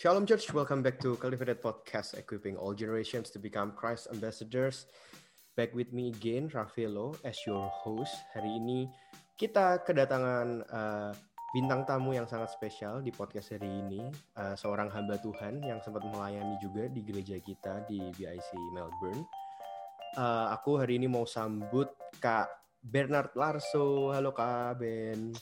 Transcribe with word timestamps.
Shalom 0.00 0.24
Church, 0.24 0.48
welcome 0.56 0.80
back 0.80 0.96
to 1.04 1.12
Cultivated 1.20 1.60
Podcast, 1.60 2.16
equipping 2.16 2.56
all 2.56 2.72
generations 2.72 3.28
to 3.28 3.38
become 3.38 3.76
Christ 3.76 4.08
ambassadors. 4.08 4.88
Back 5.60 5.76
with 5.76 5.92
me 5.92 6.08
again, 6.08 6.48
Rafaelo, 6.48 7.20
as 7.20 7.36
your 7.44 7.68
host. 7.68 8.16
Hari 8.32 8.48
ini 8.48 8.88
kita 9.36 9.84
kedatangan 9.84 10.64
uh, 10.72 11.12
bintang 11.52 11.84
tamu 11.84 12.16
yang 12.16 12.24
sangat 12.24 12.48
spesial 12.48 13.04
di 13.04 13.12
podcast 13.12 13.52
hari 13.52 13.68
ini, 13.68 14.08
uh, 14.40 14.56
seorang 14.56 14.88
hamba 14.88 15.20
Tuhan 15.20 15.60
yang 15.60 15.84
sempat 15.84 16.00
melayani 16.08 16.56
juga 16.64 16.88
di 16.88 17.04
gereja 17.04 17.36
kita 17.36 17.84
di 17.84 18.00
BIC 18.00 18.56
Melbourne. 18.72 19.28
Uh, 20.16 20.48
aku 20.48 20.80
hari 20.80 20.96
ini 20.96 21.12
mau 21.12 21.28
sambut 21.28 21.92
Kak 22.24 22.48
Bernard 22.80 23.36
Larso. 23.36 24.16
Halo 24.16 24.32
Kak 24.32 24.80
Ben. 24.80 25.36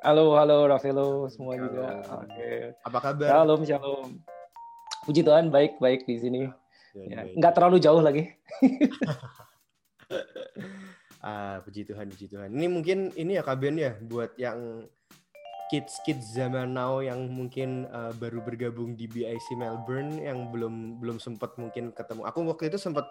Halo, 0.00 0.32
halo 0.32 0.64
Rafaelo 0.64 1.28
semua 1.28 1.60
halo. 1.60 1.64
juga. 1.68 2.00
Oke. 2.24 2.32
Okay. 2.32 2.56
Apa 2.88 2.98
kabar? 3.04 3.28
Shalom, 3.28 3.60
shalom. 3.68 4.08
Puji 5.04 5.20
Tuhan, 5.20 5.52
baik, 5.52 5.76
baik 5.76 6.08
di 6.08 6.16
sini. 6.16 6.42
Ya, 6.96 7.28
Nggak 7.36 7.52
terlalu 7.52 7.76
jauh 7.84 8.00
lagi. 8.00 8.32
ah, 11.20 11.60
puji 11.60 11.84
Tuhan, 11.84 12.08
puji 12.08 12.32
Tuhan. 12.32 12.48
Ini 12.48 12.66
mungkin 12.72 13.12
ini 13.12 13.36
ya 13.36 13.44
kaben 13.44 13.76
ya 13.76 13.92
buat 14.00 14.32
yang 14.40 14.88
kids 15.68 16.00
kids 16.08 16.32
zaman 16.32 16.72
now 16.72 17.04
yang 17.04 17.28
mungkin 17.28 17.84
uh, 17.92 18.16
baru 18.16 18.40
bergabung 18.40 18.96
di 18.96 19.04
BIC 19.04 19.52
Melbourne 19.54 20.16
yang 20.16 20.48
belum 20.48 20.96
belum 20.96 21.20
sempat 21.20 21.60
mungkin 21.60 21.92
ketemu. 21.92 22.24
Aku 22.24 22.48
waktu 22.48 22.72
itu 22.72 22.80
sempat 22.80 23.04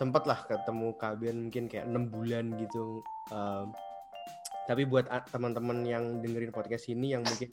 sempat 0.00 0.24
lah 0.24 0.48
ketemu 0.48 0.96
Kaben 0.96 1.36
mungkin 1.48 1.68
kayak 1.68 1.84
enam 1.88 2.08
bulan 2.08 2.56
gitu. 2.56 3.04
Uh, 3.28 3.68
tapi 4.66 4.82
buat 4.82 5.06
teman-teman 5.30 5.86
yang 5.86 6.04
dengerin 6.20 6.50
podcast 6.50 6.90
ini 6.90 7.14
yang 7.14 7.22
mungkin 7.22 7.50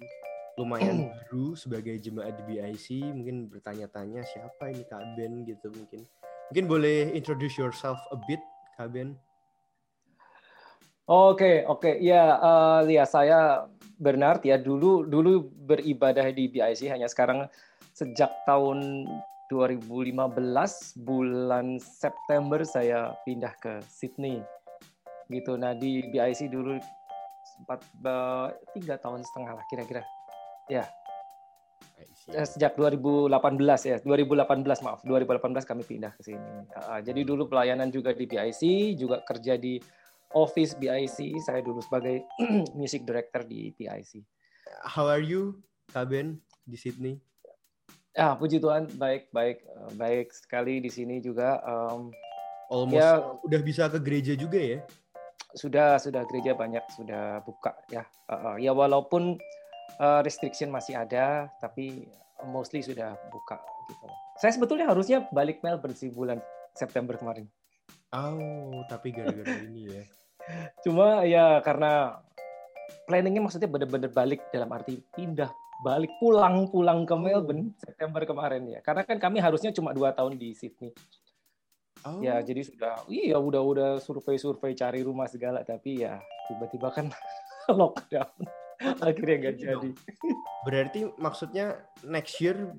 lumayan 0.57 0.97
baru 1.13 1.53
sebagai 1.57 1.97
jemaat 2.01 2.37
di 2.41 2.43
BIC, 2.45 2.87
mungkin 3.13 3.49
bertanya-tanya 3.49 4.21
siapa 4.25 4.73
ini 4.73 4.83
Kak 4.85 5.17
Ben 5.17 5.45
gitu 5.45 5.69
mungkin. 5.73 6.05
Mungkin 6.51 6.65
boleh 6.69 7.09
introduce 7.13 7.57
yourself 7.57 7.97
a 8.13 8.17
bit, 8.29 8.41
Kak 8.77 8.93
Ben. 8.93 9.17
Oke, 11.03 11.35
okay, 11.35 11.55
oke. 11.67 11.83
Okay. 11.83 11.95
Ya, 11.99 12.39
uh, 12.39 12.79
ya 12.87 13.03
saya 13.03 13.67
Bernard 13.99 14.39
ya. 14.47 14.55
Dulu 14.55 15.03
dulu 15.03 15.51
beribadah 15.67 16.31
di 16.31 16.47
BIC 16.47 16.87
hanya 16.87 17.11
sekarang 17.11 17.49
sejak 17.91 18.31
tahun 18.47 19.05
2015 19.51 20.15
bulan 21.03 21.77
September 21.77 22.63
saya 22.63 23.13
pindah 23.27 23.51
ke 23.59 23.83
Sydney. 23.85 24.39
Gitu. 25.27 25.59
Nah, 25.59 25.75
di 25.75 26.07
BIC 26.07 26.47
dulu 26.47 26.79
empat 27.61 27.79
tiga 28.73 28.95
tahun 28.97 29.21
setengah 29.21 29.53
lah 29.59 29.65
kira-kira. 29.69 30.01
Ya. 30.71 30.87
Eh, 32.31 32.47
sejak 32.47 32.79
2018 32.79 33.29
ya. 33.85 33.97
2018 34.01 34.85
maaf. 34.85 35.03
2018 35.05 35.69
kami 35.69 35.83
pindah 35.83 36.15
ke 36.15 36.21
sini. 36.23 36.49
Uh, 36.73 36.99
jadi 37.03 37.21
dulu 37.27 37.51
pelayanan 37.51 37.91
juga 37.93 38.15
di 38.15 38.25
BIC 38.25 38.95
juga 38.97 39.21
kerja 39.27 39.59
di 39.59 39.77
office 40.33 40.73
BIC 40.79 41.37
saya 41.43 41.61
dulu 41.61 41.83
sebagai 41.83 42.25
music 42.79 43.05
director 43.05 43.45
di 43.45 43.69
BIC 43.77 44.23
how 44.83 45.05
are 45.07 45.21
you 45.21 45.59
Kaben 45.91 46.39
di 46.63 46.79
Sydney? 46.79 47.19
Ah, 48.13 48.37
puji 48.37 48.61
Tuhan, 48.61 48.87
baik, 48.97 49.33
baik, 49.33 49.65
eh, 49.65 49.91
baik 49.97 50.27
sekali 50.31 50.77
di 50.79 50.89
sini 50.89 51.17
juga. 51.17 51.59
Um, 51.65 52.13
Almost 52.69 52.97
ya, 52.97 53.09
udah 53.41 53.61
bisa 53.61 53.89
ke 53.89 53.99
gereja 54.01 54.33
juga 54.37 54.57
ya? 54.57 54.79
Sudah 55.53 56.01
sudah 56.01 56.25
gereja 56.25 56.57
banyak 56.57 56.81
sudah 56.93 57.41
buka 57.45 57.73
ya. 57.89 58.03
Uh, 58.25 58.33
uh, 58.33 58.55
ya 58.57 58.73
walaupun 58.73 59.37
uh, 60.01 60.21
restriction 60.25 60.73
masih 60.73 60.97
ada 60.97 61.49
tapi 61.61 62.09
mostly 62.49 62.81
sudah 62.81 63.15
buka 63.29 63.61
gitu. 63.89 64.05
Saya 64.41 64.51
sebetulnya 64.57 64.89
harusnya 64.89 65.29
balik 65.29 65.61
Melbourne 65.61 65.95
sih 65.95 66.09
bulan 66.09 66.41
September 66.73 67.15
kemarin. 67.15 67.45
Oh 68.13 68.81
tapi 68.89 69.13
gara-gara 69.13 69.61
ini 69.63 69.89
ya. 69.89 70.03
Cuma 70.83 71.23
ya 71.23 71.61
karena 71.61 72.19
planningnya 73.07 73.41
maksudnya 73.45 73.69
benar-benar 73.69 74.11
balik 74.11 74.43
dalam 74.51 74.69
arti 74.73 74.99
pindah 75.13 75.49
balik 75.83 76.11
pulang-pulang 76.17 77.03
ke 77.03 77.15
Melbourne 77.15 77.71
oh. 77.71 77.77
September 77.77 78.21
kemarin 78.25 78.63
ya. 78.67 78.79
Karena 78.81 79.05
kan 79.05 79.21
kami 79.21 79.37
harusnya 79.37 79.69
cuma 79.75 79.93
dua 79.93 80.15
tahun 80.15 80.39
di 80.39 80.55
Sydney 80.57 80.91
Oh. 82.03 82.19
Ya, 82.19 82.43
jadi 82.43 82.67
sudah 82.67 82.99
iya 83.07 83.39
udah 83.39 83.61
udah 83.63 83.89
survei-survei 84.03 84.75
cari 84.75 84.99
rumah 85.07 85.27
segala 85.31 85.63
tapi 85.63 86.03
ya 86.03 86.19
tiba-tiba 86.51 86.91
kan 86.91 87.07
lockdown. 87.79 88.43
Akhirnya 88.99 89.35
nggak 89.39 89.55
jadi. 89.55 89.89
Berarti 90.67 90.99
maksudnya 91.15 91.79
next 92.03 92.35
year 92.43 92.75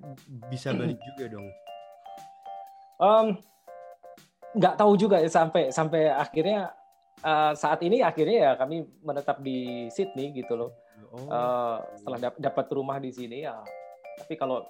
bisa 0.52 0.76
balik 0.76 1.00
juga 1.00 1.24
dong? 1.32 1.46
Um, 3.00 3.26
nggak 4.54 4.76
tahu 4.76 4.92
juga 5.00 5.18
ya 5.24 5.30
sampai 5.32 5.72
sampai 5.72 6.12
akhirnya 6.12 6.76
uh, 7.24 7.52
saat 7.56 7.80
ini 7.80 8.04
akhirnya 8.04 8.38
ya 8.38 8.52
kami 8.60 8.84
menetap 9.00 9.40
di 9.40 9.88
Sydney 9.88 10.36
gitu 10.36 10.54
loh. 10.54 10.70
Oh. 11.14 11.30
Uh, 11.30 11.76
setelah 11.96 12.18
dap 12.28 12.34
dapat 12.36 12.66
rumah 12.76 13.00
di 13.00 13.08
sini 13.08 13.48
ya. 13.48 13.56
Tapi 14.20 14.36
kalau 14.36 14.62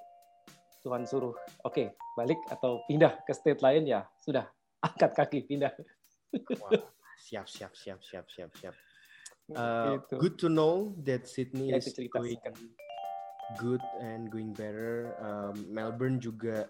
Tuhan 0.85 1.09
suruh, 1.09 1.33
oke, 1.65 1.73
okay, 1.73 1.97
balik 2.13 2.37
atau 2.53 2.85
pindah 2.85 3.25
ke 3.25 3.33
state 3.33 3.65
lain 3.65 3.89
ya 3.89 4.05
sudah 4.21 4.45
angkat 4.85 5.17
kaki 5.17 5.41
pindah. 5.49 5.73
Wah, 6.61 6.85
siap, 7.17 7.49
siap, 7.49 7.73
siap, 7.73 8.05
siap, 8.05 8.29
siap, 8.29 8.53
siap. 8.53 8.75
Uh, 9.49 9.97
gitu. 9.97 10.29
Good 10.29 10.37
to 10.45 10.49
know 10.53 10.93
that 11.09 11.25
Sydney 11.25 11.73
ya, 11.73 11.81
is 11.81 11.89
going 11.89 12.37
good 13.57 13.81
and 14.05 14.29
going 14.29 14.53
better. 14.53 15.17
Um, 15.21 15.57
Melbourne 15.73 16.21
juga 16.21 16.69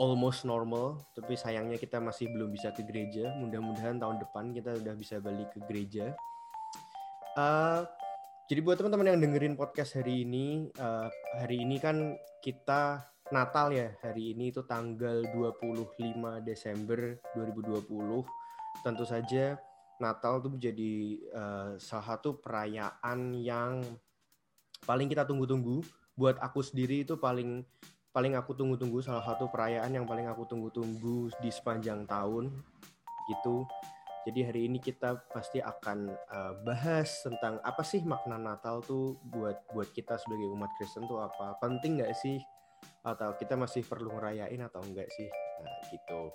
almost 0.00 0.48
normal, 0.48 1.04
tapi 1.12 1.36
sayangnya 1.36 1.76
kita 1.76 2.00
masih 2.00 2.32
belum 2.32 2.56
bisa 2.56 2.72
ke 2.72 2.88
gereja. 2.88 3.36
Mudah-mudahan 3.36 4.00
tahun 4.00 4.16
depan 4.16 4.56
kita 4.56 4.80
udah 4.80 4.94
bisa 4.96 5.20
balik 5.20 5.52
ke 5.52 5.60
gereja. 5.68 6.16
Uh, 7.36 7.84
jadi 8.44 8.60
buat 8.60 8.76
teman-teman 8.76 9.16
yang 9.16 9.20
dengerin 9.24 9.56
podcast 9.56 9.96
hari 9.96 10.28
ini, 10.28 10.68
uh, 10.76 11.08
hari 11.40 11.64
ini 11.64 11.80
kan 11.80 12.12
kita 12.44 13.00
Natal 13.32 13.72
ya, 13.72 13.88
hari 14.04 14.36
ini 14.36 14.52
itu 14.52 14.60
tanggal 14.68 15.24
25 15.32 16.44
Desember 16.44 17.16
2020. 17.32 17.80
Tentu 18.84 19.04
saja 19.08 19.56
Natal 19.96 20.44
itu 20.44 20.48
menjadi 20.52 20.92
uh, 21.32 21.70
salah 21.80 22.06
satu 22.12 22.36
perayaan 22.36 23.32
yang 23.32 23.80
paling 24.84 25.08
kita 25.08 25.24
tunggu-tunggu. 25.24 25.80
Buat 26.12 26.36
aku 26.36 26.60
sendiri 26.60 27.00
itu 27.00 27.16
paling 27.16 27.64
paling 28.12 28.36
aku 28.36 28.52
tunggu-tunggu 28.52 29.00
salah 29.00 29.24
satu 29.24 29.48
perayaan 29.48 29.88
yang 29.88 30.04
paling 30.04 30.28
aku 30.28 30.44
tunggu-tunggu 30.44 31.32
di 31.40 31.48
sepanjang 31.48 32.04
tahun 32.04 32.52
gitu 33.24 33.64
jadi 34.24 34.48
hari 34.48 34.72
ini 34.72 34.80
kita 34.80 35.20
pasti 35.28 35.60
akan 35.60 36.08
uh, 36.08 36.52
bahas 36.64 37.20
tentang 37.20 37.60
apa 37.60 37.84
sih 37.84 38.00
makna 38.08 38.40
Natal 38.40 38.80
tuh 38.80 39.20
buat 39.28 39.68
buat 39.76 39.92
kita 39.92 40.16
sebagai 40.16 40.48
umat 40.48 40.72
Kristen 40.80 41.04
tuh 41.04 41.20
apa? 41.20 41.60
Penting 41.60 42.00
nggak 42.00 42.16
sih? 42.16 42.40
Atau 43.04 43.36
kita 43.36 43.52
masih 43.60 43.84
perlu 43.84 44.16
ngerayain 44.16 44.64
atau 44.64 44.80
enggak 44.80 45.12
sih? 45.12 45.28
Nah, 45.28 45.76
gitu. 45.92 46.32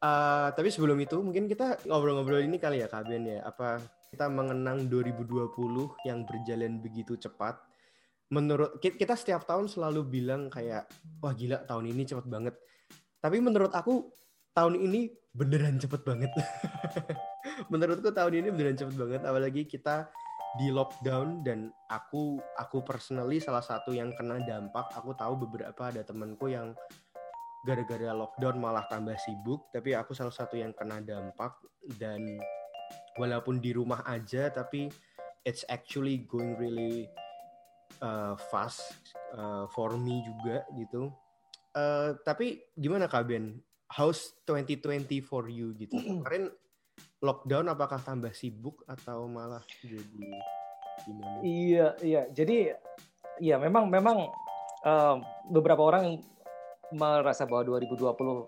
Uh, 0.00 0.48
tapi 0.56 0.72
sebelum 0.72 0.96
itu 0.96 1.20
mungkin 1.20 1.44
kita 1.44 1.84
ngobrol-ngobrol 1.84 2.40
ini 2.40 2.56
kali 2.56 2.80
ya 2.80 2.88
Kak 2.88 3.04
Ben 3.04 3.28
ya. 3.28 3.44
Apa 3.44 3.84
kita 4.08 4.32
mengenang 4.32 4.88
2020 4.88 6.08
yang 6.08 6.24
berjalan 6.24 6.80
begitu 6.80 7.20
cepat? 7.20 7.60
Menurut 8.32 8.80
kita 8.80 9.12
setiap 9.12 9.44
tahun 9.44 9.68
selalu 9.68 10.08
bilang 10.08 10.48
kayak 10.48 10.88
wah 11.20 11.36
gila 11.36 11.68
tahun 11.68 11.92
ini 11.92 12.08
cepet 12.08 12.24
banget. 12.32 12.56
Tapi 13.20 13.36
menurut 13.44 13.76
aku 13.76 14.08
tahun 14.54 14.74
ini 14.78 15.10
beneran 15.34 15.78
cepet 15.78 16.02
banget. 16.02 16.30
Menurutku 17.72 18.10
tahun 18.10 18.42
ini 18.44 18.48
beneran 18.50 18.78
cepet 18.78 18.96
banget, 18.98 19.22
apalagi 19.22 19.62
kita 19.66 20.10
di 20.58 20.74
lockdown 20.74 21.46
dan 21.46 21.70
aku 21.86 22.42
aku 22.58 22.82
personally 22.82 23.38
salah 23.38 23.62
satu 23.62 23.94
yang 23.94 24.10
kena 24.18 24.42
dampak. 24.42 24.90
Aku 24.98 25.14
tahu 25.14 25.46
beberapa 25.46 25.94
ada 25.94 26.02
temenku 26.02 26.50
yang 26.50 26.74
gara-gara 27.62 28.10
lockdown 28.10 28.58
malah 28.58 28.88
tambah 28.90 29.14
sibuk, 29.20 29.70
tapi 29.70 29.94
aku 29.94 30.16
salah 30.16 30.34
satu 30.34 30.58
yang 30.58 30.74
kena 30.74 30.98
dampak 31.04 31.54
dan 32.00 32.40
walaupun 33.20 33.62
di 33.62 33.70
rumah 33.70 34.02
aja, 34.08 34.50
tapi 34.50 34.90
it's 35.46 35.62
actually 35.70 36.26
going 36.26 36.56
really 36.58 37.06
uh, 38.02 38.34
fast 38.50 39.14
uh, 39.36 39.68
for 39.70 39.94
me 39.94 40.24
juga 40.24 40.66
gitu. 40.74 41.12
Uh, 41.70 42.18
tapi 42.26 42.66
gimana 42.74 43.06
Kak 43.06 43.30
Ben? 43.30 43.62
How's 43.90 44.38
2020 44.46 45.20
for 45.20 45.50
you 45.50 45.74
gitu? 45.74 45.98
Kemarin 45.98 46.50
lockdown 47.20 47.66
apakah 47.68 47.98
tambah 48.00 48.30
sibuk 48.32 48.86
atau 48.86 49.26
malah 49.26 49.62
jadi 49.82 50.30
gimana? 51.04 51.38
Iya, 51.42 51.86
iya. 52.00 52.22
Jadi 52.30 52.70
iya 53.42 53.56
memang 53.58 53.90
memang 53.90 54.30
uh, 54.86 55.16
beberapa 55.50 55.82
orang 55.82 56.22
merasa 56.94 57.46
bahwa 57.46 57.82
2020 57.82 58.46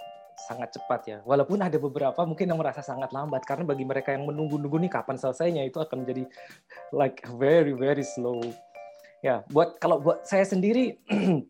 sangat 0.48 0.68
cepat 0.74 1.00
ya. 1.06 1.18
Walaupun 1.26 1.60
ada 1.60 1.76
beberapa 1.76 2.22
mungkin 2.24 2.48
yang 2.48 2.58
merasa 2.58 2.80
sangat 2.80 3.12
lambat 3.12 3.44
karena 3.44 3.66
bagi 3.66 3.84
mereka 3.84 4.14
yang 4.14 4.24
menunggu-nunggu 4.26 4.88
nih 4.88 4.92
kapan 4.92 5.20
selesainya 5.20 5.62
itu 5.66 5.78
akan 5.78 6.06
menjadi 6.06 6.24
like 6.94 7.22
very 7.36 7.74
very 7.76 8.02
slow. 8.02 8.40
Ya, 9.22 9.46
buat 9.54 9.78
kalau 9.78 10.02
buat 10.02 10.26
saya 10.26 10.42
sendiri 10.42 10.98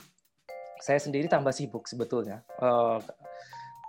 saya 0.87 0.99
sendiri 0.99 1.31
tambah 1.31 1.55
sibuk 1.55 1.87
sebetulnya 1.87 2.43
uh, 2.59 2.99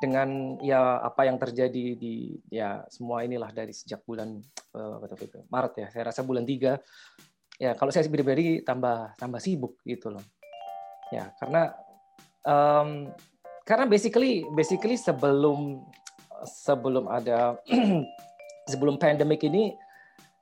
dengan 0.03 0.59
ya 0.59 0.99
apa 0.99 1.23
yang 1.23 1.39
terjadi 1.39 1.95
di 1.95 2.35
ya 2.51 2.83
semua 2.91 3.23
inilah 3.23 3.55
dari 3.55 3.71
sejak 3.71 4.03
bulan 4.03 4.35
uh, 4.75 4.99
Maret 5.47 5.73
ya 5.79 5.87
saya 5.87 6.11
rasa 6.11 6.27
bulan 6.27 6.43
tiga 6.43 6.75
ya 7.55 7.71
kalau 7.79 7.87
saya 7.95 8.03
pribadi 8.11 8.59
tambah 8.67 9.15
tambah 9.15 9.39
sibuk 9.39 9.79
gitu 9.87 10.11
loh 10.11 10.23
ya 11.15 11.31
karena 11.39 11.71
um, 12.43 13.15
karena 13.63 13.87
basically 13.87 14.43
basically 14.51 14.99
sebelum 14.99 15.79
sebelum 16.43 17.07
ada 17.07 17.55
sebelum 18.71 18.99
pandemic 18.99 19.47
ini 19.47 19.71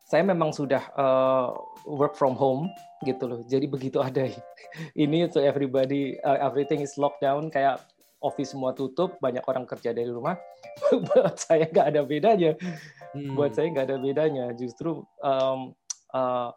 saya 0.02 0.26
memang 0.26 0.52
sudah 0.52 0.82
uh, 0.98 1.54
work 1.88 2.20
from 2.20 2.36
home 2.36 2.68
gitu 3.08 3.32
loh. 3.32 3.40
Jadi 3.48 3.66
begitu 3.70 4.04
ada 4.04 4.28
ini 5.04 5.30
so 5.32 5.40
everybody 5.40 6.20
uh, 6.26 6.42
everything 6.42 6.84
is 6.84 6.98
lockdown 7.00 7.48
kayak 7.48 7.80
office 8.22 8.54
semua 8.54 8.72
tutup, 8.72 9.18
banyak 9.18 9.42
orang 9.44 9.66
kerja 9.66 9.92
dari 9.92 10.08
rumah. 10.08 10.38
Buat 11.10 11.42
saya 11.42 11.66
nggak 11.68 11.88
ada 11.92 12.02
bedanya. 12.06 12.54
Hmm. 13.12 13.34
Buat 13.34 13.58
saya 13.58 13.68
nggak 13.74 13.86
ada 13.90 13.98
bedanya. 13.98 14.46
Justru 14.54 15.02
um, 15.20 15.74
uh, 16.14 16.50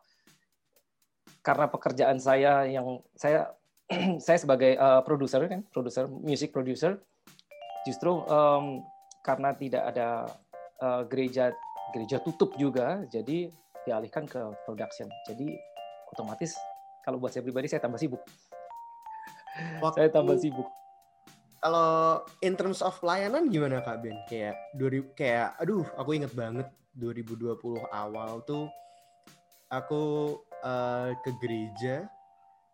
karena 1.41 1.67
pekerjaan 1.69 2.21
saya 2.21 2.69
yang 2.69 3.01
saya 3.17 3.53
saya 4.25 4.39
sebagai 4.41 4.77
uh, 4.77 5.01
produser 5.05 5.45
kan, 5.49 5.65
produser 5.73 6.09
music 6.09 6.53
producer, 6.53 7.01
justru 7.89 8.25
um, 8.29 8.85
karena 9.25 9.57
tidak 9.57 9.83
ada 9.93 10.09
uh, 10.81 11.03
gereja 11.09 11.53
gereja 11.93 12.21
tutup 12.21 12.57
juga, 12.57 13.05
jadi 13.09 13.53
dialihkan 13.85 14.25
ke 14.25 14.41
production. 14.65 15.09
Jadi 15.29 15.53
otomatis 16.13 16.57
kalau 17.05 17.21
buat 17.21 17.33
saya 17.33 17.45
pribadi 17.45 17.69
saya 17.69 17.85
tambah 17.85 18.01
sibuk. 18.01 18.25
Waktu, 19.85 19.97
saya 20.01 20.09
tambah 20.11 20.37
sibuk. 20.41 20.67
Kalau 21.65 22.21
in 22.45 22.61
terms 22.61 22.85
of 22.85 22.93
pelayanan 23.01 23.49
gimana 23.49 23.81
Kak 23.81 24.05
Ben? 24.05 24.21
Kayak 24.29 24.61
2000 24.77 25.17
kayak 25.17 25.49
aduh 25.57 25.89
aku 25.97 26.11
inget 26.13 26.37
banget 26.37 26.69
2020 26.93 27.57
awal 27.89 28.45
tuh 28.45 28.69
aku 29.73 30.37
uh, 30.61 31.17
ke 31.25 31.31
gereja 31.41 32.05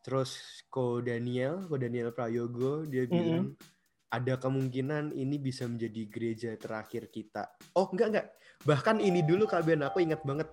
terus 0.02 0.42
ko 0.74 0.98
Daniel, 0.98 1.70
ko 1.70 1.78
Daniel 1.78 2.10
Prayogo 2.10 2.82
dia 2.82 3.06
bilang 3.06 3.54
mm 3.54 3.54
-hmm 3.54 3.78
ada 4.10 4.34
kemungkinan 4.36 5.14
ini 5.14 5.38
bisa 5.38 5.70
menjadi 5.70 6.02
gereja 6.10 6.50
terakhir 6.58 7.08
kita. 7.14 7.46
Oh 7.78 7.86
enggak 7.94 8.08
enggak, 8.10 8.26
bahkan 8.66 8.98
ini 8.98 9.22
dulu 9.22 9.46
Kak 9.46 9.62
Ben 9.62 9.86
aku 9.86 10.02
ingat 10.02 10.20
banget 10.26 10.50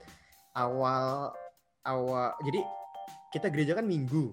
awal 0.54 1.34
awal 1.81 2.38
jadi 2.45 2.62
kita 3.34 3.50
gereja 3.50 3.74
kan 3.74 3.86
minggu 3.89 4.30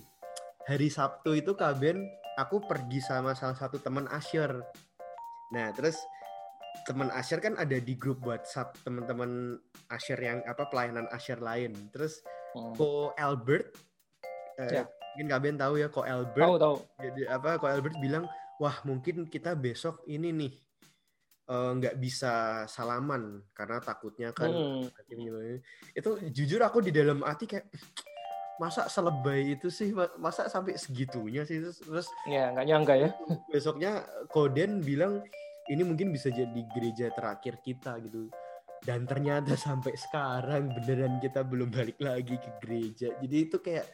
hari 0.69 0.93
Sabtu 0.93 1.41
itu 1.41 1.57
Kak 1.57 1.81
Ben 1.81 2.05
aku 2.39 2.63
pergi 2.67 2.99
sama 2.99 3.33
salah 3.35 3.57
satu 3.57 3.79
teman 3.79 4.11
Asher. 4.11 4.51
Nah 5.55 5.71
terus 5.71 5.99
teman 6.83 7.09
Asher 7.15 7.39
kan 7.39 7.55
ada 7.55 7.79
di 7.79 7.95
grup 7.95 8.27
WhatsApp 8.27 8.75
teman-teman 8.83 9.59
Asher 9.87 10.19
yang 10.19 10.43
apa 10.45 10.67
pelayanan 10.67 11.07
Asher 11.15 11.39
lain. 11.39 11.73
Terus 11.95 12.21
hmm. 12.59 12.75
Ko 12.75 13.15
Albert, 13.15 13.71
eh, 14.59 14.83
ya. 14.83 14.85
mungkin 15.15 15.27
Kak 15.31 15.41
Ben 15.41 15.57
tahu 15.57 15.75
ya 15.79 15.89
Ko 15.89 16.03
Albert. 16.03 16.43
Tahu 16.43 16.57
tahu. 16.59 16.77
Jadi 16.99 17.23
apa 17.31 17.57
Ko 17.63 17.71
Albert 17.71 17.97
bilang 18.03 18.27
wah 18.59 18.77
mungkin 18.83 19.31
kita 19.31 19.55
besok 19.55 20.03
ini 20.11 20.35
nih 20.35 20.53
eh, 21.51 21.71
nggak 21.79 21.95
uh, 21.95 22.01
bisa 22.01 22.65
salaman 22.67 23.43
karena 23.55 23.79
takutnya 23.79 24.31
kan 24.35 24.51
hmm. 24.51 24.91
itu 25.95 26.11
jujur 26.31 26.61
aku 26.63 26.83
di 26.83 26.95
dalam 26.95 27.23
hati 27.27 27.51
kayak 27.51 27.71
masa 28.63 28.87
selebay 28.87 29.59
itu 29.59 29.69
sih 29.71 29.91
masa 30.19 30.47
sampai 30.47 30.79
segitunya 30.79 31.43
sih? 31.43 31.63
Terus 31.63 32.07
ya 32.29 32.55
nggak 32.55 32.67
nyangka 32.67 32.95
ya. 32.95 33.11
besoknya 33.51 34.07
Koden 34.31 34.83
bilang 34.83 35.23
ini 35.71 35.83
mungkin 35.83 36.13
bisa 36.13 36.29
jadi 36.29 36.61
gereja 36.73 37.11
terakhir 37.15 37.59
kita 37.65 37.99
gitu. 38.05 38.29
Dan 38.85 39.09
ternyata 39.09 39.57
sampai 39.57 39.97
sekarang 39.97 40.69
beneran 40.77 41.17
kita 41.17 41.41
belum 41.41 41.73
balik 41.73 41.97
lagi 42.05 42.37
ke 42.37 42.51
gereja. 42.61 43.17
Jadi 43.17 43.37
itu 43.49 43.57
kayak 43.65 43.89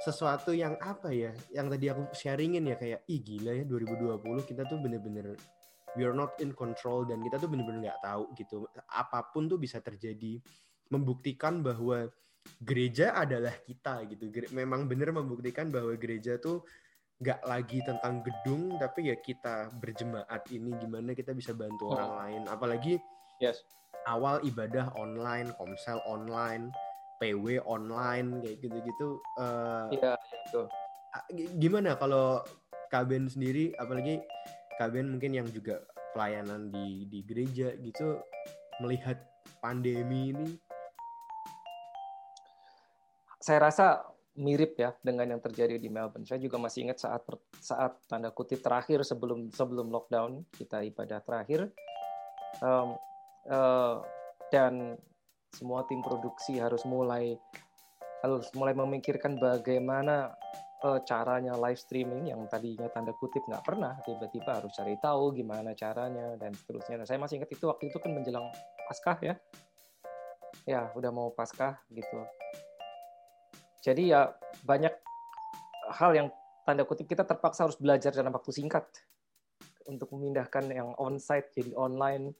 sesuatu 0.00 0.56
yang 0.56 0.80
apa 0.80 1.12
ya? 1.12 1.28
Yang 1.52 1.66
tadi 1.76 1.86
aku 1.92 2.02
sharingin 2.16 2.64
ya 2.72 2.76
kayak 2.80 3.04
ih 3.04 3.20
gila 3.20 3.52
ya 3.52 3.64
2020 3.68 4.48
kita 4.48 4.64
tuh 4.64 4.80
bener-bener 4.80 5.36
we 5.98 6.08
are 6.08 6.16
not 6.16 6.32
in 6.40 6.56
control 6.56 7.04
dan 7.04 7.20
kita 7.20 7.36
tuh 7.36 7.52
bener-bener 7.52 7.90
nggak 7.90 8.00
tahu 8.00 8.32
gitu. 8.38 8.64
Apa 8.88 9.28
pun 9.28 9.44
tuh 9.50 9.60
bisa 9.60 9.82
terjadi. 9.84 10.40
Membuktikan 10.90 11.62
bahwa 11.62 12.10
gereja 12.60 13.16
adalah 13.16 13.52
kita 13.64 14.04
gitu 14.08 14.28
memang 14.52 14.88
bener 14.88 15.12
membuktikan 15.12 15.68
bahwa 15.68 15.92
gereja 15.96 16.40
tuh 16.40 16.64
nggak 17.20 17.40
lagi 17.44 17.84
tentang 17.84 18.24
gedung 18.24 18.80
tapi 18.80 19.12
ya 19.12 19.16
kita 19.20 19.68
berjemaat 19.76 20.48
ini 20.48 20.72
gimana 20.80 21.12
kita 21.12 21.36
bisa 21.36 21.52
bantu 21.52 21.92
orang 21.92 22.10
hmm. 22.10 22.20
lain 22.24 22.42
apalagi 22.48 22.94
yes. 23.44 23.60
awal 24.08 24.40
ibadah 24.40 24.88
online 24.96 25.52
komsel 25.60 26.00
online 26.08 26.72
PW 27.20 27.60
online 27.68 28.40
kayak 28.40 28.58
gitu-gitu. 28.64 29.20
Uh, 29.36 29.92
iya, 29.92 30.16
itu. 30.48 30.62
Gimana 31.60 31.94
kalau 32.00 32.40
Kaben 32.88 33.28
sendiri, 33.28 33.76
apalagi 33.76 34.18
Kaben 34.80 35.12
mungkin 35.12 35.36
yang 35.36 35.46
juga 35.52 35.84
pelayanan 36.16 36.72
di 36.72 37.06
di 37.06 37.20
gereja 37.22 37.76
gitu, 37.76 38.18
melihat 38.80 39.20
pandemi 39.60 40.32
ini? 40.32 40.48
Saya 43.40 43.58
rasa 43.72 44.04
mirip 44.36 44.78
ya 44.78 44.94
dengan 45.02 45.26
yang 45.26 45.42
terjadi 45.42 45.80
di 45.80 45.90
Melbourne. 45.90 46.28
Saya 46.28 46.38
juga 46.38 46.60
masih 46.60 46.86
ingat 46.86 47.02
saat 47.02 47.24
saat 47.58 47.98
tanda 48.06 48.30
kutip 48.30 48.62
terakhir 48.62 49.02
sebelum 49.02 49.50
sebelum 49.50 49.90
lockdown 49.90 50.46
kita 50.54 50.86
ibadah 50.86 51.18
terakhir 51.24 51.72
um, 52.62 52.94
uh, 53.50 54.04
dan 54.54 54.94
semua 55.50 55.82
tim 55.90 55.98
produksi 56.00 56.62
harus 56.62 56.86
mulai 56.86 57.34
harus 58.22 58.46
mulai 58.54 58.76
memikirkan 58.76 59.34
bagaimana 59.40 60.36
uh, 60.84 61.00
caranya 61.02 61.56
live 61.56 61.80
streaming 61.80 62.30
yang 62.30 62.44
tadinya 62.46 62.86
tanda 62.92 63.12
kutip 63.16 63.42
nggak 63.48 63.64
pernah 63.64 63.96
tiba-tiba 64.04 64.60
harus 64.60 64.72
cari 64.76 64.94
tahu 65.00 65.34
gimana 65.34 65.72
caranya 65.74 66.36
dan 66.36 66.52
seterusnya. 66.54 67.02
Nah, 67.02 67.06
saya 67.08 67.18
masih 67.18 67.40
ingat 67.40 67.50
itu 67.52 67.64
waktu 67.66 67.88
itu 67.90 67.98
kan 67.98 68.10
menjelang 68.12 68.46
paskah 68.86 69.18
ya, 69.24 69.34
ya 70.68 70.80
udah 70.94 71.10
mau 71.10 71.32
paskah 71.32 71.80
gitu. 71.90 72.20
Jadi 73.80 74.12
ya 74.12 74.30
banyak 74.64 74.94
hal 75.96 76.10
yang 76.12 76.28
tanda 76.68 76.84
kutip 76.84 77.08
kita 77.08 77.24
terpaksa 77.24 77.66
harus 77.66 77.80
belajar 77.80 78.12
dalam 78.12 78.32
waktu 78.32 78.52
singkat. 78.52 78.86
Untuk 79.88 80.12
memindahkan 80.14 80.70
yang 80.70 80.94
onsite 81.00 81.50
jadi 81.56 81.74
online. 81.74 82.36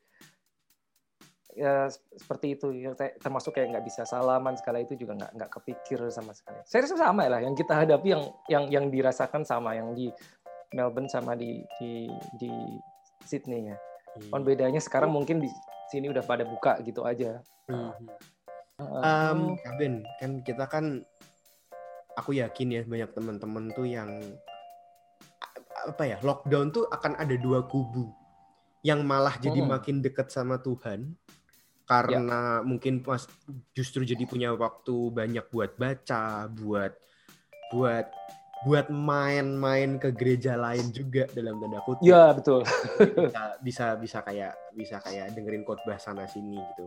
Ya 1.59 1.91
seperti 1.91 2.55
itu. 2.55 2.71
Ya, 2.71 2.95
termasuk 3.19 3.59
kayak 3.59 3.75
nggak 3.75 3.87
bisa 3.89 4.07
salaman 4.07 4.55
segala 4.55 4.85
itu 4.85 4.95
juga 4.95 5.19
nggak 5.19 5.33
nggak 5.35 5.51
kepikir 5.51 5.99
sama 6.15 6.31
sekali. 6.31 6.63
Saya 6.63 6.87
rasa 6.87 6.97
sama 7.11 7.27
lah 7.27 7.43
yang 7.43 7.59
kita 7.59 7.75
hadapi 7.75 8.09
yang 8.15 8.25
yang 8.47 8.65
yang 8.71 8.87
dirasakan 8.87 9.43
sama 9.43 9.75
yang 9.75 9.91
di 9.97 10.15
Melbourne 10.71 11.11
sama 11.11 11.35
di 11.35 11.59
di 11.83 12.07
di 12.39 12.53
Sydney 13.27 13.75
ya. 13.75 13.77
Hmm. 14.11 14.35
on 14.35 14.43
bedanya 14.43 14.83
sekarang 14.83 15.15
mungkin 15.15 15.39
di 15.39 15.51
sini 15.91 16.11
udah 16.11 16.23
pada 16.27 16.43
buka 16.43 16.79
gitu 16.83 17.07
aja. 17.07 17.43
Hmm. 17.71 17.95
um, 18.79 19.55
Kabin 19.63 20.03
kan 20.19 20.43
kita 20.43 20.65
kan 20.67 21.03
aku 22.21 22.37
yakin 22.37 22.69
ya 22.77 22.83
banyak 22.85 23.11
teman-teman 23.17 23.73
tuh 23.73 23.89
yang 23.89 24.11
apa 25.81 26.05
ya 26.05 26.19
lockdown 26.21 26.69
tuh 26.69 26.85
akan 26.93 27.17
ada 27.17 27.33
dua 27.41 27.65
kubu 27.65 28.13
yang 28.85 29.01
malah 29.05 29.37
jadi 29.41 29.65
hmm. 29.65 29.69
makin 29.73 29.97
dekat 30.05 30.29
sama 30.29 30.61
Tuhan 30.61 31.17
karena 31.91 32.63
ya. 32.63 32.63
mungkin 32.63 33.03
pas 33.03 33.27
justru 33.75 34.07
jadi 34.07 34.23
punya 34.23 34.55
waktu 34.55 35.11
banyak 35.11 35.43
buat 35.51 35.75
baca, 35.75 36.47
buat 36.47 36.95
buat 37.75 38.07
buat 38.63 38.87
main-main 38.93 39.99
ke 39.99 40.15
gereja 40.15 40.55
lain 40.55 40.95
juga 40.95 41.27
dalam 41.35 41.59
tanda 41.59 41.83
kutip. 41.83 42.07
Iya 42.07 42.31
betul. 42.37 42.63
bisa, 42.95 43.43
bisa 43.67 43.87
bisa 43.99 44.19
kayak 44.23 44.55
bisa 44.71 45.03
kayak 45.03 45.35
dengerin 45.35 45.67
khotbah 45.67 45.99
sana 45.99 46.31
sini 46.31 46.63
gitu. 46.63 46.87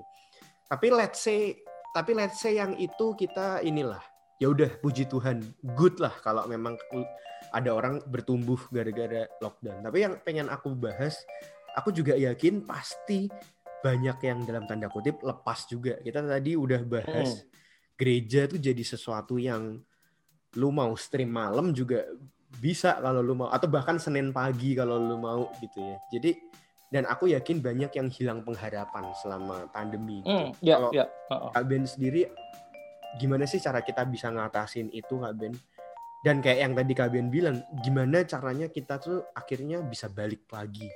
Tapi 0.72 0.88
let's 0.96 1.20
say 1.20 1.60
tapi 1.92 2.16
let's 2.16 2.40
say 2.40 2.56
yang 2.56 2.72
itu 2.80 3.12
kita 3.20 3.60
inilah 3.60 4.13
ya 4.42 4.50
udah 4.50 4.70
puji 4.82 5.06
Tuhan 5.10 5.42
good 5.78 6.02
lah 6.02 6.14
kalau 6.22 6.46
memang 6.50 6.78
ada 7.54 7.70
orang 7.70 8.02
bertumbuh 8.08 8.58
gara-gara 8.74 9.30
lockdown. 9.44 9.86
Tapi 9.86 9.98
yang 10.02 10.14
pengen 10.26 10.48
aku 10.50 10.74
bahas, 10.74 11.22
aku 11.78 11.94
juga 11.94 12.18
yakin 12.18 12.66
pasti 12.66 13.30
banyak 13.84 14.18
yang 14.24 14.40
dalam 14.48 14.64
tanda 14.66 14.88
kutip 14.90 15.20
lepas 15.22 15.68
juga. 15.70 16.00
Kita 16.00 16.24
tadi 16.24 16.56
udah 16.56 16.82
bahas 16.88 17.44
hmm. 17.44 17.48
gereja 18.00 18.50
tuh 18.50 18.58
jadi 18.58 18.82
sesuatu 18.82 19.38
yang 19.38 19.78
lu 20.58 20.70
mau 20.70 20.94
stream 20.96 21.34
malam 21.34 21.74
juga 21.74 22.06
bisa 22.54 23.02
kalau 23.02 23.26
lu 23.26 23.34
mau 23.34 23.50
atau 23.50 23.66
bahkan 23.66 23.98
Senin 23.98 24.30
pagi 24.30 24.78
kalau 24.78 24.98
lu 24.98 25.18
mau 25.20 25.52
gitu 25.62 25.78
ya. 25.78 25.98
Jadi 26.14 26.32
dan 26.94 27.10
aku 27.10 27.34
yakin 27.34 27.58
banyak 27.58 27.90
yang 27.98 28.08
hilang 28.14 28.46
pengharapan 28.46 29.10
selama 29.18 29.66
pandemi. 29.74 30.22
Gitu. 30.22 30.30
Hmm, 30.30 30.50
ya, 30.62 30.78
kalau 30.78 30.90
ya. 30.94 31.06
Uh. 31.34 31.50
Kak 31.50 31.66
Ben 31.66 31.86
sendiri 31.90 32.30
gimana 33.20 33.46
sih 33.46 33.62
cara 33.62 33.84
kita 33.86 34.06
bisa 34.10 34.34
ngatasin 34.34 34.90
itu 34.94 35.22
Kak 35.22 35.34
Ben? 35.38 35.54
dan 36.24 36.40
kayak 36.40 36.60
yang 36.64 36.74
tadi 36.74 36.94
kalian 36.96 37.28
bilang 37.28 37.58
gimana 37.84 38.24
caranya 38.24 38.72
kita 38.72 38.96
tuh 38.96 39.28
akhirnya 39.36 39.84
bisa 39.84 40.08
balik 40.08 40.48
lagi? 40.56 40.88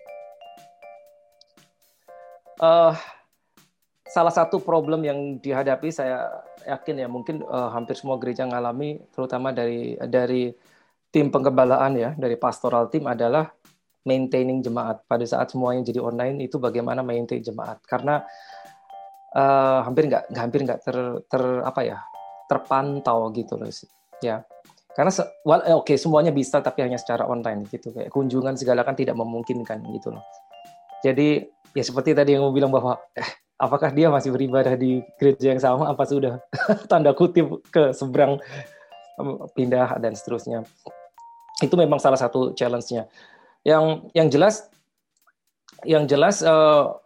Uh, 2.57 2.95
salah 4.07 4.31
satu 4.31 4.63
problem 4.63 5.03
yang 5.03 5.37
dihadapi 5.43 5.91
saya 5.91 6.31
yakin 6.63 7.03
ya 7.03 7.07
mungkin 7.11 7.43
uh, 7.43 7.69
hampir 7.75 7.99
semua 7.99 8.15
gereja 8.17 8.47
mengalami 8.47 9.03
terutama 9.11 9.51
dari 9.51 9.99
dari 10.07 10.55
tim 11.11 11.27
penggembalaan 11.27 11.93
ya 11.99 12.09
dari 12.15 12.39
pastoral 12.39 12.87
tim 12.87 13.03
adalah 13.03 13.51
maintaining 14.07 14.63
jemaat. 14.63 15.03
Pada 15.11 15.27
saat 15.27 15.51
semuanya 15.51 15.91
jadi 15.91 15.99
online 15.99 16.47
itu 16.47 16.55
bagaimana 16.55 17.03
maintain 17.03 17.43
jemaat? 17.43 17.83
Karena 17.83 18.23
uh, 19.37 19.79
hampir 19.85 20.09
nggak 20.09 20.33
hampir 20.33 20.65
nggak 20.65 20.79
ter, 20.81 20.97
ter 21.29 21.43
apa 21.61 21.81
ya 21.85 21.97
terpantau 22.49 23.29
gitu 23.31 23.59
loh 23.59 23.69
ya. 24.23 24.41
Karena 24.97 25.13
well, 25.45 25.61
eh, 25.61 25.77
oke 25.77 25.93
okay, 25.93 25.97
semuanya 26.01 26.33
bisa 26.33 26.57
tapi 26.57 26.81
hanya 26.81 26.97
secara 26.97 27.29
online 27.29 27.69
gitu. 27.69 27.93
Kayak 27.93 28.09
kunjungan 28.09 28.57
segala 28.57 28.81
kan 28.81 28.97
tidak 28.97 29.13
memungkinkan 29.13 29.85
gitu 29.93 30.09
loh. 30.09 30.25
Jadi 31.05 31.45
ya 31.77 31.83
seperti 31.85 32.17
tadi 32.17 32.33
yang 32.33 32.41
mau 32.41 32.49
bilang 32.49 32.73
bahwa 32.73 32.97
eh, 33.13 33.29
apakah 33.61 33.93
dia 33.93 34.09
masih 34.09 34.33
beribadah 34.33 34.73
di 34.73 35.05
gereja 35.21 35.53
yang 35.53 35.61
sama? 35.61 35.93
Apa 35.93 36.01
sudah 36.09 36.41
tanda 36.89 37.13
kutip 37.13 37.61
ke 37.69 37.93
seberang 37.93 38.41
pindah 39.53 40.01
dan 40.01 40.17
seterusnya? 40.17 40.65
Itu 41.61 41.77
memang 41.77 42.01
salah 42.01 42.17
satu 42.17 42.57
challenge-nya. 42.57 43.05
Yang 43.61 44.09
yang 44.17 44.27
jelas 44.33 44.55
yang 45.85 46.09
jelas 46.09 46.41
uh, 46.41 46.97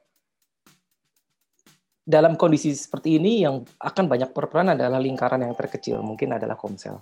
dalam 2.01 2.33
kondisi 2.33 2.73
seperti 2.73 3.21
ini 3.21 3.45
yang 3.45 3.61
akan 3.77 4.05
banyak 4.09 4.33
berperan 4.33 4.73
adalah 4.73 4.97
lingkaran 4.97 5.45
yang 5.45 5.53
terkecil 5.53 6.01
mungkin 6.01 6.33
adalah 6.33 6.57
komsel. 6.57 6.97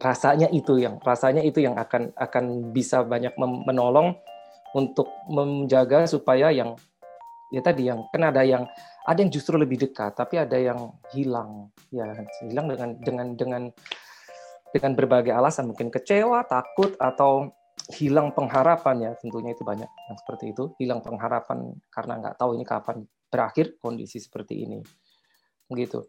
Rasanya 0.00 0.50
itu 0.50 0.80
yang 0.80 0.98
rasanya 0.98 1.44
itu 1.44 1.62
yang 1.62 1.78
akan 1.78 2.10
akan 2.16 2.74
bisa 2.74 3.04
banyak 3.04 3.36
menolong 3.38 4.16
untuk 4.72 5.06
menjaga 5.28 6.08
supaya 6.08 6.48
yang 6.50 6.74
ya 7.52 7.60
tadi 7.60 7.86
yang 7.92 8.08
kan 8.08 8.32
ada 8.32 8.42
yang 8.42 8.64
ada 9.04 9.18
yang 9.20 9.30
justru 9.30 9.60
lebih 9.60 9.78
dekat 9.78 10.16
tapi 10.16 10.40
ada 10.40 10.56
yang 10.56 10.96
hilang. 11.12 11.68
Ya 11.92 12.08
hilang 12.42 12.66
dengan 12.72 12.90
dengan 12.98 13.26
dengan 13.36 13.62
dengan 14.72 14.92
berbagai 14.96 15.36
alasan 15.36 15.68
mungkin 15.68 15.92
kecewa 15.92 16.48
takut 16.48 16.96
atau 16.96 17.52
hilang 17.90 18.30
pengharapan 18.30 19.10
ya 19.10 19.12
tentunya 19.18 19.50
itu 19.56 19.66
banyak 19.66 19.90
yang 19.90 20.16
seperti 20.18 20.54
itu 20.54 20.70
hilang 20.78 21.02
pengharapan 21.02 21.74
karena 21.90 22.22
nggak 22.22 22.36
tahu 22.38 22.54
ini 22.54 22.62
kapan 22.62 23.02
berakhir 23.32 23.80
kondisi 23.80 24.20
seperti 24.20 24.68
ini 24.68 24.78
begitu. 25.66 26.04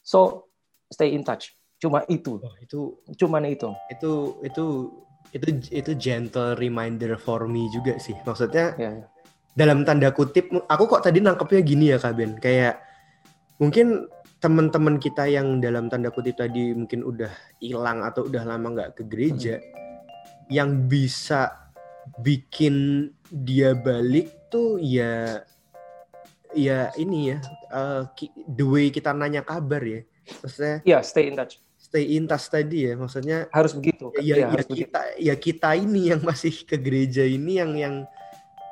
So 0.00 0.48
stay 0.88 1.12
in 1.12 1.22
touch. 1.22 1.52
Cuma 1.76 2.02
itu 2.08 2.40
oh, 2.40 2.54
itu 2.58 2.96
cuman 3.18 3.46
itu. 3.46 3.70
itu 3.92 4.12
itu 4.42 4.64
itu 5.32 5.46
itu 5.70 5.92
gentle 6.00 6.56
reminder 6.56 7.20
for 7.20 7.44
me 7.44 7.68
juga 7.68 8.00
sih. 8.00 8.16
Maksudnya 8.24 8.74
ya, 8.80 8.90
ya. 8.98 9.04
dalam 9.52 9.84
tanda 9.84 10.10
kutip 10.10 10.48
aku 10.66 10.84
kok 10.88 11.04
tadi 11.04 11.20
nangkepnya 11.20 11.60
gini 11.60 11.84
ya 11.92 11.98
kak 12.00 12.14
Ben? 12.16 12.32
Kayak 12.40 12.80
mungkin 13.60 14.08
teman-teman 14.42 14.98
kita 14.98 15.30
yang 15.30 15.62
dalam 15.62 15.86
tanda 15.86 16.10
kutip 16.10 16.34
tadi 16.34 16.74
mungkin 16.74 17.06
udah 17.06 17.30
hilang 17.62 18.02
atau 18.02 18.26
udah 18.26 18.42
lama 18.42 18.74
nggak 18.74 18.90
ke 18.98 19.02
gereja 19.06 19.54
hmm. 19.62 19.81
Yang 20.52 20.84
bisa 20.84 21.72
bikin 22.20 23.08
dia 23.32 23.72
balik 23.72 24.28
tuh 24.52 24.76
ya 24.76 25.40
ya 26.52 26.92
ini 27.00 27.32
ya 27.32 27.38
uh, 27.72 28.04
the 28.52 28.66
way 28.68 28.92
kita 28.92 29.16
nanya 29.16 29.40
kabar 29.40 29.80
ya. 29.80 30.04
Maksudnya 30.44 30.76
ya 30.84 30.98
stay 31.00 31.32
in 31.32 31.34
touch. 31.40 31.56
stay 31.80 32.04
in 32.14 32.24
touch 32.28 32.46
tadi 32.52 32.88
ya 32.88 32.94
maksudnya 32.94 33.48
harus 33.50 33.72
begitu. 33.72 34.12
ya, 34.20 34.44
ya, 34.44 34.48
ya 34.52 34.62
kita 34.62 35.00
begitu. 35.00 35.24
ya 35.24 35.34
kita 35.34 35.70
ini 35.74 36.02
yang 36.12 36.20
masih 36.22 36.54
ke 36.68 36.76
gereja 36.76 37.24
ini 37.24 37.58
yang 37.58 37.72
yang 37.74 37.94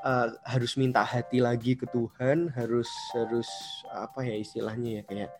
uh, 0.04 0.28
harus 0.46 0.76
minta 0.76 1.02
hati 1.04 1.40
lagi 1.40 1.76
ke 1.76 1.88
Tuhan 1.88 2.52
harus 2.54 2.88
harus 3.16 3.48
apa 3.92 4.24
ya 4.24 4.36
istilahnya 4.36 5.00
ya 5.00 5.02
kayak 5.04 5.30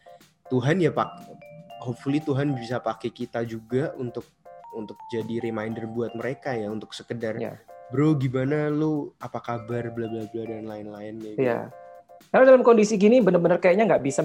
Tuhan 0.51 0.83
ya 0.83 0.91
pak 0.91 1.09
hopefully 1.81 2.21
Tuhan 2.21 2.53
bisa 2.53 2.83
pakai 2.83 3.09
kita 3.09 3.47
juga 3.47 3.95
untuk 3.97 4.27
untuk 4.75 4.97
jadi 5.11 5.43
reminder 5.43 5.87
buat 5.91 6.15
mereka 6.15 6.55
ya 6.55 6.71
untuk 6.71 6.95
sekedar 6.95 7.37
ya. 7.41 7.59
bro 7.91 8.15
gimana 8.15 8.71
lu 8.71 9.11
apa 9.19 9.43
kabar 9.43 9.91
bla 9.91 10.07
bla 10.07 10.25
bla 10.31 10.43
dan 10.47 10.65
lain-lain 10.67 11.15
ya, 11.19 11.27
gitu. 11.27 11.39
ya 11.43 11.61
karena 12.29 12.53
dalam 12.53 12.63
kondisi 12.63 13.01
gini 13.01 13.25
benar-benar 13.25 13.59
kayaknya 13.59 13.97
nggak 13.97 14.05
bisa 14.05 14.21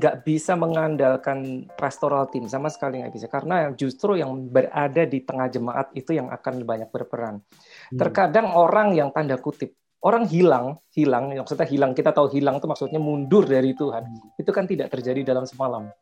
nggak 0.00 0.16
bisa 0.24 0.56
mengandalkan 0.56 1.68
pastoral 1.76 2.26
team 2.32 2.48
sama 2.48 2.72
sekali 2.72 3.04
nggak 3.04 3.14
bisa 3.14 3.28
karena 3.28 3.70
justru 3.76 4.16
yang 4.16 4.48
berada 4.48 5.04
di 5.04 5.20
tengah 5.20 5.52
jemaat 5.52 5.92
itu 5.92 6.16
yang 6.16 6.32
akan 6.32 6.64
banyak 6.64 6.88
berperan. 6.88 7.44
Hmm. 7.44 7.98
Terkadang 8.00 8.56
orang 8.56 8.96
yang 8.96 9.12
tanda 9.12 9.36
kutip 9.36 9.76
orang 10.02 10.26
hilang 10.26 10.80
hilang 10.96 11.30
maksudnya 11.36 11.68
hilang 11.68 11.92
kita 11.92 12.10
tahu 12.10 12.32
hilang 12.32 12.58
itu 12.58 12.66
maksudnya 12.66 13.00
mundur 13.00 13.44
dari 13.46 13.76
Tuhan 13.76 14.02
hmm. 14.02 14.40
itu 14.40 14.50
kan 14.50 14.64
tidak 14.64 14.88
terjadi 14.90 15.20
dalam 15.22 15.44
semalam. 15.44 15.92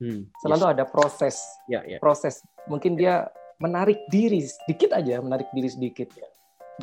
Hmm. 0.00 0.32
Selalu 0.40 0.64
yes. 0.64 0.72
ada 0.72 0.84
proses 0.88 1.36
ya, 1.68 1.80
ya. 1.84 1.98
proses 2.00 2.40
mungkin 2.70 2.96
dia 2.96 3.28
menarik 3.62 4.02
diri 4.10 4.42
sedikit 4.42 4.90
aja 4.98 5.22
menarik 5.22 5.46
diri 5.54 5.70
sedikit 5.70 6.10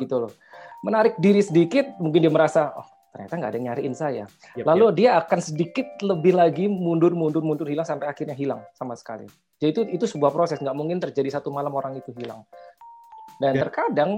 gitu 0.00 0.16
loh 0.16 0.32
menarik 0.80 1.20
diri 1.20 1.44
sedikit 1.44 2.00
mungkin 2.00 2.24
dia 2.24 2.32
merasa 2.32 2.72
oh, 2.72 2.88
ternyata 3.10 3.34
nggak 3.36 3.50
ada 3.50 3.58
yang 3.58 3.66
nyariin 3.70 3.94
saya. 3.94 4.24
Yep, 4.54 4.64
Lalu 4.64 4.86
yep. 4.86 4.96
dia 4.96 5.10
akan 5.18 5.38
sedikit 5.42 5.88
lebih 6.00 6.32
lagi 6.38 6.70
mundur, 6.70 7.12
mundur, 7.12 7.42
mundur, 7.42 7.66
hilang 7.66 7.86
sampai 7.86 8.06
akhirnya 8.06 8.38
hilang 8.38 8.62
sama 8.78 8.94
sekali. 8.94 9.26
Jadi 9.60 9.70
itu 9.76 9.82
itu 10.00 10.04
sebuah 10.06 10.32
proses, 10.32 10.62
nggak 10.62 10.76
mungkin 10.78 11.02
terjadi 11.02 11.38
satu 11.38 11.50
malam 11.50 11.74
orang 11.74 11.98
itu 11.98 12.14
hilang. 12.16 12.46
Dan 13.42 13.58
yeah. 13.58 13.62
terkadang, 13.66 14.10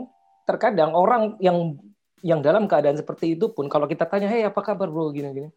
terkadang 0.44 0.90
orang 0.92 1.40
yang 1.40 1.80
yang 2.22 2.38
dalam 2.38 2.70
keadaan 2.70 2.94
seperti 2.94 3.34
itu 3.34 3.50
pun 3.50 3.66
kalau 3.66 3.90
kita 3.90 4.06
tanya, 4.06 4.30
hei 4.30 4.46
apa 4.46 4.60
kabar 4.62 4.86
bro, 4.86 5.10
gini-gini, 5.10 5.50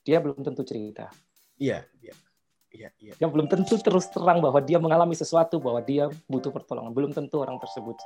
dia 0.00 0.22
belum 0.22 0.40
tentu 0.40 0.64
cerita. 0.64 1.12
Iya, 1.60 1.84
iya. 2.00 2.14
Iya, 2.76 2.88
iya. 3.00 3.14
Yang 3.16 3.30
belum 3.32 3.46
tentu 3.48 3.74
terus 3.80 4.12
terang 4.12 4.44
bahwa 4.44 4.60
dia 4.60 4.76
mengalami 4.76 5.16
sesuatu, 5.16 5.56
bahwa 5.56 5.80
dia 5.80 6.12
butuh 6.28 6.52
pertolongan. 6.52 6.92
Belum 6.92 7.10
tentu 7.16 7.40
orang 7.40 7.56
tersebut. 7.56 7.96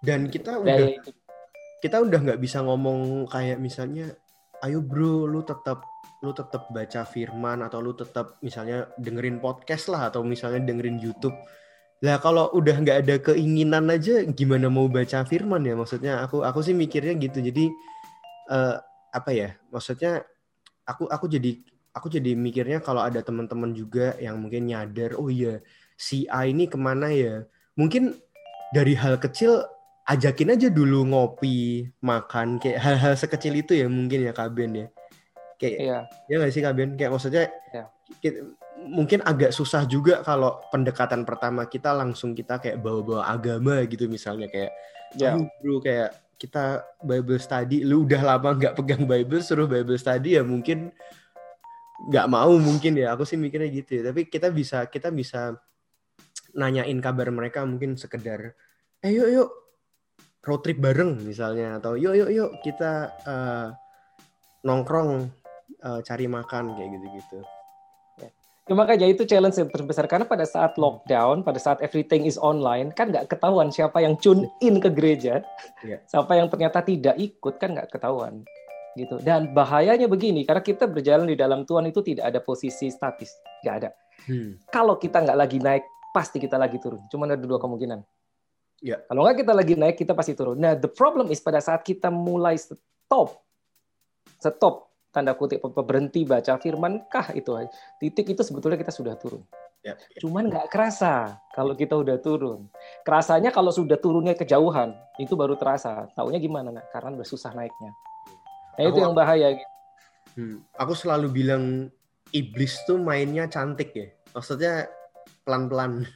Dan 0.00 0.32
kita 0.32 0.56
udah 0.56 0.96
kita 1.84 1.96
udah 2.02 2.18
nggak 2.18 2.40
bisa 2.40 2.64
ngomong 2.64 3.28
kayak 3.30 3.60
misalnya 3.60 4.10
ayo 4.66 4.82
bro 4.82 5.30
lu 5.30 5.46
tetap 5.46 5.86
lu 6.18 6.34
tetap 6.34 6.66
baca 6.74 7.06
firman 7.06 7.62
atau 7.62 7.78
lu 7.78 7.94
tetap 7.94 8.42
misalnya 8.42 8.90
dengerin 8.98 9.38
podcast 9.38 9.86
lah 9.86 10.10
atau 10.10 10.26
misalnya 10.26 10.66
dengerin 10.66 10.98
YouTube 10.98 11.34
lah 12.02 12.18
kalau 12.18 12.50
udah 12.54 12.82
nggak 12.82 12.98
ada 13.06 13.16
keinginan 13.22 13.90
aja 13.90 14.26
gimana 14.26 14.66
mau 14.66 14.90
baca 14.90 15.22
firman 15.22 15.62
ya 15.62 15.78
maksudnya 15.78 16.22
aku 16.26 16.42
aku 16.42 16.62
sih 16.62 16.74
mikirnya 16.74 17.14
gitu 17.18 17.38
jadi 17.38 17.70
uh, 18.50 18.82
apa 19.14 19.30
ya 19.30 19.54
maksudnya 19.70 20.26
aku 20.86 21.06
aku 21.06 21.30
jadi 21.30 21.58
aku 21.98 22.06
jadi 22.06 22.38
mikirnya 22.38 22.78
kalau 22.78 23.02
ada 23.02 23.18
teman-teman 23.20 23.74
juga 23.74 24.14
yang 24.22 24.38
mungkin 24.38 24.70
nyadar 24.70 25.18
oh 25.18 25.26
iya 25.26 25.58
si 25.98 26.30
A 26.30 26.46
ini 26.46 26.70
ke 26.70 26.78
mana 26.78 27.10
ya 27.10 27.42
mungkin 27.74 28.14
dari 28.70 28.94
hal 28.94 29.18
kecil 29.18 29.66
ajakin 30.08 30.56
aja 30.56 30.68
dulu 30.72 31.04
ngopi, 31.04 31.84
makan 32.00 32.56
kayak 32.56 32.80
hal-hal 32.80 33.14
sekecil 33.14 33.52
itu 33.60 33.76
ya 33.76 33.86
mungkin 33.86 34.24
ya 34.24 34.32
Kaben 34.32 34.72
ya. 34.72 34.86
Kayak 35.60 35.76
iya. 35.76 35.98
ya 36.32 36.34
nggak 36.40 36.52
sih 36.56 36.62
Kaben? 36.64 36.90
Kayak 36.96 37.12
maksudnya 37.12 37.44
iya. 37.76 37.84
kita, 38.24 38.40
mungkin 38.88 39.20
agak 39.20 39.52
susah 39.52 39.84
juga 39.84 40.24
kalau 40.24 40.64
pendekatan 40.72 41.28
pertama 41.28 41.68
kita 41.68 41.92
langsung 41.92 42.32
kita 42.32 42.56
kayak 42.56 42.80
bawa-bawa 42.80 43.28
agama 43.28 43.84
gitu 43.84 44.08
misalnya 44.08 44.48
kayak 44.48 44.72
ya. 45.18 45.36
bro 45.60 45.82
kayak 45.82 46.14
kita 46.38 46.86
Bible 47.02 47.42
study 47.42 47.82
lu 47.82 48.06
udah 48.06 48.22
lama 48.22 48.54
nggak 48.54 48.78
pegang 48.78 49.02
Bible 49.02 49.42
suruh 49.42 49.66
Bible 49.66 49.98
study 49.98 50.38
ya 50.38 50.46
mungkin 50.46 50.94
nggak 52.06 52.26
mau 52.30 52.54
mungkin 52.62 52.94
ya. 52.94 53.18
Aku 53.18 53.26
sih 53.26 53.34
mikirnya 53.34 53.66
gitu 53.72 53.98
ya. 53.98 54.02
Tapi 54.14 54.30
kita 54.30 54.54
bisa 54.54 54.86
kita 54.86 55.10
bisa 55.10 55.58
nanyain 56.54 56.98
kabar 57.02 57.28
mereka 57.34 57.66
mungkin 57.66 57.98
sekedar 57.98 58.54
eh 59.02 59.12
yuk 59.12 59.28
yuk 59.28 59.50
road 60.46 60.62
trip 60.62 60.78
bareng 60.78 61.18
misalnya. 61.26 61.82
Atau 61.82 61.98
yuk 61.98 62.14
yuk 62.14 62.30
yuk 62.30 62.50
kita 62.62 63.10
uh, 63.26 63.68
nongkrong 64.62 65.26
uh, 65.82 66.00
cari 66.06 66.26
makan 66.30 66.78
kayak 66.78 66.90
gitu-gitu. 66.98 67.40
Ya, 68.68 68.76
makanya 68.76 69.08
itu 69.08 69.24
challenge 69.24 69.56
yang 69.56 69.72
terbesar. 69.72 70.04
Karena 70.04 70.28
pada 70.28 70.44
saat 70.44 70.76
lockdown, 70.76 71.40
pada 71.40 71.56
saat 71.56 71.80
everything 71.80 72.28
is 72.28 72.36
online, 72.36 72.92
kan 72.92 73.08
nggak 73.08 73.32
ketahuan 73.32 73.72
siapa 73.72 74.04
yang 74.04 74.12
tune 74.20 74.44
in 74.60 74.76
ke 74.76 74.92
gereja, 74.92 75.40
yeah. 75.80 76.04
siapa 76.04 76.36
yang 76.36 76.52
ternyata 76.52 76.84
tidak 76.84 77.16
ikut 77.16 77.56
kan 77.56 77.72
nggak 77.72 77.88
ketahuan 77.88 78.44
gitu. 78.98 79.22
Dan 79.22 79.54
bahayanya 79.54 80.10
begini, 80.10 80.42
karena 80.42 80.58
kita 80.58 80.90
berjalan 80.90 81.30
di 81.30 81.38
dalam 81.38 81.62
Tuhan 81.62 81.86
itu 81.86 82.02
tidak 82.02 82.34
ada 82.34 82.40
posisi 82.42 82.90
statis, 82.90 83.30
nggak 83.62 83.74
ada. 83.84 83.90
Hmm. 84.26 84.58
Kalau 84.74 84.98
kita 84.98 85.22
nggak 85.22 85.38
lagi 85.38 85.58
naik, 85.62 85.84
pasti 86.10 86.42
kita 86.42 86.58
lagi 86.58 86.82
turun. 86.82 86.98
Cuma 87.06 87.30
ada 87.30 87.38
dua 87.38 87.62
kemungkinan. 87.62 88.02
Ya. 88.82 88.98
Kalau 89.06 89.22
nggak 89.22 89.46
kita 89.46 89.52
lagi 89.54 89.74
naik, 89.78 89.96
kita 89.96 90.12
pasti 90.18 90.34
turun. 90.34 90.58
Nah, 90.58 90.74
the 90.74 90.90
problem 90.90 91.30
is 91.30 91.38
pada 91.38 91.62
saat 91.62 91.86
kita 91.86 92.10
mulai 92.10 92.58
stop, 92.58 93.38
stop 94.42 94.90
tanda 95.08 95.32
kutip 95.32 95.64
berhenti 95.64 96.22
baca 96.28 96.60
firman 96.60 97.00
kah 97.08 97.32
itu 97.32 97.48
titik 97.96 98.28
itu 98.36 98.44
sebetulnya 98.44 98.76
kita 98.76 98.92
sudah 98.92 99.16
turun 99.16 99.40
Yep, 99.86 99.94
yep. 99.94 100.20
Cuman 100.20 100.50
nggak 100.50 100.66
kerasa 100.74 101.38
kalau 101.54 101.78
kita 101.78 101.94
udah 101.94 102.18
turun. 102.18 102.66
Kerasanya 103.06 103.54
kalau 103.54 103.70
sudah 103.70 103.94
turunnya 103.94 104.34
kejauhan, 104.34 104.90
itu 105.22 105.38
baru 105.38 105.54
terasa. 105.54 106.10
Taunya 106.18 106.42
gimana, 106.42 106.74
nak? 106.74 106.90
Karena 106.90 107.14
udah 107.14 107.28
susah 107.28 107.54
naiknya. 107.54 107.94
Nah, 108.78 108.86
aku, 108.86 108.94
itu 108.94 108.98
yang 109.02 109.16
bahaya. 109.18 109.46
Gitu. 109.58 109.74
Hmm, 110.38 110.56
aku 110.78 110.94
selalu 110.94 111.26
bilang 111.34 111.90
iblis 112.30 112.78
tuh 112.86 112.94
mainnya 113.02 113.50
cantik 113.50 113.90
ya. 113.90 114.06
Maksudnya 114.30 114.86
pelan-pelan. 115.42 116.06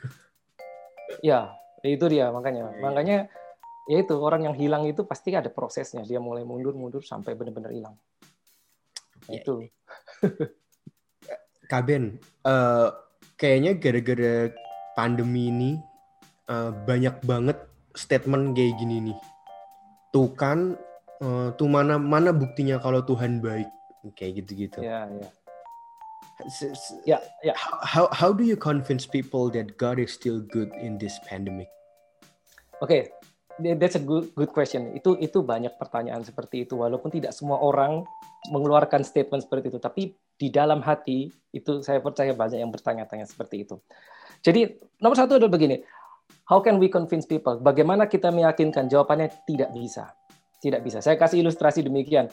ya, 1.26 1.50
itu 1.83 2.07
dia 2.07 2.31
makanya. 2.31 2.71
Ya, 2.71 2.78
makanya 2.78 3.19
ya 3.90 3.99
itu 3.99 4.14
orang 4.14 4.47
yang 4.47 4.54
hilang 4.54 4.87
itu 4.87 5.02
pasti 5.02 5.35
ada 5.35 5.50
prosesnya. 5.50 6.07
Dia 6.07 6.23
mulai 6.23 6.47
mundur-mundur 6.47 7.02
sampai 7.02 7.35
benar-benar 7.35 7.75
hilang. 7.75 7.99
Ya, 9.26 9.42
itu. 9.42 9.66
Ya. 9.66 9.71
Kaben, 11.66 12.23
uh, 12.47 12.95
kayaknya 13.35 13.75
gara-gara 13.75 14.52
pandemi 14.95 15.49
ini 15.50 15.71
uh, 16.47 16.71
banyak 16.85 17.16
banget 17.26 17.59
statement 17.97 18.54
kayak 18.54 18.76
gini 18.76 19.11
nih. 19.11 19.19
Tuh 20.12 20.31
kan, 20.37 20.76
uh, 21.23 21.55
tuh 21.55 21.71
mana 21.71 21.97
mana 21.97 22.35
buktinya 22.35 22.83
kalau 22.83 23.00
Tuhan 23.07 23.38
baik 23.38 23.71
kayak 24.19 24.43
gitu-gitu. 24.43 24.83
Ya, 24.83 25.07
ya. 25.07 25.31
Ya, 27.07 27.19
ya. 27.47 27.55
How 27.87 28.11
how 28.11 28.35
do 28.35 28.43
you 28.43 28.59
convince 28.59 29.07
people 29.07 29.47
that 29.55 29.79
God 29.79 30.02
is 30.02 30.11
still 30.11 30.43
good 30.43 30.75
in 30.75 30.99
this 30.99 31.14
pandemic? 31.31 31.71
Oke, 32.83 32.91
okay. 32.91 33.02
that's 33.79 33.95
a 33.95 34.02
good 34.02 34.35
good 34.35 34.50
question. 34.50 34.91
Itu 34.99 35.14
itu 35.23 35.47
banyak 35.47 35.79
pertanyaan 35.79 36.26
seperti 36.26 36.67
itu 36.67 36.83
walaupun 36.83 37.14
tidak 37.14 37.31
semua 37.31 37.62
orang 37.62 38.02
mengeluarkan 38.50 39.07
statement 39.07 39.47
seperti 39.47 39.71
itu, 39.71 39.79
tapi 39.79 40.02
di 40.35 40.50
dalam 40.50 40.83
hati 40.83 41.31
itu 41.55 41.79
saya 41.87 42.02
percaya 42.02 42.35
banyak 42.35 42.59
yang 42.59 42.75
bertanya-tanya 42.75 43.31
seperti 43.31 43.62
itu. 43.62 43.79
Jadi 44.43 44.83
nomor 44.99 45.14
satu 45.14 45.38
adalah 45.38 45.55
begini, 45.55 45.79
how 46.50 46.59
can 46.59 46.83
we 46.83 46.91
convince 46.91 47.23
people? 47.23 47.62
Bagaimana 47.62 48.11
kita 48.11 48.35
meyakinkan? 48.35 48.91
Jawabannya 48.91 49.31
tidak 49.47 49.71
bisa, 49.71 50.11
tidak 50.62 50.87
bisa. 50.87 51.02
Saya 51.02 51.19
kasih 51.19 51.42
ilustrasi 51.42 51.83
demikian. 51.83 52.31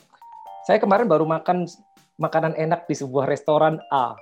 Saya 0.69 0.77
kemarin 0.77 1.09
baru 1.09 1.25
makan 1.25 1.65
makanan 2.21 2.53
enak 2.53 2.85
di 2.85 2.93
sebuah 2.93 3.25
restoran 3.25 3.81
A, 3.89 4.13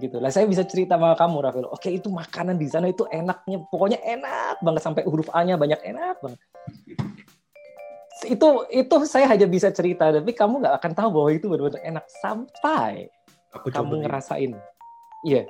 gitu. 0.00 0.16
Lah 0.16 0.32
saya 0.32 0.48
bisa 0.48 0.64
cerita 0.64 0.96
sama 0.96 1.12
kamu, 1.12 1.36
Rafael. 1.44 1.68
Oke, 1.68 1.92
itu 1.92 2.08
makanan 2.08 2.56
di 2.56 2.66
sana 2.72 2.88
itu 2.88 3.04
enaknya, 3.12 3.60
pokoknya 3.68 4.00
enak 4.00 4.64
banget 4.64 4.82
sampai 4.82 5.04
huruf 5.04 5.28
A-nya 5.36 5.60
banyak 5.60 5.82
enak 5.84 6.16
banget 6.24 6.40
itu 8.28 8.68
itu 8.68 8.96
saya 9.08 9.32
hanya 9.32 9.48
bisa 9.48 9.72
cerita 9.72 10.12
tapi 10.12 10.36
kamu 10.36 10.60
nggak 10.60 10.76
akan 10.76 10.92
tahu 10.92 11.08
bahwa 11.08 11.30
itu 11.32 11.48
benar-benar 11.48 11.80
enak 11.80 12.04
sampai 12.20 13.08
Aku 13.50 13.66
kamu 13.66 14.06
ngerasain. 14.06 14.54
Iya. 15.26 15.42
Yeah. 15.42 15.46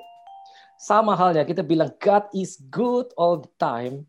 Sama 0.81 1.13
halnya 1.13 1.45
kita 1.45 1.61
bilang 1.61 1.93
God 2.01 2.33
is 2.33 2.57
good 2.73 3.13
all 3.21 3.45
the 3.45 3.53
time. 3.61 4.09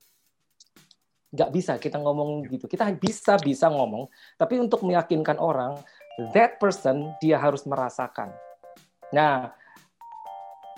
Gak 1.32 1.50
bisa 1.52 1.80
kita 1.80 1.98
ngomong 1.98 2.44
gitu. 2.52 2.68
Kita 2.68 2.92
bisa 2.92 3.40
bisa 3.40 3.72
ngomong, 3.72 4.12
tapi 4.36 4.60
untuk 4.60 4.84
meyakinkan 4.84 5.40
orang, 5.40 5.80
that 6.36 6.60
person 6.60 7.16
dia 7.24 7.40
harus 7.40 7.64
merasakan. 7.64 8.36
Nah, 9.16 9.52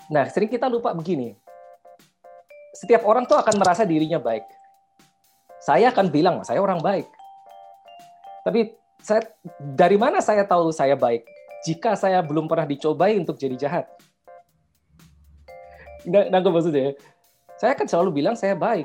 nah 0.08 0.24
sering 0.30 0.50
kita 0.50 0.70
lupa 0.70 0.94
begini. 0.94 1.34
Setiap 2.74 3.06
orang 3.06 3.26
tuh 3.26 3.38
akan 3.38 3.54
merasa 3.58 3.82
dirinya 3.82 4.18
baik. 4.18 4.46
Saya 5.62 5.90
akan 5.90 6.06
bilang 6.10 6.36
saya 6.46 6.62
orang 6.62 6.78
baik. 6.82 7.06
Tapi 8.46 8.74
saya 9.02 9.26
dari 9.58 9.98
mana 9.98 10.22
saya 10.22 10.46
tahu 10.46 10.70
saya 10.70 10.94
baik? 10.94 11.26
jika 11.64 11.96
saya 11.96 12.20
belum 12.20 12.44
pernah 12.44 12.68
dicobai 12.68 13.16
untuk 13.16 13.40
jadi 13.40 13.56
jahat. 13.56 13.88
Nggak 16.04 16.52
maksudnya? 16.52 16.92
Saya 17.56 17.72
kan 17.72 17.88
selalu 17.88 18.20
bilang 18.20 18.36
saya 18.36 18.52
baik, 18.52 18.84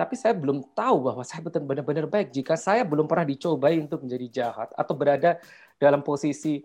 tapi 0.00 0.16
saya 0.16 0.32
belum 0.32 0.64
tahu 0.72 1.12
bahwa 1.12 1.20
saya 1.28 1.44
benar-benar 1.44 2.08
baik 2.08 2.32
jika 2.32 2.56
saya 2.56 2.80
belum 2.88 3.04
pernah 3.04 3.28
dicobai 3.28 3.76
untuk 3.76 4.00
menjadi 4.08 4.26
jahat 4.32 4.72
atau 4.72 4.96
berada 4.96 5.36
dalam 5.76 6.00
posisi 6.00 6.64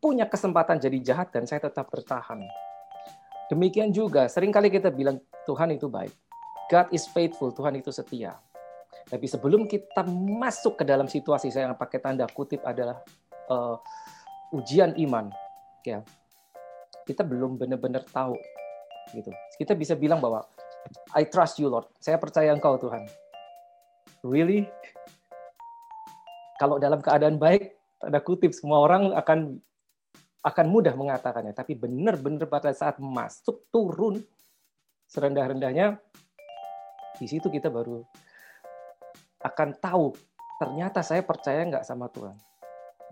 punya 0.00 0.24
kesempatan 0.24 0.80
jadi 0.80 1.12
jahat 1.12 1.28
dan 1.28 1.44
saya 1.44 1.60
tetap 1.68 1.92
bertahan. 1.92 2.40
Demikian 3.52 3.92
juga, 3.92 4.24
sering 4.32 4.48
kali 4.48 4.72
kita 4.72 4.88
bilang 4.88 5.20
Tuhan 5.44 5.76
itu 5.76 5.92
baik. 5.92 6.12
God 6.72 6.88
is 6.96 7.04
faithful, 7.12 7.52
Tuhan 7.52 7.76
itu 7.76 7.92
setia. 7.92 8.40
Tapi 9.04 9.28
sebelum 9.28 9.68
kita 9.68 10.00
masuk 10.40 10.80
ke 10.80 10.84
dalam 10.88 11.04
situasi, 11.04 11.52
saya 11.52 11.68
yang 11.68 11.76
pakai 11.76 12.00
tanda 12.00 12.24
kutip 12.32 12.64
adalah 12.64 13.04
uh, 13.52 13.76
ujian 14.54 14.94
iman 15.08 15.28
ya 15.84 16.00
kita 17.04 17.26
belum 17.26 17.58
benar-benar 17.58 18.06
tahu 18.08 18.38
gitu 19.12 19.28
kita 19.60 19.76
bisa 19.76 19.92
bilang 19.98 20.22
bahwa 20.22 20.46
I 21.16 21.24
trust 21.28 21.60
you 21.60 21.72
Lord. 21.72 21.88
Saya 22.00 22.20
percaya 22.20 22.52
engkau 22.52 22.76
Tuhan. 22.76 23.06
Really? 24.24 24.68
Kalau 26.60 26.78
dalam 26.80 27.02
keadaan 27.02 27.36
baik 27.36 27.74
ada 28.04 28.20
kutip 28.20 28.52
semua 28.52 28.84
orang 28.84 29.12
akan 29.16 29.58
akan 30.44 30.66
mudah 30.68 30.92
mengatakannya. 30.92 31.56
Tapi 31.56 31.72
benar-benar 31.76 32.46
pada 32.48 32.70
saat 32.76 33.00
masuk 33.00 33.64
turun 33.72 34.20
serendah-rendahnya 35.08 36.00
di 37.14 37.26
situ 37.30 37.46
kita 37.46 37.70
baru 37.70 38.02
akan 39.44 39.68
tahu 39.78 40.10
ternyata 40.58 41.04
saya 41.04 41.20
percaya 41.22 41.64
nggak 41.64 41.84
sama 41.84 42.08
Tuhan. 42.12 42.36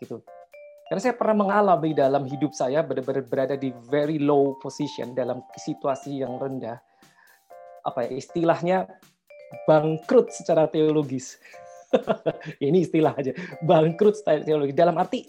Gitu. 0.01 0.19
Karena 0.89 1.01
saya 1.09 1.17
pernah 1.17 1.47
mengalami 1.47 1.97
dalam 1.97 2.29
hidup 2.29 2.53
saya 2.53 2.85
benar-benar 2.85 3.25
berada 3.25 3.57
di 3.57 3.73
very 3.89 4.21
low 4.21 4.61
position 4.61 5.17
dalam 5.17 5.41
situasi 5.57 6.21
yang 6.21 6.37
rendah. 6.37 6.77
Apa 7.83 8.07
ya 8.07 8.19
istilahnya 8.19 8.79
bangkrut 9.69 10.33
secara 10.33 10.67
teologis. 10.71 11.37
Ini 12.65 12.89
istilah 12.89 13.13
aja, 13.13 13.37
bangkrut 13.61 14.17
secara 14.17 14.41
teologis. 14.41 14.77
Dalam 14.77 14.97
arti 14.97 15.29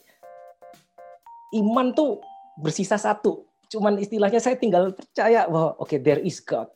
iman 1.60 1.92
tuh 1.92 2.24
bersisa 2.58 2.96
satu. 2.96 3.46
Cuman 3.68 3.98
istilahnya 3.98 4.38
saya 4.38 4.54
tinggal 4.56 4.94
percaya 4.94 5.50
bahwa 5.50 5.74
oke 5.82 5.90
okay, 5.90 6.00
there 6.00 6.22
is 6.22 6.38
God. 6.40 6.70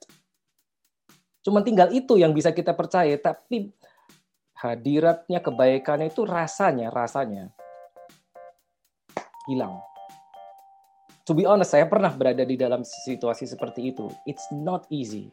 Cuman 1.46 1.64
tinggal 1.64 1.94
itu 1.94 2.20
yang 2.20 2.36
bisa 2.36 2.52
kita 2.52 2.76
percaya, 2.76 3.16
tapi 3.16 3.72
hadiratnya 4.58 5.40
kebaikannya 5.40 6.10
itu 6.10 6.26
rasanya, 6.26 6.90
rasanya 6.92 7.54
hilang. 9.48 9.80
To 11.24 11.36
be 11.36 11.48
honest, 11.48 11.76
saya 11.76 11.88
pernah 11.88 12.12
berada 12.12 12.44
di 12.44 12.56
dalam 12.60 12.84
situasi 12.84 13.48
seperti 13.48 13.96
itu. 13.96 14.12
It's 14.28 14.48
not 14.52 14.88
easy. 14.92 15.32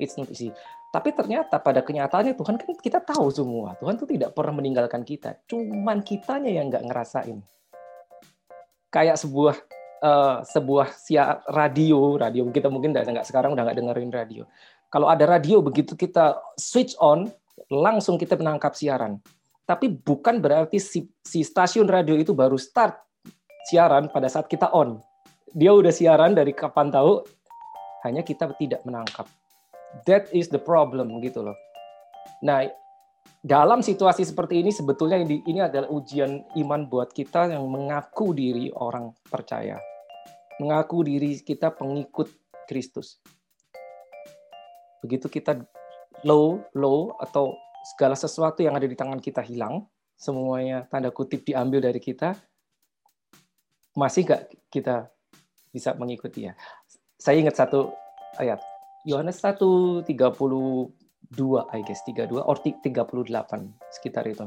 It's 0.00 0.16
not 0.16 0.32
easy. 0.32 0.50
Tapi 0.90 1.14
ternyata 1.14 1.62
pada 1.62 1.84
kenyataannya 1.84 2.34
Tuhan 2.34 2.56
kan 2.58 2.72
kita 2.80 2.98
tahu 2.98 3.30
semua. 3.30 3.78
Tuhan 3.78 3.94
tuh 3.94 4.10
tidak 4.10 4.34
pernah 4.34 4.58
meninggalkan 4.58 5.06
kita. 5.06 5.38
Cuman 5.46 6.02
kitanya 6.02 6.50
yang 6.50 6.72
nggak 6.72 6.82
ngerasain. 6.88 7.38
Kayak 8.90 9.22
sebuah 9.22 9.54
uh, 10.02 10.42
sebuah 10.42 10.90
siar 10.96 11.46
radio, 11.52 12.18
radio 12.18 12.48
kita 12.50 12.66
mungkin 12.66 12.90
nggak 12.90 13.28
sekarang 13.28 13.54
udah 13.54 13.70
nggak 13.70 13.78
dengerin 13.78 14.10
radio. 14.10 14.42
Kalau 14.90 15.06
ada 15.06 15.22
radio 15.22 15.62
begitu 15.62 15.94
kita 15.94 16.42
switch 16.58 16.98
on, 16.98 17.30
langsung 17.70 18.18
kita 18.18 18.34
menangkap 18.34 18.74
siaran. 18.74 19.22
Tapi 19.62 19.86
bukan 19.86 20.42
berarti 20.42 20.82
si, 20.82 21.06
si 21.22 21.46
stasiun 21.46 21.86
radio 21.86 22.18
itu 22.18 22.34
baru 22.34 22.58
start 22.58 22.98
siaran 23.70 24.10
pada 24.10 24.26
saat 24.26 24.50
kita 24.50 24.74
on. 24.74 24.98
Dia 25.54 25.70
udah 25.70 25.94
siaran 25.94 26.34
dari 26.34 26.50
kapan 26.50 26.90
tahu, 26.90 27.22
hanya 28.02 28.26
kita 28.26 28.50
tidak 28.58 28.82
menangkap. 28.82 29.30
That 30.06 30.30
is 30.30 30.48
the 30.48 30.62
problem 30.62 31.18
gitu 31.22 31.42
loh. 31.42 31.58
Nah, 32.46 32.66
dalam 33.40 33.80
situasi 33.80 34.22
seperti 34.22 34.60
ini 34.60 34.70
sebetulnya 34.70 35.16
ini 35.24 35.60
adalah 35.60 35.88
ujian 35.88 36.44
iman 36.60 36.86
buat 36.86 37.10
kita 37.10 37.50
yang 37.52 37.64
mengaku 37.66 38.36
diri 38.36 38.68
orang 38.72 39.16
percaya. 39.28 39.80
Mengaku 40.60 41.02
diri 41.02 41.40
kita 41.40 41.72
pengikut 41.72 42.28
Kristus. 42.68 43.18
Begitu 45.00 45.26
kita 45.32 45.56
low, 46.22 46.60
low 46.76 47.16
atau 47.16 47.56
segala 47.96 48.12
sesuatu 48.12 48.60
yang 48.60 48.76
ada 48.76 48.84
di 48.84 48.92
tangan 48.92 49.18
kita 49.18 49.40
hilang, 49.40 49.88
semuanya 50.20 50.84
tanda 50.92 51.08
kutip 51.08 51.48
diambil 51.48 51.80
dari 51.80 51.96
kita, 51.96 52.36
masih 53.96 54.28
nggak 54.28 54.42
kita 54.68 55.08
bisa 55.72 55.96
mengikuti 55.96 56.44
ya? 56.44 56.52
Saya 57.16 57.40
ingat 57.40 57.56
satu 57.56 57.88
ayat. 58.36 58.60
Yohanes 59.08 59.40
1, 59.40 60.04
32, 60.04 60.12
I 61.72 61.80
guess, 61.86 62.04
32, 62.04 62.40
or 62.40 62.56
38, 62.60 62.92
sekitar 63.92 64.24
itu. 64.28 64.44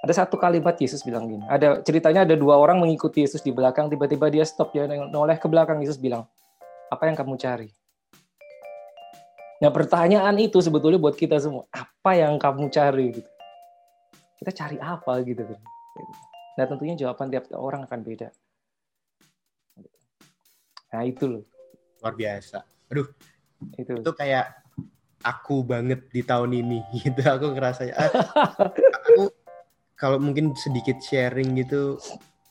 Ada 0.00 0.24
satu 0.24 0.40
kalimat 0.40 0.80
Yesus 0.80 1.04
bilang 1.04 1.28
gini, 1.28 1.44
ada 1.44 1.84
ceritanya 1.84 2.24
ada 2.24 2.32
dua 2.32 2.56
orang 2.56 2.80
mengikuti 2.80 3.20
Yesus 3.20 3.44
di 3.44 3.52
belakang, 3.52 3.92
tiba-tiba 3.92 4.32
dia 4.32 4.48
stop, 4.48 4.72
dia 4.72 4.88
noleh 4.88 5.36
ke 5.36 5.44
belakang, 5.44 5.84
Yesus 5.84 6.00
bilang, 6.00 6.24
apa 6.88 7.04
yang 7.04 7.16
kamu 7.20 7.36
cari? 7.36 7.68
Nah 9.60 9.68
pertanyaan 9.68 10.40
itu 10.40 10.56
sebetulnya 10.64 10.96
buat 10.96 11.20
kita 11.20 11.36
semua, 11.36 11.68
apa 11.68 12.16
yang 12.16 12.40
kamu 12.40 12.72
cari? 12.72 13.12
Gitu. 13.12 13.30
Kita 14.40 14.50
cari 14.56 14.80
apa 14.80 15.20
gitu. 15.20 15.44
Nah 16.56 16.64
tentunya 16.64 16.96
jawaban 16.96 17.28
tiap 17.28 17.52
orang 17.52 17.84
akan 17.84 18.00
beda. 18.00 18.32
Nah 20.96 21.02
itu 21.04 21.24
loh. 21.28 21.44
Luar 22.00 22.16
biasa. 22.16 22.64
aduh 22.90 23.06
itu. 23.76 23.92
Itu 24.00 24.12
kayak 24.16 24.60
aku 25.20 25.62
banget 25.64 26.08
di 26.08 26.24
tahun 26.24 26.56
ini 26.56 26.78
gitu. 27.04 27.20
Aku 27.24 27.52
ngerasa 27.52 27.88
ah, 27.92 28.10
aku 28.96 29.30
kalau 30.00 30.16
mungkin 30.16 30.56
sedikit 30.56 30.96
sharing 31.04 31.60
gitu 31.60 32.00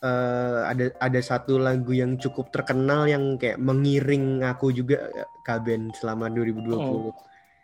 uh, 0.05 0.69
ada 0.69 0.93
ada 1.01 1.19
satu 1.19 1.57
lagu 1.57 1.91
yang 1.97 2.15
cukup 2.21 2.53
terkenal 2.53 3.09
yang 3.09 3.41
kayak 3.41 3.57
mengiring 3.57 4.45
aku 4.45 4.69
juga 4.69 5.09
Kaben 5.43 5.89
selama 5.97 6.29
2020 6.29 6.77
hmm. 6.77 7.11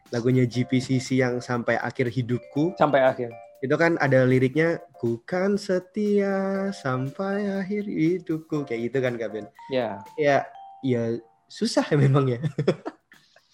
lagunya 0.10 0.50
GPCC 0.50 1.22
yang 1.22 1.38
sampai 1.38 1.78
akhir 1.78 2.10
hidupku. 2.10 2.74
Sampai 2.82 3.06
akhir. 3.06 3.30
Itu 3.62 3.78
kan 3.78 3.98
ada 4.02 4.26
liriknya 4.26 4.82
ku 4.98 5.22
kan 5.26 5.58
setia 5.58 6.70
sampai 6.74 7.46
akhir 7.62 7.86
hidupku. 7.86 8.66
Kayak 8.66 8.82
gitu 8.90 8.98
kan 9.02 9.14
Kaben 9.22 9.46
ya. 9.70 9.78
Yeah. 9.78 9.94
ya 10.18 10.38
ya 10.86 11.04
susah 11.50 11.86
ya 11.94 11.98
memang 11.98 12.26
ya 12.30 12.40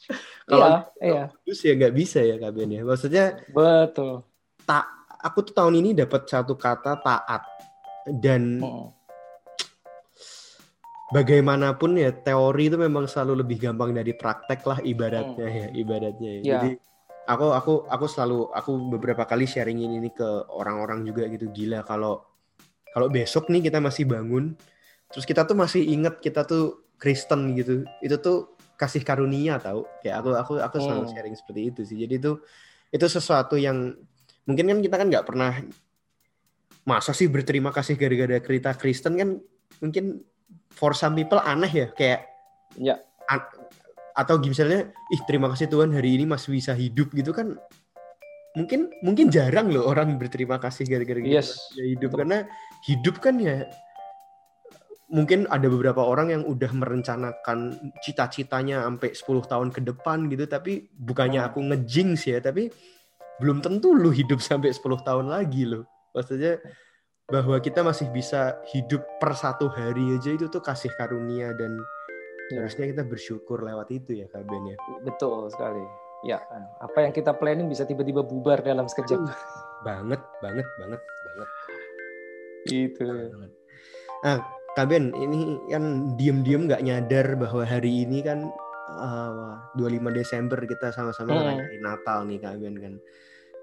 kalau 0.50 0.86
iya, 1.00 1.28
iya. 1.46 1.54
ya 1.54 1.74
nggak 1.78 1.96
bisa 1.96 2.20
ya 2.24 2.36
Kaben 2.42 2.72
ya 2.74 2.82
maksudnya 2.82 3.26
betul 3.54 4.26
tak 4.66 4.86
aku 5.22 5.46
tuh 5.46 5.54
tahun 5.54 5.82
ini 5.82 5.94
dapat 5.94 6.26
satu 6.26 6.58
kata 6.58 6.98
taat 7.02 7.44
dan 8.10 8.58
oh. 8.66 8.90
bagaimanapun 11.14 12.02
ya 12.02 12.10
teori 12.10 12.74
itu 12.74 12.78
memang 12.82 13.06
selalu 13.06 13.46
lebih 13.46 13.70
gampang 13.70 13.94
dari 13.94 14.18
praktek 14.18 14.66
lah 14.66 14.80
ibaratnya 14.82 15.46
oh. 15.46 15.54
ya 15.54 15.68
ibaratnya 15.76 16.30
ya. 16.30 16.42
Yeah. 16.42 16.46
Jadi 16.58 16.70
aku 17.30 17.48
aku 17.54 17.74
aku 17.86 18.06
selalu 18.10 18.50
aku 18.50 18.72
beberapa 18.98 19.24
kali 19.30 19.46
sharingin 19.46 20.02
ini 20.02 20.10
ke 20.10 20.26
orang-orang 20.50 21.06
juga 21.06 21.30
gitu 21.30 21.54
gila 21.54 21.86
kalau 21.86 22.26
kalau 22.92 23.08
besok 23.08 23.48
nih 23.54 23.70
kita 23.70 23.78
masih 23.78 24.10
bangun 24.10 24.58
terus 25.14 25.28
kita 25.28 25.46
tuh 25.46 25.54
masih 25.54 25.86
inget 25.86 26.18
kita 26.18 26.44
tuh 26.48 26.90
Kristen 26.98 27.54
gitu 27.54 27.86
itu 28.02 28.16
tuh 28.18 28.58
kasih 28.82 29.06
karunia 29.06 29.62
tahu 29.62 29.86
kayak 30.02 30.16
aku 30.26 30.30
aku 30.34 30.54
aku 30.58 30.76
selalu 30.82 31.06
hmm. 31.06 31.14
sharing 31.14 31.36
seperti 31.38 31.62
itu 31.70 31.82
sih. 31.86 31.98
Jadi 32.02 32.18
itu 32.18 32.42
itu 32.90 33.06
sesuatu 33.06 33.54
yang 33.62 33.94
mungkin 34.50 34.66
kan 34.74 34.78
kita 34.82 34.96
kan 34.98 35.08
nggak 35.14 35.26
pernah 35.30 35.54
masa 36.82 37.14
sih 37.14 37.30
berterima 37.30 37.70
kasih 37.70 37.94
gara-gara 37.94 38.42
cerita 38.42 38.74
Kristen 38.74 39.14
kan 39.22 39.30
mungkin 39.78 40.26
for 40.74 40.98
some 40.98 41.14
people 41.14 41.38
aneh 41.38 41.70
ya. 41.70 41.88
Kayak 41.94 42.26
ya. 42.74 42.98
an, 43.30 43.46
atau 44.18 44.42
misalnya 44.42 44.90
ih 45.14 45.22
terima 45.30 45.54
kasih 45.54 45.70
Tuhan 45.70 45.94
hari 45.94 46.18
ini 46.18 46.26
masih 46.26 46.58
bisa 46.58 46.74
hidup 46.74 47.14
gitu 47.14 47.30
kan. 47.38 47.54
Mungkin 48.58 48.92
mungkin 49.06 49.32
jarang 49.32 49.72
loh 49.72 49.88
orang 49.88 50.18
berterima 50.20 50.58
kasih 50.58 50.90
gara-gara 50.90 51.22
yes. 51.22 51.72
hidup. 51.78 52.18
Karena 52.18 52.50
hidup 52.90 53.22
kan 53.22 53.38
ya 53.38 53.70
mungkin 55.12 55.44
ada 55.52 55.68
beberapa 55.68 56.00
orang 56.02 56.32
yang 56.32 56.44
udah 56.48 56.72
merencanakan 56.72 57.76
cita-citanya 58.00 58.88
sampai 58.88 59.12
10 59.12 59.52
tahun 59.52 59.70
ke 59.76 59.84
depan 59.84 60.32
gitu 60.32 60.48
tapi 60.48 60.88
bukannya 60.96 61.44
hmm. 61.44 61.50
aku 61.52 61.60
ngejinx 61.68 62.32
ya 62.32 62.40
tapi 62.40 62.72
belum 63.44 63.60
tentu 63.60 63.92
lu 63.92 64.10
hidup 64.10 64.40
sampai 64.40 64.72
10 64.72 65.04
tahun 65.04 65.28
lagi 65.28 65.68
lo. 65.68 65.84
Maksudnya 66.16 66.64
bahwa 67.28 67.58
kita 67.64 67.82
masih 67.82 68.12
bisa 68.12 68.60
hidup 68.72 69.04
per 69.20 69.34
satu 69.34 69.72
hari 69.72 70.16
aja 70.16 70.36
itu 70.36 70.52
tuh 70.52 70.60
kasih 70.60 70.92
karunia 71.00 71.56
dan 71.56 71.80
ya. 72.52 72.64
harusnya 72.64 72.92
kita 72.92 73.04
bersyukur 73.08 73.64
lewat 73.64 73.88
itu 73.90 74.20
ya 74.20 74.28
Kak 74.32 74.44
Ben 74.48 74.64
ya. 74.68 74.78
Betul 75.04 75.52
sekali. 75.52 75.84
Ya, 76.22 76.38
apa 76.78 77.02
yang 77.02 77.18
kita 77.18 77.34
planning 77.34 77.66
bisa 77.66 77.82
tiba-tiba 77.82 78.22
bubar 78.22 78.62
dalam 78.62 78.86
sekejap. 78.86 79.26
banget, 79.82 80.22
banget, 80.38 80.68
banget, 80.78 81.02
banget. 81.02 81.50
Itu. 82.70 83.10
Nah, 84.22 84.38
Kak 84.72 84.88
Ben, 84.88 85.12
ini 85.20 85.60
kan 85.68 86.16
diem-diem 86.16 86.64
nggak 86.64 86.84
nyadar 86.88 87.36
bahwa 87.36 87.68
hari 87.68 88.08
ini 88.08 88.24
kan 88.24 88.48
uh, 88.96 89.60
25 89.76 90.16
Desember 90.16 90.60
kita 90.64 90.96
sama-sama 90.96 91.60
hmm. 91.60 91.84
Natal 91.84 92.24
nih 92.28 92.40
Kak 92.40 92.56
Ben 92.60 92.76
kan 92.80 92.94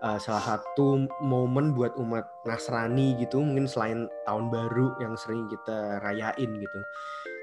uh, 0.04 0.18
salah 0.20 0.44
satu 0.56 1.08
momen 1.24 1.72
buat 1.72 1.96
umat 1.96 2.28
Nasrani 2.44 3.18
gitu 3.20 3.42
mungkin 3.42 3.64
selain 3.68 4.06
tahun 4.24 4.52
baru 4.52 4.96
yang 5.02 5.14
sering 5.18 5.48
kita 5.48 6.00
rayain 6.04 6.50
gitu 6.52 6.78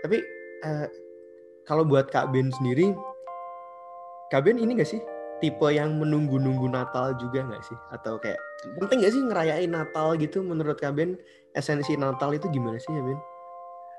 tapi 0.05 0.21
uh, 0.65 0.87
kalau 1.65 1.85
buat 1.85 2.09
Kak 2.09 2.31
Ben 2.31 2.49
sendiri 2.61 2.93
Kak 4.33 4.45
Ben 4.45 4.57
ini 4.57 4.77
gak 4.77 4.89
sih 4.89 5.01
tipe 5.43 5.67
yang 5.67 5.99
menunggu-nunggu 5.99 6.71
Natal 6.71 7.11
juga 7.19 7.43
nggak 7.43 7.63
sih 7.67 7.77
atau 7.91 8.15
kayak 8.17 8.39
penting 8.79 9.03
gak 9.03 9.13
sih 9.13 9.21
ngerayain 9.21 9.71
Natal 9.73 10.15
gitu 10.15 10.41
menurut 10.41 10.79
Kak 10.79 10.95
Ben 10.95 11.19
esensi 11.53 11.99
Natal 11.99 12.33
itu 12.33 12.47
gimana 12.51 12.79
sih 12.79 12.93
ya 12.93 13.03
Ben? 13.03 13.19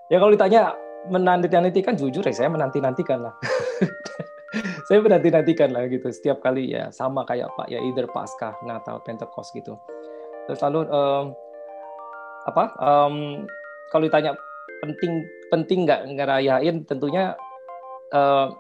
Ya 0.07 0.23
kalau 0.23 0.31
ditanya 0.31 0.75
menanti-nantikan 1.11 1.95
jujur 1.99 2.23
ya 2.23 2.35
saya 2.35 2.51
menanti-nantikan 2.51 3.27
lah. 3.27 3.35
saya 4.87 5.03
menanti-nantikan 5.03 5.75
lah 5.75 5.87
gitu 5.91 6.07
setiap 6.11 6.39
kali 6.43 6.71
ya 6.71 6.91
sama 6.95 7.27
kayak 7.27 7.51
Pak 7.59 7.67
ya 7.71 7.83
either 7.83 8.07
Paskah, 8.11 8.55
Natal, 8.63 9.03
Pentecost 9.03 9.51
gitu. 9.55 9.75
Terus 10.47 10.63
lalu 10.63 10.87
um, 10.87 11.35
apa? 12.47 12.65
Um, 12.79 13.47
kalau 13.91 14.07
ditanya 14.07 14.35
penting 14.83 15.27
penting 15.51 15.79
nggak 15.87 16.01
ngerayain 16.15 16.87
tentunya 16.87 17.35
uh, 18.15 18.51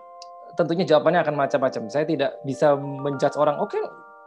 tentunya 0.58 0.82
jawabannya 0.82 1.22
akan 1.22 1.34
macam-macam. 1.38 1.86
Saya 1.86 2.06
tidak 2.06 2.42
bisa 2.42 2.74
menjudge 2.74 3.38
orang 3.38 3.58
oke 3.62 3.70
okay, 3.70 3.82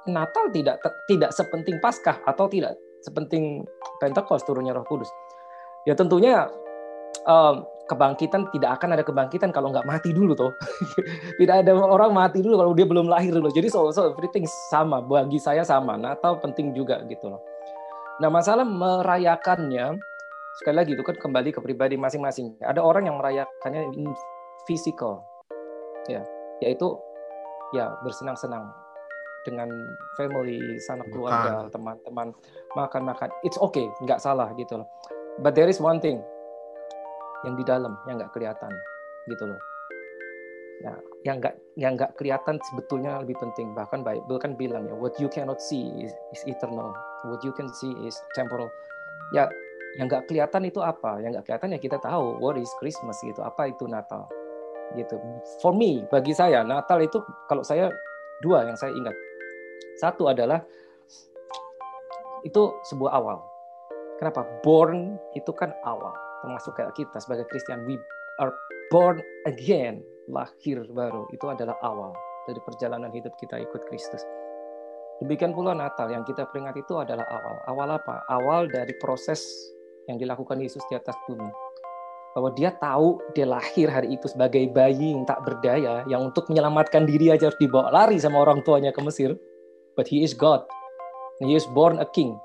Natal 0.07 0.47
tidak 0.55 0.79
tidak 1.11 1.35
sepenting 1.35 1.83
Paskah 1.83 2.23
atau 2.23 2.47
tidak 2.47 2.79
sepenting 3.03 3.67
Pentecost 3.99 4.47
turunnya 4.47 4.71
Roh 4.71 4.87
Kudus. 4.87 5.11
Ya 5.83 5.95
tentunya 5.95 6.47
um, 7.25 7.65
kebangkitan 7.89 8.45
tidak 8.53 8.77
akan 8.77 8.93
ada 8.93 9.03
kebangkitan 9.03 9.49
kalau 9.49 9.73
nggak 9.73 9.85
mati 9.89 10.13
dulu 10.13 10.37
toh. 10.37 10.53
tidak 11.41 11.65
ada 11.65 11.73
orang 11.73 12.13
mati 12.13 12.45
dulu 12.45 12.61
kalau 12.61 12.71
dia 12.77 12.85
belum 12.85 13.09
lahir 13.09 13.33
dulu. 13.33 13.49
Jadi 13.49 13.67
so, 13.69 13.89
so 13.89 14.13
everything 14.13 14.45
sama 14.69 15.01
bagi 15.01 15.41
saya 15.41 15.65
sama. 15.65 15.97
Natal 15.97 16.37
penting 16.37 16.77
juga 16.77 17.01
gitu 17.09 17.33
loh. 17.33 17.41
Nah 18.21 18.29
masalah 18.29 18.67
merayakannya 18.67 19.97
sekali 20.59 20.75
lagi 20.75 20.91
itu 20.93 21.03
kan 21.07 21.15
kembali 21.15 21.49
ke 21.55 21.59
pribadi 21.63 21.95
masing-masing. 21.95 22.53
Ada 22.61 22.83
orang 22.83 23.07
yang 23.07 23.17
merayakannya 23.17 23.95
in 23.95 24.11
physical, 24.67 25.23
ya, 26.11 26.19
yaitu 26.59 26.99
ya 27.71 27.95
bersenang-senang 28.03 28.67
dengan 29.47 29.71
family, 30.19 30.59
sanak 30.83 31.07
keluarga, 31.15 31.71
teman-teman, 31.71 32.35
makan-makan. 32.75 33.31
It's 33.47 33.55
okay, 33.57 33.87
nggak 34.03 34.19
salah 34.19 34.51
gitu 34.59 34.83
loh. 34.83 34.87
But 35.39 35.55
there 35.55 35.71
is 35.71 35.79
one 35.79 36.03
thing, 36.03 36.19
yang 37.43 37.55
di 37.55 37.63
dalam 37.63 37.95
yang 38.07 38.19
nggak 38.19 38.31
kelihatan 38.35 38.71
gitu 39.27 39.47
loh. 39.47 39.61
Nah 40.83 40.95
yang 41.27 41.43
nggak 41.43 41.55
yang 41.75 41.93
nggak 41.95 42.11
kelihatan 42.15 42.55
sebetulnya 42.71 43.19
lebih 43.23 43.35
penting. 43.39 43.71
Bahkan 43.75 44.03
Bible 44.03 44.39
kan 44.39 44.55
bilang 44.55 44.87
ya 44.87 44.95
what 44.95 45.15
you 45.19 45.27
cannot 45.31 45.59
see 45.59 45.87
is, 46.03 46.11
is 46.35 46.43
eternal. 46.47 46.91
What 47.27 47.43
you 47.43 47.51
can 47.55 47.67
see 47.79 47.91
is 48.03 48.15
temporal. 48.35 48.71
Ya 49.35 49.47
yang 49.99 50.07
nggak 50.07 50.27
kelihatan 50.27 50.67
itu 50.67 50.79
apa? 50.83 51.19
Yang 51.19 51.39
nggak 51.39 51.45
kelihatan 51.47 51.69
ya 51.75 51.79
kita 51.79 51.97
tahu 51.99 52.39
what 52.39 52.55
is 52.59 52.71
Christmas 52.79 53.19
gitu 53.23 53.39
apa 53.43 53.71
itu 53.71 53.87
Natal? 53.87 54.27
Gitu. 54.95 55.15
For 55.63 55.75
me 55.75 56.03
bagi 56.07 56.31
saya 56.35 56.63
Natal 56.63 56.99
itu 57.03 57.19
kalau 57.47 57.63
saya 57.63 57.91
dua 58.43 58.67
yang 58.67 58.75
saya 58.79 58.91
ingat. 58.95 59.15
Satu 59.99 60.31
adalah 60.31 60.63
itu 62.47 62.71
sebuah 62.87 63.11
awal. 63.19 63.43
Kenapa? 64.15 64.47
Born 64.63 65.19
itu 65.35 65.51
kan 65.51 65.75
awal 65.83 66.28
termasuk 66.41 66.75
kayak 66.75 66.95
kita 66.95 67.17
sebagai 67.19 67.47
Kristen 67.51 67.83
we 67.85 67.99
are 68.39 68.51
born 68.89 69.19
again 69.45 70.01
lahir 70.29 70.85
baru. 70.93 71.25
Itu 71.33 71.49
adalah 71.49 71.75
awal 71.81 72.13
dari 72.45 72.61
perjalanan 72.63 73.11
hidup 73.13 73.33
kita 73.37 73.57
ikut 73.59 73.81
Kristus. 73.89 74.21
Demikian 75.19 75.51
pula 75.51 75.75
Natal 75.75 76.07
yang 76.07 76.23
kita 76.23 76.47
peringati 76.47 76.79
itu 76.79 76.95
adalah 76.95 77.27
awal. 77.27 77.55
Awal 77.67 77.87
apa? 77.99 78.15
Awal 78.31 78.71
dari 78.71 78.95
proses 78.95 79.43
yang 80.07 80.15
dilakukan 80.15 80.57
Yesus 80.63 80.81
di 80.87 80.95
atas 80.95 81.13
bumi. 81.27 81.49
Bahwa 82.31 82.55
dia 82.55 82.71
tahu 82.71 83.19
dia 83.35 83.43
lahir 83.43 83.91
hari 83.91 84.15
itu 84.15 84.31
sebagai 84.31 84.63
bayi 84.71 85.11
yang 85.11 85.27
tak 85.27 85.43
berdaya 85.43 86.07
yang 86.07 86.31
untuk 86.31 86.47
menyelamatkan 86.47 87.03
diri 87.03 87.35
aja 87.35 87.51
harus 87.51 87.59
dibawa 87.59 87.91
lari 87.91 88.15
sama 88.15 88.39
orang 88.39 88.63
tuanya 88.63 88.95
ke 88.95 89.01
Mesir. 89.03 89.35
But 89.99 90.07
he 90.07 90.23
is 90.23 90.31
God. 90.31 90.63
He 91.43 91.51
is 91.51 91.67
born 91.67 91.99
a 91.99 92.07
king 92.07 92.39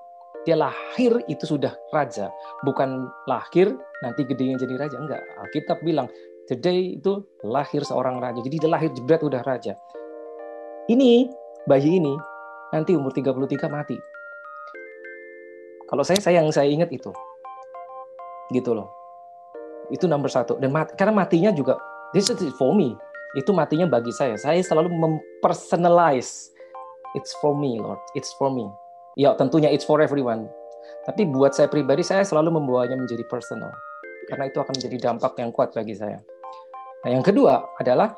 dia 0.45 0.61
lahir 0.61 1.25
itu 1.25 1.45
sudah 1.49 1.73
raja, 1.89 2.29
bukan 2.69 3.09
lahir 3.25 3.73
nanti 4.05 4.29
gedenya 4.29 4.61
jadi 4.61 4.77
raja. 4.77 4.97
Enggak, 5.01 5.25
Alkitab 5.41 5.81
bilang 5.81 6.07
today 6.45 7.01
itu 7.01 7.25
lahir 7.41 7.81
seorang 7.81 8.21
raja. 8.21 8.45
Jadi 8.45 8.61
dia 8.61 8.71
lahir 8.71 8.93
jebret 8.93 9.25
udah 9.25 9.41
raja. 9.41 9.73
Ini 10.93 11.33
bayi 11.65 11.97
ini 11.97 12.13
nanti 12.77 12.93
umur 12.93 13.09
33 13.17 13.73
mati. 13.73 13.97
Kalau 15.89 16.05
saya 16.05 16.21
sayang 16.21 16.53
saya 16.53 16.69
ingat 16.69 16.93
itu. 16.93 17.09
Gitu 18.53 18.77
loh. 18.77 18.93
Itu 19.89 20.05
nomor 20.05 20.29
satu. 20.29 20.61
Dan 20.61 20.77
mat, 20.77 20.93
karena 21.01 21.25
matinya 21.25 21.51
juga 21.57 21.81
this 22.13 22.29
is 22.29 22.53
for 22.61 22.77
me. 22.77 22.93
Itu 23.33 23.57
matinya 23.57 23.89
bagi 23.89 24.13
saya. 24.13 24.37
Saya 24.37 24.61
selalu 24.61 24.93
mempersonalize. 24.93 26.53
It's 27.17 27.33
for 27.41 27.57
me, 27.57 27.81
Lord. 27.81 28.03
It's 28.13 28.35
for 28.37 28.51
me 28.51 28.69
ya 29.15 29.35
tentunya 29.39 29.71
it's 29.71 29.87
for 29.87 29.99
everyone. 30.03 30.51
Tapi 31.05 31.29
buat 31.29 31.53
saya 31.53 31.69
pribadi, 31.69 32.05
saya 32.05 32.25
selalu 32.25 32.61
membawanya 32.61 32.97
menjadi 32.97 33.25
personal. 33.29 33.73
Karena 34.29 34.49
itu 34.49 34.57
akan 34.61 34.73
menjadi 34.73 34.97
dampak 35.11 35.37
yang 35.37 35.53
kuat 35.53 35.73
bagi 35.77 35.93
saya. 35.97 36.21
Nah, 37.05 37.11
yang 37.13 37.25
kedua 37.25 37.77
adalah 37.77 38.17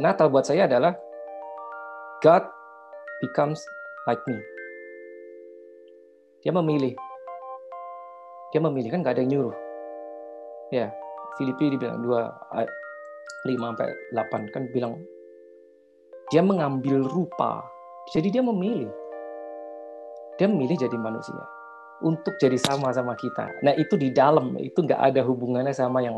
Natal 0.00 0.32
buat 0.32 0.44
saya 0.44 0.64
adalah 0.64 0.96
God 2.24 2.44
becomes 3.20 3.60
like 4.08 4.20
me. 4.24 4.40
Dia 6.40 6.52
memilih. 6.56 6.96
Dia 8.52 8.60
memilih 8.64 8.88
kan 8.92 9.04
gak 9.04 9.16
ada 9.16 9.22
yang 9.24 9.32
nyuruh. 9.36 9.56
Ya, 10.72 10.92
Filipi 11.36 11.72
dibilang 11.72 12.04
2 12.04 12.12
5 13.44 13.56
sampai 13.56 13.88
8 14.12 14.54
kan 14.54 14.62
bilang 14.72 15.00
dia 16.28 16.44
mengambil 16.44 17.04
rupa. 17.08 17.64
Jadi 18.12 18.32
dia 18.32 18.44
memilih. 18.44 18.88
Dia 20.38 20.46
memilih 20.46 20.78
jadi 20.78 20.94
manusia 20.94 21.42
untuk 22.02 22.38
jadi 22.38 22.54
sama-sama 22.58 23.18
kita. 23.18 23.50
Nah 23.66 23.74
itu 23.74 23.98
di 23.98 24.14
dalam 24.14 24.54
itu 24.58 24.86
nggak 24.86 25.12
ada 25.12 25.20
hubungannya 25.26 25.74
sama 25.74 25.98
yang 26.02 26.14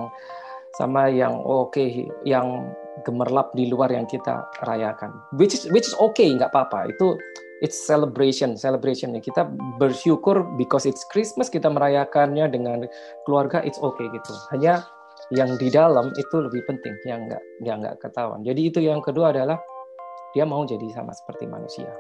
sama 0.77 1.11
yang 1.11 1.35
oke 1.41 1.75
okay, 1.75 2.07
yang 2.23 2.71
gemerlap 3.03 3.51
di 3.57 3.67
luar 3.73 3.91
yang 3.91 4.05
kita 4.07 4.45
rayakan. 4.63 5.11
Which 5.35 5.57
is 5.57 5.65
which 5.73 5.89
is 5.89 5.97
okay 5.97 6.31
nggak 6.37 6.53
apa-apa 6.53 6.93
itu 6.93 7.17
it's 7.65 7.81
celebration 7.81 8.55
celebration 8.61 9.17
kita 9.19 9.49
bersyukur 9.81 10.45
because 10.61 10.85
it's 10.85 11.03
Christmas 11.09 11.49
kita 11.49 11.67
merayakannya 11.73 12.47
dengan 12.53 12.85
keluarga 13.25 13.65
it's 13.65 13.81
okay 13.81 14.07
gitu. 14.13 14.33
Hanya 14.53 14.85
yang 15.33 15.57
di 15.59 15.73
dalam 15.73 16.13
itu 16.15 16.37
lebih 16.39 16.63
penting 16.69 16.95
yang 17.09 17.25
nggak 17.25 17.43
yang 17.65 17.81
nggak 17.81 17.97
ketahuan. 17.99 18.45
Jadi 18.45 18.61
itu 18.69 18.79
yang 18.85 19.01
kedua 19.01 19.33
adalah 19.33 19.59
dia 20.37 20.47
mau 20.47 20.63
jadi 20.63 20.87
sama 20.95 21.11
seperti 21.11 21.51
manusia 21.51 21.91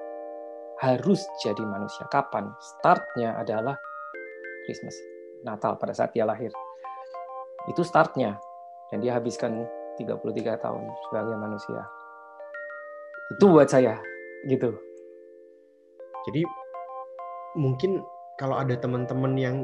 harus 0.80 1.20
jadi 1.44 1.60
manusia. 1.60 2.08
Kapan? 2.08 2.48
Startnya 2.80 3.36
adalah 3.36 3.76
Christmas, 4.64 4.96
Natal 5.44 5.76
pada 5.76 5.92
saat 5.92 6.16
dia 6.16 6.24
lahir. 6.24 6.48
Itu 7.68 7.84
startnya. 7.84 8.40
Dan 8.90 9.04
dia 9.04 9.14
habiskan 9.14 9.68
33 10.00 10.58
tahun 10.58 10.82
sebagai 11.06 11.36
manusia. 11.38 11.86
Itu 13.36 13.46
buat 13.54 13.70
saya, 13.70 14.00
gitu. 14.50 14.74
Jadi 16.26 16.42
mungkin 17.54 18.02
kalau 18.40 18.58
ada 18.58 18.74
teman-teman 18.74 19.38
yang 19.38 19.56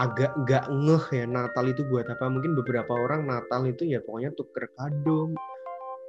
agak 0.00 0.32
nggak 0.46 0.72
ngeh 0.72 1.04
ya 1.12 1.24
Natal 1.28 1.68
itu 1.68 1.84
buat 1.84 2.08
apa 2.08 2.24
mungkin 2.32 2.56
beberapa 2.56 2.96
orang 2.96 3.28
Natal 3.28 3.68
itu 3.68 3.84
ya 3.84 4.00
pokoknya 4.00 4.32
tuker 4.32 4.72
kado 4.72 5.36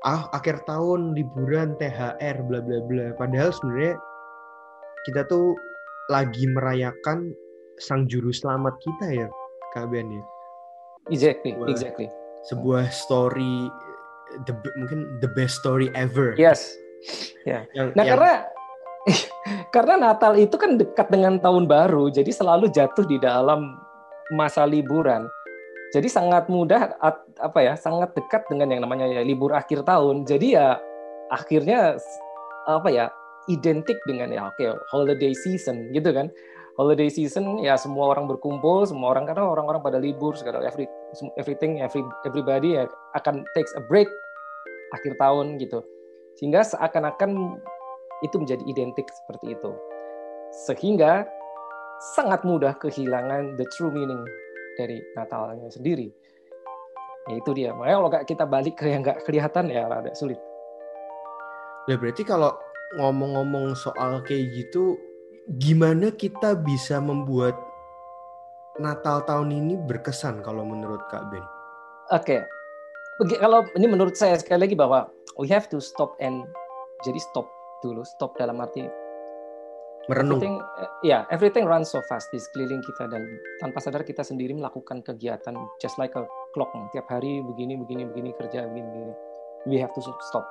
ah 0.04 0.28
akhir 0.36 0.68
tahun 0.68 1.16
liburan 1.16 1.80
THR 1.80 2.44
bla 2.44 2.60
bla 2.60 2.80
bla. 2.84 3.16
Padahal 3.16 3.56
sebenarnya 3.56 3.96
kita 5.08 5.24
tuh 5.32 5.56
lagi 6.12 6.44
merayakan 6.52 7.32
sang 7.80 8.06
juru 8.12 8.30
selamat 8.36 8.76
kita 8.84 9.26
ya 9.26 9.28
Kak 9.72 9.90
Ben 9.90 10.12
ya? 10.12 10.24
Exactly 11.12 11.56
sebuah, 11.56 11.68
exactly. 11.72 12.08
sebuah 12.48 12.86
story 12.92 13.72
the 14.48 14.54
mungkin 14.76 15.20
the 15.24 15.30
best 15.32 15.64
story 15.64 15.88
ever. 15.96 16.36
Yes. 16.36 16.76
Ya. 17.44 17.68
Yeah. 17.76 17.92
nah 17.96 18.04
yang, 18.08 18.16
karena 18.16 18.34
karena 19.76 19.94
Natal 20.00 20.36
itu 20.40 20.56
kan 20.56 20.80
dekat 20.80 21.12
dengan 21.12 21.40
tahun 21.40 21.68
baru 21.68 22.08
jadi 22.12 22.32
selalu 22.32 22.72
jatuh 22.72 23.08
di 23.08 23.20
dalam 23.20 23.80
masa 24.36 24.68
liburan. 24.68 25.28
Jadi 25.94 26.10
sangat 26.10 26.50
mudah 26.50 26.98
apa 27.44 27.60
ya, 27.60 27.74
sangat 27.76 28.16
dekat 28.16 28.48
dengan 28.48 28.72
yang 28.72 28.82
namanya 28.88 29.06
ya, 29.12 29.22
libur 29.22 29.52
akhir 29.52 29.84
tahun. 29.84 30.24
Jadi 30.24 30.56
ya 30.56 30.80
akhirnya 31.28 32.00
apa 32.66 32.90
ya, 32.90 33.06
identik 33.52 34.00
dengan 34.08 34.32
ya 34.32 34.48
oke 34.48 34.56
okay, 34.56 34.72
holiday 34.90 35.36
season 35.36 35.92
gitu 35.92 36.16
kan. 36.16 36.32
Holiday 36.74 37.06
season 37.06 37.62
ya 37.62 37.78
semua 37.78 38.10
orang 38.10 38.26
berkumpul, 38.26 38.82
semua 38.90 39.14
orang 39.14 39.30
karena 39.30 39.46
orang-orang 39.46 39.86
pada 39.86 40.02
libur, 40.02 40.34
segala 40.34 40.66
every 40.66 40.90
everything 41.38 41.78
every 41.86 42.02
everybody 42.26 42.82
ya 42.82 42.90
akan 43.14 43.46
takes 43.54 43.70
a 43.78 43.84
break 43.86 44.10
akhir 44.98 45.14
tahun 45.22 45.62
gitu. 45.62 45.86
Sehingga 46.42 46.66
seakan-akan 46.66 47.62
itu 48.26 48.36
menjadi 48.42 48.64
identik 48.66 49.06
seperti 49.06 49.54
itu. 49.54 49.72
Sehingga 50.66 51.30
sangat 52.18 52.42
mudah 52.42 52.74
kehilangan 52.82 53.54
the 53.60 53.70
true 53.78 53.94
meaning 53.94 54.26
dari 54.80 54.98
Natalnya 55.14 55.70
sendiri. 55.70 56.10
Ya 57.32 57.40
itu 57.40 57.52
dia. 57.56 57.72
Makanya 57.72 57.98
kalau 58.00 58.12
kita 58.28 58.46
balik 58.48 58.76
ke 58.76 58.92
yang 58.92 59.02
nggak 59.04 59.24
kelihatan 59.24 59.72
ya 59.72 59.88
agak 59.88 60.16
sulit. 60.16 60.40
Ya 61.88 61.96
berarti 61.96 62.24
kalau 62.24 62.56
ngomong-ngomong 63.00 63.76
soal 63.76 64.24
kayak 64.24 64.52
gitu, 64.56 64.96
gimana 65.60 66.12
kita 66.12 66.56
bisa 66.56 67.00
membuat 67.00 67.56
Natal 68.80 69.22
tahun 69.28 69.54
ini 69.54 69.78
berkesan 69.86 70.42
kalau 70.42 70.66
menurut 70.66 71.04
Kak 71.12 71.30
Ben? 71.30 71.46
Oke, 72.10 72.42
okay. 73.22 73.38
kalau 73.38 73.62
ini 73.78 73.86
menurut 73.86 74.18
saya 74.18 74.34
sekali 74.40 74.66
lagi 74.66 74.76
bahwa 74.76 75.08
we 75.38 75.46
have 75.46 75.70
to 75.70 75.78
stop 75.78 76.18
and 76.18 76.44
jadi 77.06 77.20
stop 77.22 77.46
dulu, 77.86 78.02
stop 78.02 78.34
dalam 78.40 78.58
arti 78.64 78.88
merenung. 80.10 80.42
Everything, 80.42 80.56
eh, 80.82 80.92
ya, 81.06 81.20
everything 81.30 81.66
runs 81.70 81.94
so 81.94 82.02
fast 82.10 82.28
di 82.34 82.40
sekeliling 82.42 82.82
kita 82.82 83.08
dan 83.08 83.24
tanpa 83.62 83.80
sadar 83.80 84.02
kita 84.04 84.26
sendiri 84.26 84.56
melakukan 84.58 85.06
kegiatan 85.06 85.56
just 85.80 85.96
like 86.02 86.16
a 86.18 86.26
clock. 86.54 86.72
Tiap 86.94 87.10
hari 87.10 87.42
begini, 87.42 87.76
begini, 87.76 88.08
begini 88.08 88.30
kerja, 88.38 88.70
begini, 88.70 88.88
begini. 88.88 89.14
We 89.68 89.82
have 89.82 89.92
to 89.98 90.02
stop. 90.02 90.46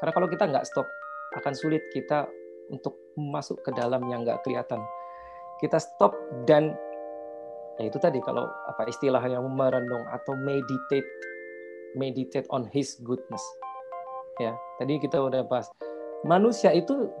Karena 0.00 0.12
kalau 0.16 0.28
kita 0.30 0.48
nggak 0.48 0.64
stop, 0.64 0.86
akan 1.36 1.52
sulit 1.54 1.82
kita 1.92 2.26
untuk 2.70 2.96
masuk 3.18 3.60
ke 3.66 3.70
dalam 3.74 4.06
yang 4.08 4.22
nggak 4.24 4.40
kelihatan. 4.46 4.80
Kita 5.60 5.76
stop 5.76 6.16
dan 6.48 6.72
ya 7.76 7.90
itu 7.90 7.98
tadi 8.00 8.22
kalau 8.24 8.48
apa 8.70 8.88
istilahnya 8.88 9.42
merenung 9.44 10.06
atau 10.08 10.32
meditate, 10.40 11.06
meditate 11.98 12.48
on 12.48 12.64
His 12.70 12.96
goodness. 13.04 13.42
Ya, 14.40 14.56
tadi 14.80 14.96
kita 14.96 15.20
udah 15.20 15.44
bahas 15.44 15.68
manusia 16.24 16.72
itu 16.72 17.12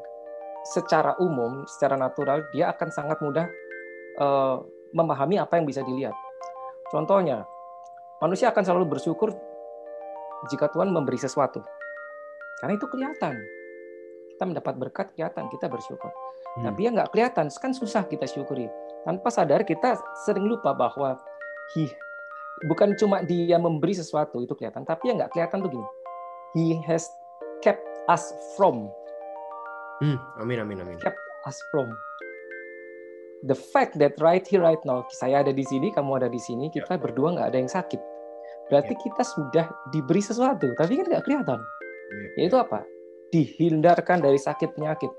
secara 0.64 1.16
umum, 1.20 1.64
secara 1.68 1.96
natural, 1.96 2.44
dia 2.52 2.72
akan 2.72 2.88
sangat 2.92 3.18
mudah 3.20 3.46
uh, 4.20 4.60
memahami 4.92 5.40
apa 5.40 5.56
yang 5.60 5.68
bisa 5.68 5.84
dilihat. 5.84 6.16
Contohnya, 6.92 7.44
manusia 8.20 8.52
akan 8.52 8.62
selalu 8.62 8.96
bersyukur 8.96 9.32
jika 10.52 10.68
Tuhan 10.72 10.92
memberi 10.92 11.20
sesuatu. 11.20 11.60
Karena 12.60 12.76
itu 12.76 12.86
kelihatan. 12.88 13.34
Kita 14.36 14.44
mendapat 14.48 14.74
berkat, 14.76 15.06
kelihatan, 15.12 15.48
kita 15.52 15.68
bersyukur. 15.68 16.08
Hmm. 16.60 16.72
Tapi 16.72 16.80
yang 16.88 16.96
nggak 16.96 17.12
kelihatan, 17.12 17.52
kan 17.52 17.72
susah 17.76 18.04
kita 18.08 18.24
syukuri. 18.24 18.68
Tanpa 19.04 19.28
sadar, 19.32 19.64
kita 19.64 20.00
sering 20.24 20.48
lupa 20.48 20.72
bahwa 20.72 21.20
he, 21.76 21.88
bukan 22.68 22.96
cuma 22.96 23.20
dia 23.24 23.56
memberi 23.60 23.92
sesuatu, 23.96 24.40
itu 24.40 24.52
kelihatan. 24.56 24.84
Tapi 24.84 25.12
yang 25.12 25.16
nggak 25.20 25.32
kelihatan 25.32 25.60
tuh 25.60 25.72
gini. 25.72 25.88
He 26.56 26.64
has 26.88 27.08
kept 27.60 27.84
us 28.08 28.32
from 28.56 28.88
Hmm, 30.00 30.16
amin 30.40 30.64
amin 30.64 30.80
amin. 30.80 30.96
Kept 30.96 31.20
us 31.44 31.60
from 31.68 31.92
the 33.44 33.52
fact 33.52 34.00
that 34.00 34.16
right 34.16 34.40
here 34.40 34.64
right 34.64 34.80
now 34.88 35.04
saya 35.12 35.44
ada 35.44 35.52
di 35.52 35.60
sini, 35.60 35.92
kamu 35.92 36.24
ada 36.24 36.28
di 36.32 36.40
sini, 36.40 36.72
kita 36.72 36.96
yeah. 36.96 37.00
berdua 37.00 37.36
nggak 37.36 37.48
ada 37.52 37.58
yang 37.60 37.68
sakit. 37.68 38.00
Berarti 38.70 38.94
yeah. 38.94 39.02
kita 39.02 39.22
sudah 39.26 39.66
diberi 39.90 40.22
sesuatu, 40.22 40.72
tapi 40.78 40.96
kan 41.02 41.06
nggak 41.10 41.24
kelihatan. 41.26 41.58
Yeah. 41.58 42.46
Yaitu 42.46 42.56
apa? 42.56 42.86
Dihindarkan 43.34 44.22
dari 44.22 44.38
sakit 44.38 44.78
penyakit. 44.78 45.10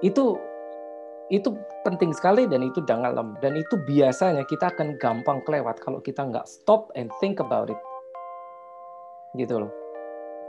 Itu 0.00 0.38
itu 1.30 1.54
penting 1.86 2.10
sekali 2.10 2.50
dan 2.50 2.66
itu 2.66 2.82
dalam 2.82 3.38
dan 3.38 3.54
itu 3.54 3.78
biasanya 3.86 4.42
kita 4.50 4.74
akan 4.74 4.98
gampang 4.98 5.38
kelewat 5.46 5.78
kalau 5.78 6.02
kita 6.02 6.26
nggak 6.26 6.42
stop 6.42 6.90
and 6.98 7.06
think 7.22 7.38
about 7.38 7.70
it 7.70 7.78
gitu 9.38 9.62
loh 9.62 9.70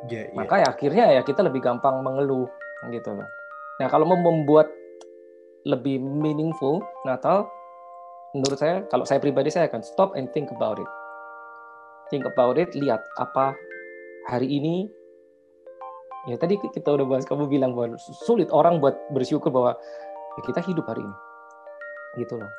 yeah, 0.09 0.25
yeah. 0.25 0.33
maka 0.33 0.65
ya 0.65 0.67
akhirnya 0.73 1.05
ya 1.13 1.21
kita 1.21 1.45
lebih 1.45 1.61
gampang 1.61 2.01
mengeluh 2.01 2.49
gitu 2.89 3.13
loh. 3.13 3.27
Nah 3.77 3.87
kalau 3.91 4.09
mau 4.09 4.17
membuat 4.17 4.73
lebih 5.69 6.01
meaningful 6.01 6.81
Natal, 7.05 7.45
menurut 8.33 8.57
saya 8.57 8.81
kalau 8.89 9.05
saya 9.05 9.21
pribadi 9.21 9.53
saya 9.53 9.69
akan 9.69 9.85
stop 9.85 10.17
and 10.17 10.33
think 10.33 10.49
about 10.49 10.81
it. 10.81 10.89
Think 12.11 12.27
about 12.27 12.59
it, 12.59 12.75
lihat 12.75 13.01
apa 13.15 13.55
hari 14.27 14.51
ini. 14.51 14.91
Ya 16.29 16.37
tadi 16.37 16.59
kita 16.59 16.91
udah 16.93 17.07
bahas, 17.07 17.25
kamu 17.25 17.49
bilang 17.49 17.73
bahwa 17.73 17.97
sulit 18.27 18.51
orang 18.53 18.77
buat 18.77 18.93
bersyukur 19.09 19.49
bahwa 19.49 19.73
ya, 20.37 20.41
kita 20.45 20.61
hidup 20.61 20.85
hari 20.85 21.01
ini, 21.01 21.15
gitu 22.21 22.37
loh. 22.37 22.51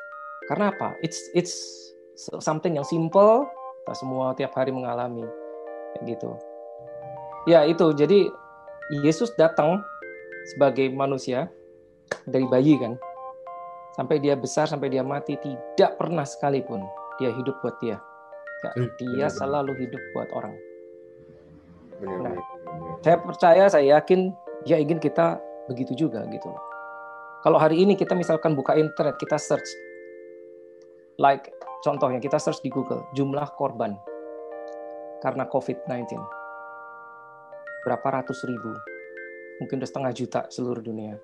Karena 0.51 0.75
apa? 0.75 0.99
It's 1.05 1.21
it's 1.37 1.55
something 2.19 2.75
yang 2.75 2.83
simple, 2.89 3.47
kita 3.87 3.95
semua 3.95 4.35
tiap 4.35 4.51
hari 4.59 4.75
mengalami, 4.75 5.23
gitu. 6.03 6.35
Ya 7.47 7.63
itu, 7.63 7.95
jadi 7.95 8.33
Yesus 9.07 9.31
datang 9.39 9.79
sebagai 10.57 10.91
manusia 10.91 11.47
dari 12.27 12.45
bayi 12.51 12.77
kan 12.77 12.99
sampai 13.95 14.19
dia 14.19 14.35
besar 14.35 14.67
sampai 14.67 14.91
dia 14.91 15.05
mati 15.05 15.39
tidak 15.39 15.97
pernah 16.01 16.27
sekalipun 16.27 16.83
dia 17.21 17.31
hidup 17.31 17.57
buat 17.63 17.77
dia 17.79 18.01
Gak, 18.63 18.79
hmm, 18.79 18.91
dia 18.99 19.27
selalu 19.27 19.75
hidup 19.75 20.03
buat 20.15 20.31
orang 20.31 20.55
nah, 22.03 22.39
saya 23.03 23.17
percaya 23.19 23.65
saya 23.67 23.99
yakin 23.99 24.31
dia 24.63 24.79
ingin 24.79 25.03
kita 25.03 25.43
begitu 25.67 26.07
juga 26.07 26.23
gitu 26.31 26.51
kalau 27.43 27.59
hari 27.59 27.83
ini 27.83 27.99
kita 27.99 28.15
misalkan 28.15 28.55
buka 28.55 28.79
internet 28.79 29.19
kita 29.19 29.35
search 29.35 29.67
like 31.19 31.51
contohnya 31.83 32.23
kita 32.23 32.39
search 32.39 32.63
di 32.63 32.71
Google 32.71 33.03
jumlah 33.19 33.51
korban 33.59 33.99
karena 35.23 35.47
COVID-19. 35.47 36.19
Berapa 37.87 38.09
ratus 38.21 38.43
ribu, 38.43 38.75
mungkin 39.63 39.79
udah 39.79 39.89
setengah 39.89 40.13
juta 40.13 40.41
seluruh 40.51 40.83
dunia. 40.83 41.15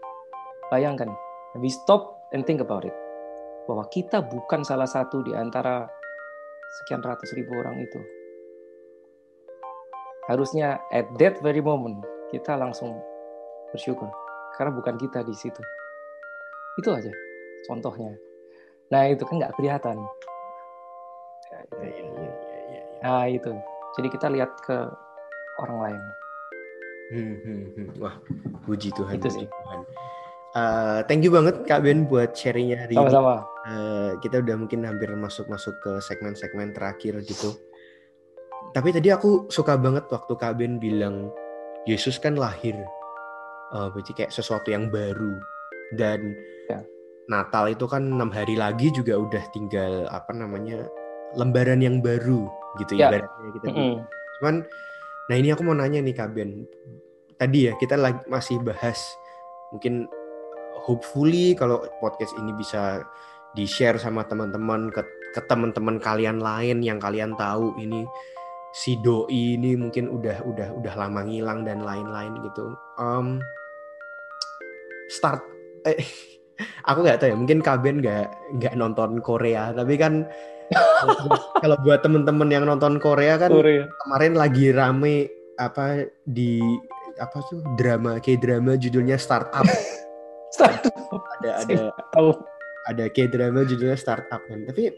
Bayangkan, 0.71 1.11
we 1.59 1.67
stop 1.67 2.31
and 2.31 2.47
think 2.47 2.63
about 2.63 2.87
it. 2.87 2.95
Bahwa 3.67 3.85
kita 3.91 4.23
bukan 4.23 4.63
salah 4.63 4.87
satu 4.87 5.27
di 5.27 5.35
antara 5.35 5.91
sekian 6.81 7.01
ratus 7.01 7.33
ribu 7.33 7.57
orang 7.57 7.81
itu. 7.81 8.01
Harusnya 10.29 10.77
at 10.93 11.09
that 11.17 11.41
very 11.41 11.65
moment 11.65 12.05
kita 12.29 12.53
langsung 12.53 13.01
bersyukur 13.73 14.09
karena 14.61 14.73
bukan 14.77 15.01
kita 15.01 15.25
di 15.25 15.33
situ. 15.33 15.63
Itu 16.77 16.93
aja 16.93 17.13
contohnya. 17.65 18.13
Nah 18.93 19.09
itu 19.09 19.25
kan 19.25 19.41
nggak 19.41 19.55
kelihatan. 19.57 19.97
Ya, 21.49 21.61
ya, 21.81 22.05
ya, 22.77 22.83
nah 23.01 23.25
itu. 23.25 23.53
Jadi 23.97 24.09
kita 24.13 24.29
lihat 24.29 24.53
ke 24.63 24.77
orang 25.65 25.79
lain. 25.81 26.03
Hmm, 27.09 27.35
hmm, 27.41 27.63
hmm. 27.73 27.89
Wah, 28.05 28.15
puji 28.69 28.93
Tuhan. 28.93 29.17
Itu 29.17 29.29
sih. 29.33 29.47
Tuhan. 29.49 29.81
Uh, 30.57 31.05
thank 31.05 31.21
you 31.21 31.29
banget 31.29 31.61
Kak 31.69 31.85
Ben 31.85 32.09
buat 32.09 32.33
sharingnya 32.33 32.89
hari 32.89 32.97
Sama-sama. 32.97 33.45
ini. 33.45 33.69
Uh, 33.69 34.11
kita 34.25 34.41
udah 34.41 34.57
mungkin 34.57 34.81
hampir 34.89 35.13
masuk-masuk 35.13 35.77
ke 35.85 35.93
segmen-segmen 36.01 36.73
terakhir 36.73 37.21
gitu. 37.29 37.53
Tapi 38.73 38.89
tadi 38.97 39.13
aku 39.13 39.53
suka 39.53 39.77
banget 39.77 40.09
waktu 40.09 40.33
Kak 40.33 40.57
Ben 40.57 40.81
bilang 40.81 41.29
Yesus 41.85 42.17
kan 42.17 42.41
lahir. 42.41 42.77
Uh, 43.77 43.93
berarti 43.93 44.17
kayak 44.17 44.33
sesuatu 44.33 44.73
yang 44.73 44.89
baru. 44.89 45.37
Dan 45.93 46.33
ya. 46.73 46.81
Natal 47.29 47.69
itu 47.69 47.85
kan 47.85 48.09
enam 48.09 48.33
hari 48.33 48.57
lagi 48.57 48.89
juga 48.89 49.21
udah 49.21 49.45
tinggal 49.53 50.09
apa 50.09 50.33
namanya 50.33 50.89
lembaran 51.37 51.85
yang 51.85 52.01
baru 52.01 52.49
gitu 52.81 52.97
ya. 52.97 53.13
ibaratnya 53.13 53.49
kita. 53.53 53.67
Mm 53.69 53.77
-hmm. 53.77 53.95
Cuman, 54.41 54.55
nah 55.29 55.37
ini 55.37 55.49
aku 55.53 55.61
mau 55.61 55.77
nanya 55.77 56.01
nih 56.01 56.17
Kak 56.17 56.33
Ben. 56.33 56.65
Tadi 57.37 57.69
ya 57.69 57.77
kita 57.77 58.01
lagi 58.01 58.25
masih 58.33 58.65
bahas 58.65 58.97
mungkin 59.77 60.09
hopefully 60.89 61.53
kalau 61.53 61.85
podcast 62.01 62.33
ini 62.41 62.57
bisa 62.57 63.05
di 63.53 63.69
share 63.69 64.01
sama 64.01 64.25
teman-teman 64.25 64.89
ke, 64.89 65.05
ke 65.37 65.41
teman-teman 65.45 66.01
kalian 66.01 66.41
lain 66.41 66.81
yang 66.81 66.97
kalian 66.97 67.37
tahu 67.37 67.77
ini 67.77 68.09
si 68.73 68.97
doi 69.05 69.61
ini 69.61 69.77
mungkin 69.77 70.09
udah 70.09 70.45
udah 70.49 70.69
udah 70.81 70.95
lama 70.97 71.25
ngilang 71.29 71.69
dan 71.69 71.85
lain-lain 71.85 72.41
gitu. 72.41 72.73
Um, 72.97 73.45
start 75.13 75.45
eh, 75.85 76.01
aku 76.89 77.05
nggak 77.05 77.21
tahu 77.21 77.29
ya 77.33 77.37
mungkin 77.37 77.61
Kaben 77.61 78.01
nggak 78.01 78.29
nggak 78.61 78.75
nonton 78.77 79.21
Korea 79.25 79.73
tapi 79.73 79.97
kan 79.97 80.29
kalau 81.65 81.77
buat 81.81 82.01
temen-temen 82.05 82.49
yang 82.53 82.65
nonton 82.69 83.01
Korea 83.01 83.41
kan 83.41 83.49
Korea. 83.53 83.89
kemarin 84.05 84.37
lagi 84.37 84.69
rame 84.73 85.33
apa 85.57 86.07
di 86.23 86.61
apa 87.19 87.43
tuh 87.51 87.65
drama 87.75 88.23
kayak 88.23 88.45
drama 88.45 88.79
judulnya 88.79 89.19
Startup 89.19 89.67
startup. 90.53 90.95
Ada 91.41 91.51
ada. 91.65 91.77
tahu. 92.13 92.31
Ada 92.89 93.05
kayak 93.13 93.37
drama 93.37 93.69
judulnya 93.69 93.99
startup 94.01 94.41
kan. 94.49 94.65
Tapi 94.65 94.89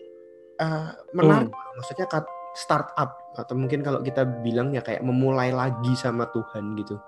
uh, 0.62 0.94
menarik 1.16 1.50
hmm. 1.50 1.74
maksudnya 1.78 2.06
kat 2.06 2.24
startup 2.54 3.34
atau 3.38 3.54
mungkin 3.54 3.82
kalau 3.82 4.02
kita 4.02 4.26
bilang 4.42 4.74
ya 4.74 4.82
kayak 4.82 5.02
memulai 5.02 5.54
lagi 5.54 5.94
sama 5.98 6.26
Tuhan 6.30 6.74
gitu. 6.78 6.98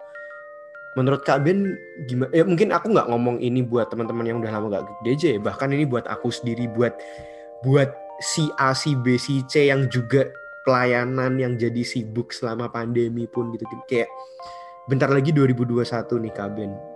Menurut 0.92 1.24
Kak 1.24 1.40
Ben 1.40 1.72
gimana 2.04 2.28
ya 2.36 2.44
mungkin 2.44 2.68
aku 2.68 2.92
nggak 2.92 3.08
ngomong 3.08 3.40
ini 3.40 3.64
buat 3.64 3.88
teman-teman 3.88 4.28
yang 4.28 4.38
udah 4.44 4.52
lama 4.52 4.66
gak 4.76 4.84
ke 4.84 4.92
DJ 5.08 5.24
bahkan 5.40 5.72
ini 5.72 5.88
buat 5.88 6.04
aku 6.04 6.28
sendiri 6.28 6.68
buat 6.68 6.92
buat 7.64 7.96
si 8.20 8.52
A 8.60 8.76
si 8.76 8.92
B 8.92 9.16
si 9.16 9.40
C 9.48 9.72
yang 9.72 9.88
juga 9.88 10.28
pelayanan 10.68 11.40
yang 11.40 11.56
jadi 11.56 11.80
sibuk 11.80 12.30
selama 12.30 12.68
pandemi 12.68 13.24
pun 13.24 13.50
gitu. 13.56 13.64
Kayak 13.88 14.12
bentar 14.84 15.08
lagi 15.08 15.32
2021 15.32 15.80
nih 16.28 16.32
Kak 16.36 16.50
Ben 16.60 16.91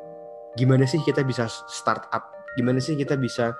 gimana 0.56 0.88
sih 0.88 0.98
kita 1.04 1.22
bisa 1.22 1.46
start 1.68 2.08
up? 2.10 2.32
Gimana 2.56 2.80
sih 2.80 2.96
kita 2.96 3.14
bisa 3.20 3.52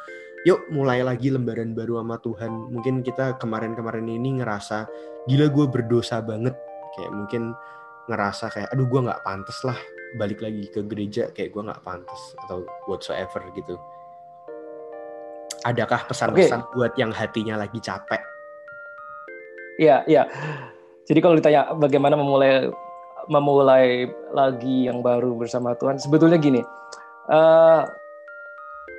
yuk 0.49 0.67
mulai 0.73 1.05
lagi 1.05 1.29
lembaran 1.29 1.77
baru 1.77 2.01
sama 2.01 2.17
Tuhan? 2.19 2.53
Mungkin 2.73 3.05
kita 3.05 3.37
kemarin-kemarin 3.37 4.09
ini 4.09 4.41
ngerasa 4.41 4.89
gila 5.29 5.47
gue 5.53 5.67
berdosa 5.69 6.25
banget. 6.25 6.57
Kayak 6.97 7.13
mungkin 7.13 7.43
ngerasa 8.09 8.49
kayak 8.49 8.69
aduh 8.73 8.89
gue 8.89 9.01
nggak 9.05 9.23
pantas 9.23 9.59
lah 9.69 9.79
balik 10.17 10.41
lagi 10.41 10.65
ke 10.73 10.81
gereja. 10.89 11.29
Kayak 11.31 11.53
gue 11.53 11.63
nggak 11.69 11.83
pantas 11.85 12.21
atau 12.49 12.65
whatsoever 12.89 13.45
gitu. 13.53 13.77
Adakah 15.69 16.09
pesan-pesan 16.09 16.63
okay. 16.65 16.73
buat 16.73 16.93
yang 16.97 17.13
hatinya 17.13 17.61
lagi 17.61 17.77
capek? 17.83 18.23
Iya 19.77 20.07
iya. 20.09 20.25
Jadi 21.07 21.19
kalau 21.21 21.37
ditanya 21.37 21.71
bagaimana 21.77 22.17
memulai 22.17 22.67
memulai 23.27 24.11
lagi 24.35 24.87
yang 24.91 25.03
baru 25.03 25.35
bersama 25.35 25.75
Tuhan. 25.79 25.99
Sebetulnya 25.99 26.39
gini 26.39 26.63
uh, 27.31 27.83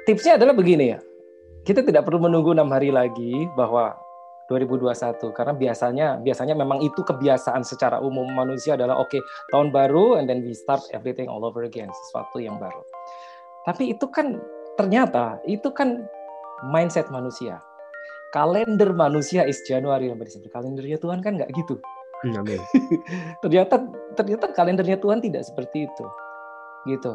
tipsnya 0.08 0.40
adalah 0.40 0.56
begini 0.56 0.96
ya. 0.96 1.00
Kita 1.68 1.84
tidak 1.84 2.08
perlu 2.08 2.24
menunggu 2.24 2.56
enam 2.56 2.72
hari 2.72 2.96
lagi 2.96 3.44
bahwa 3.60 3.92
2021 4.48 5.36
karena 5.36 5.54
biasanya 5.54 6.08
biasanya 6.24 6.56
memang 6.56 6.80
itu 6.80 7.04
kebiasaan 7.04 7.68
secara 7.68 8.00
umum 8.00 8.24
manusia 8.32 8.80
adalah 8.80 8.96
oke 8.96 9.12
okay, 9.12 9.22
tahun 9.52 9.76
baru 9.76 10.16
and 10.16 10.32
then 10.32 10.40
we 10.40 10.56
start 10.56 10.80
everything 10.96 11.28
all 11.28 11.44
over 11.44 11.68
again 11.68 11.92
sesuatu 11.92 12.40
yang 12.40 12.56
baru. 12.56 12.80
Tapi 13.68 13.92
itu 13.92 14.08
kan 14.08 14.40
ternyata 14.80 15.44
itu 15.44 15.68
kan 15.76 16.08
mindset 16.72 17.12
manusia. 17.12 17.60
Kalender 18.32 18.96
manusia 18.96 19.44
is 19.44 19.60
Januari 19.68 20.08
sampai 20.08 20.28
Desember 20.28 20.52
kalendernya 20.52 20.98
Tuhan 21.00 21.20
kan 21.20 21.36
nggak 21.36 21.52
gitu 21.52 21.80
amin. 22.26 22.62
ternyata 23.46 23.86
ternyata 24.18 24.46
kalendernya 24.54 24.98
Tuhan 24.98 25.22
tidak 25.22 25.46
seperti 25.46 25.86
itu. 25.86 26.06
Gitu. 26.90 27.14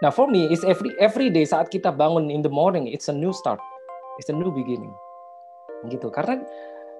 Nah, 0.00 0.10
for 0.10 0.26
me 0.26 0.48
is 0.50 0.64
every 0.64 0.94
every 0.98 1.28
day 1.28 1.44
saat 1.44 1.68
kita 1.68 1.92
bangun 1.92 2.32
in 2.32 2.40
the 2.40 2.50
morning 2.50 2.88
it's 2.88 3.12
a 3.12 3.14
new 3.14 3.30
start. 3.30 3.60
It's 4.16 4.32
a 4.32 4.36
new 4.36 4.48
beginning. 4.48 4.92
Gitu. 5.86 6.08
Karena 6.08 6.40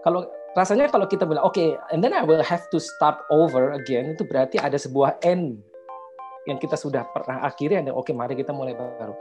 kalau 0.04 0.28
rasanya 0.52 0.92
kalau 0.92 1.08
kita 1.08 1.24
bilang 1.24 1.46
oke 1.46 1.56
okay, 1.56 1.78
and 1.94 2.04
then 2.04 2.12
I 2.12 2.26
will 2.26 2.44
have 2.44 2.68
to 2.74 2.78
start 2.82 3.24
over 3.32 3.72
again 3.72 4.12
itu 4.12 4.26
berarti 4.26 4.60
ada 4.60 4.76
sebuah 4.76 5.22
end 5.24 5.62
yang 6.44 6.58
kita 6.58 6.74
sudah 6.74 7.06
pernah 7.14 7.40
akhiri 7.46 7.78
dan 7.78 7.94
oke 7.94 8.10
okay, 8.10 8.14
mari 8.14 8.34
kita 8.34 8.50
mulai 8.50 8.74
baru. 8.74 9.14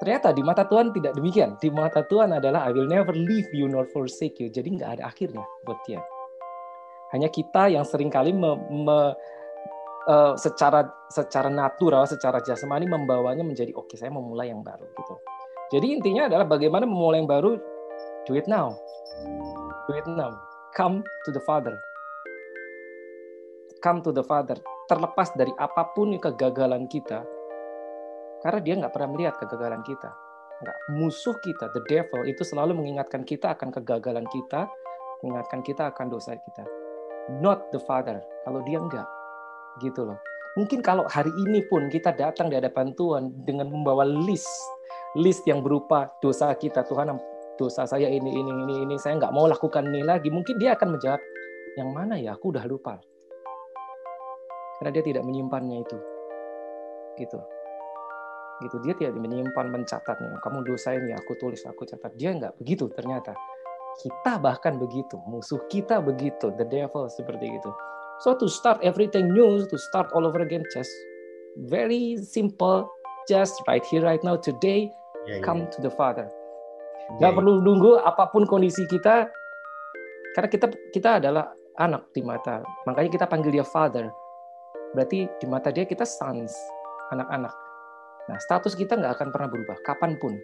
Ternyata 0.00 0.32
di 0.32 0.40
mata 0.40 0.64
Tuhan 0.64 0.96
tidak 0.96 1.12
demikian. 1.12 1.60
Di 1.60 1.68
mata 1.68 2.00
Tuhan 2.00 2.32
adalah 2.32 2.64
I 2.64 2.72
will 2.72 2.88
never 2.88 3.12
leave 3.12 3.52
you 3.52 3.68
nor 3.68 3.84
forsake 3.92 4.40
you. 4.40 4.48
Jadi 4.48 4.80
nggak 4.80 4.96
ada 4.96 5.12
akhirnya 5.12 5.44
buat 5.68 5.76
dia. 5.84 6.00
Hanya 7.10 7.26
kita 7.26 7.66
yang 7.66 7.82
sering 7.82 8.06
kali 8.06 8.30
me, 8.30 8.54
me, 8.70 8.98
uh, 10.06 10.34
secara 10.38 10.86
secara 11.10 11.50
natural, 11.50 12.06
secara 12.06 12.38
jasmani 12.38 12.86
membawanya 12.86 13.42
menjadi 13.42 13.74
oke, 13.74 13.90
okay, 13.90 13.96
saya 13.98 14.14
memulai 14.14 14.54
yang 14.54 14.62
baru 14.62 14.86
gitu. 14.94 15.14
Jadi 15.74 15.86
intinya 15.90 16.30
adalah 16.30 16.46
bagaimana 16.46 16.86
memulai 16.86 17.22
yang 17.22 17.30
baru, 17.30 17.58
do 18.26 18.32
it 18.38 18.46
now. 18.46 18.78
Do 19.90 19.98
it 19.98 20.06
now. 20.06 20.38
Come 20.78 21.02
to 21.26 21.30
the 21.34 21.42
Father. 21.42 21.74
Come 23.82 24.06
to 24.06 24.14
the 24.14 24.22
Father. 24.22 24.58
Terlepas 24.86 25.34
dari 25.34 25.54
apa 25.58 25.90
pun 25.94 26.14
kegagalan 26.18 26.90
kita, 26.90 27.22
karena 28.42 28.60
dia 28.62 28.74
nggak 28.82 28.90
pernah 28.94 29.10
melihat 29.14 29.34
kegagalan 29.38 29.82
kita. 29.86 30.10
Nggak. 30.62 30.76
Musuh 30.94 31.38
kita, 31.42 31.70
the 31.74 31.82
devil, 31.86 32.26
itu 32.26 32.42
selalu 32.42 32.74
mengingatkan 32.74 33.22
kita 33.22 33.54
akan 33.54 33.70
kegagalan 33.70 34.26
kita, 34.26 34.66
mengingatkan 35.22 35.62
kita 35.62 35.94
akan 35.94 36.06
dosa 36.10 36.34
kita 36.34 36.79
not 37.38 37.70
the 37.70 37.78
father. 37.78 38.18
Kalau 38.42 38.64
dia 38.66 38.82
enggak 38.82 39.06
gitu 39.78 40.02
loh. 40.02 40.18
Mungkin 40.58 40.82
kalau 40.82 41.06
hari 41.06 41.30
ini 41.46 41.62
pun 41.70 41.86
kita 41.86 42.10
datang 42.10 42.50
di 42.50 42.58
hadapan 42.58 42.90
Tuhan 42.98 43.46
dengan 43.46 43.70
membawa 43.70 44.02
list 44.02 44.50
list 45.14 45.46
yang 45.46 45.62
berupa 45.62 46.10
dosa 46.18 46.50
kita 46.54 46.82
Tuhan 46.86 47.14
dosa 47.54 47.86
saya 47.86 48.10
ini 48.10 48.30
ini 48.30 48.50
ini 48.50 48.74
ini 48.86 48.94
saya 48.98 49.18
nggak 49.18 49.34
mau 49.34 49.46
lakukan 49.46 49.82
ini 49.86 50.02
lagi 50.06 50.30
mungkin 50.30 50.58
dia 50.58 50.74
akan 50.74 50.98
menjawab 50.98 51.22
yang 51.78 51.90
mana 51.94 52.18
ya? 52.18 52.34
Aku 52.34 52.50
udah 52.50 52.66
lupa. 52.66 52.98
Karena 54.80 54.90
dia 54.90 55.04
tidak 55.04 55.22
menyimpannya 55.22 55.86
itu. 55.86 55.98
Gitu. 57.20 57.38
Gitu. 58.64 58.76
Dia 58.82 58.94
tidak 58.96 59.14
menyimpan 59.20 59.66
mencatatnya. 59.70 60.40
Kamu 60.42 60.66
dosa 60.66 60.96
ini 60.96 61.14
aku 61.14 61.36
tulis 61.38 61.62
aku 61.68 61.86
catat. 61.86 62.16
Dia 62.16 62.34
nggak 62.34 62.58
begitu 62.58 62.90
ternyata 62.90 63.36
kita 64.00 64.40
bahkan 64.40 64.80
begitu, 64.80 65.20
musuh 65.28 65.60
kita 65.68 66.00
begitu, 66.00 66.48
the 66.56 66.64
devil 66.64 67.04
seperti 67.12 67.52
itu. 67.52 67.70
So 68.24 68.36
to 68.36 68.48
start 68.48 68.80
everything 68.84 69.32
new, 69.32 69.64
to 69.64 69.76
start 69.92 70.12
all 70.12 70.24
over 70.24 70.40
again, 70.44 70.64
just 70.72 70.92
very 71.68 72.20
simple, 72.20 72.88
just 73.28 73.56
right 73.68 73.84
here, 73.88 74.04
right 74.04 74.20
now, 74.24 74.36
today, 74.36 74.88
yeah, 75.24 75.40
yeah. 75.40 75.44
come 75.44 75.68
to 75.72 75.78
the 75.80 75.92
Father. 75.92 76.28
Gak 77.18 77.32
yeah, 77.32 77.36
perlu 77.36 77.60
nunggu 77.60 78.00
apa 78.00 78.28
pun 78.28 78.44
kondisi 78.44 78.84
kita, 78.88 79.28
karena 80.36 80.48
kita 80.48 80.66
kita 80.92 81.10
adalah 81.20 81.52
anak 81.80 82.08
di 82.12 82.20
mata, 82.20 82.60
makanya 82.84 83.10
kita 83.20 83.26
panggil 83.28 83.52
dia 83.52 83.66
Father. 83.66 84.12
Berarti 84.92 85.28
di 85.40 85.46
mata 85.48 85.72
dia 85.72 85.88
kita 85.88 86.04
sons, 86.04 86.52
anak-anak. 87.12 87.54
Nah, 88.28 88.38
status 88.46 88.76
kita 88.76 88.94
nggak 88.94 89.16
akan 89.18 89.28
pernah 89.32 89.48
berubah, 89.50 89.76
kapan 89.82 90.14
pun 90.20 90.36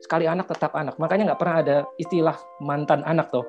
sekali 0.00 0.28
anak 0.28 0.50
tetap 0.50 0.72
anak. 0.76 0.96
Makanya 1.00 1.32
nggak 1.32 1.40
pernah 1.40 1.56
ada 1.62 1.76
istilah 1.96 2.36
mantan 2.60 3.02
anak 3.06 3.30
toh. 3.32 3.46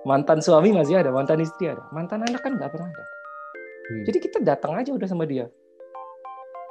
mantan 0.00 0.40
suami 0.40 0.72
masih 0.72 0.96
ada, 0.96 1.12
mantan 1.12 1.44
istri 1.44 1.68
ada, 1.68 1.84
mantan 1.92 2.24
anak 2.24 2.40
kan 2.40 2.56
nggak 2.56 2.72
pernah 2.72 2.88
ada. 2.88 3.04
Hmm. 3.04 4.04
Jadi 4.08 4.18
kita 4.24 4.38
datang 4.40 4.72
aja 4.72 4.96
udah 4.96 5.04
sama 5.04 5.28
dia. 5.28 5.44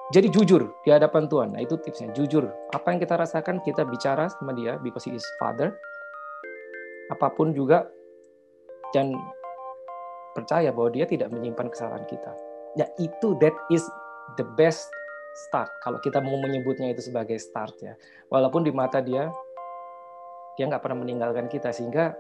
Jadi 0.10 0.34
jujur 0.34 0.74
di 0.82 0.90
hadapan 0.90 1.30
Tuhan. 1.30 1.54
Nah, 1.54 1.62
itu 1.62 1.78
tipsnya. 1.78 2.10
Jujur. 2.18 2.50
Apa 2.74 2.90
yang 2.90 2.98
kita 2.98 3.14
rasakan, 3.14 3.62
kita 3.62 3.86
bicara 3.86 4.26
sama 4.34 4.58
dia 4.58 4.82
because 4.82 5.06
he 5.06 5.14
is 5.14 5.22
father. 5.38 5.78
Apa 7.14 7.30
pun 7.30 7.54
juga 7.54 7.86
dan 8.90 9.14
percaya 10.34 10.74
bahwa 10.74 10.90
dia 10.90 11.06
tidak 11.06 11.30
menyimpan 11.30 11.70
kesalahan 11.70 12.06
kita. 12.10 12.34
Ya 12.78 12.90
itu 12.98 13.38
that 13.38 13.54
is 13.70 13.86
the 14.38 14.46
best 14.58 14.90
start 15.34 15.70
kalau 15.84 16.02
kita 16.02 16.20
mau 16.20 16.38
menyebutnya 16.40 16.92
itu 16.94 17.06
sebagai 17.06 17.38
start 17.38 17.76
ya. 17.82 17.94
Walaupun 18.30 18.66
di 18.66 18.72
mata 18.74 19.00
dia 19.00 19.30
dia 20.58 20.66
nggak 20.68 20.84
pernah 20.84 21.02
meninggalkan 21.02 21.48
kita 21.48 21.72
sehingga 21.72 22.12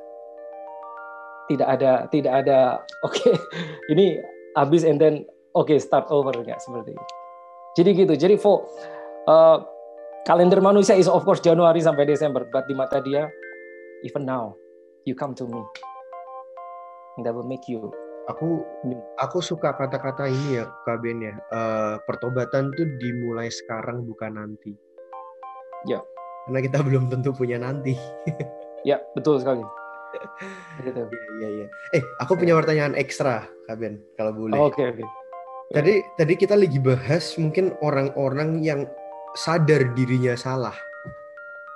tidak 1.51 1.67
ada 1.67 1.91
tidak 2.13 2.33
ada 2.45 2.59
oke 3.07 3.13
okay, 3.17 3.35
ini 3.91 4.21
habis 4.55 4.85
and 4.85 5.01
then 5.01 5.25
oke 5.57 5.67
okay, 5.67 5.77
start 5.81 6.07
over 6.13 6.31
nggak 6.31 6.61
seperti 6.61 6.93
itu. 6.95 7.05
Jadi 7.77 7.89
gitu. 7.95 8.13
Jadi 8.17 8.35
for 8.39 8.65
uh, 9.29 9.61
kalender 10.25 10.59
manusia 10.59 10.97
is 10.97 11.07
of 11.07 11.21
course 11.23 11.43
Januari 11.43 11.79
sampai 11.83 12.07
Desember, 12.07 12.47
but 12.49 12.65
di 12.65 12.73
mata 12.73 12.99
dia 13.03 13.29
even 14.01 14.25
now 14.25 14.55
you 15.05 15.13
come 15.13 15.35
to 15.35 15.45
me. 15.45 15.61
That 17.19 17.35
will 17.35 17.43
make 17.43 17.67
you 17.67 17.91
aku 18.29 18.61
aku 19.17 19.41
suka 19.41 19.73
kata-kata 19.73 20.29
ini 20.29 20.61
ya 20.61 20.69
Kak 20.85 21.01
Ben 21.01 21.19
ya. 21.19 21.33
Uh, 21.49 21.97
pertobatan 22.05 22.69
tuh 22.77 22.85
dimulai 23.01 23.49
sekarang 23.49 24.05
bukan 24.05 24.37
nanti. 24.37 24.71
Ya. 25.89 25.99
Karena 26.45 26.59
kita 26.61 26.79
belum 26.87 27.09
tentu 27.09 27.33
punya 27.33 27.57
nanti. 27.57 27.97
ya, 28.85 29.01
betul 29.17 29.41
sekali. 29.41 29.65
gitu. 30.85 31.05
Iya, 31.41 31.47
iya, 31.49 31.49
iya. 31.65 31.67
Eh, 31.97 32.03
aku 32.21 32.37
punya 32.37 32.57
pertanyaan 32.57 32.93
ekstra, 32.97 33.45
Kak 33.69 33.77
Ben, 33.77 34.01
kalau 34.17 34.33
boleh. 34.33 34.57
Oke, 34.57 34.61
oh, 34.61 34.69
oke. 34.69 34.77
Okay, 34.77 34.85
okay. 35.01 35.07
Tadi 35.69 35.93
tadi 36.17 36.33
kita 36.33 36.57
lagi 36.57 36.81
bahas 36.81 37.37
mungkin 37.37 37.77
orang-orang 37.85 38.65
yang 38.65 38.89
sadar 39.37 39.93
dirinya 39.93 40.33
salah. 40.33 40.73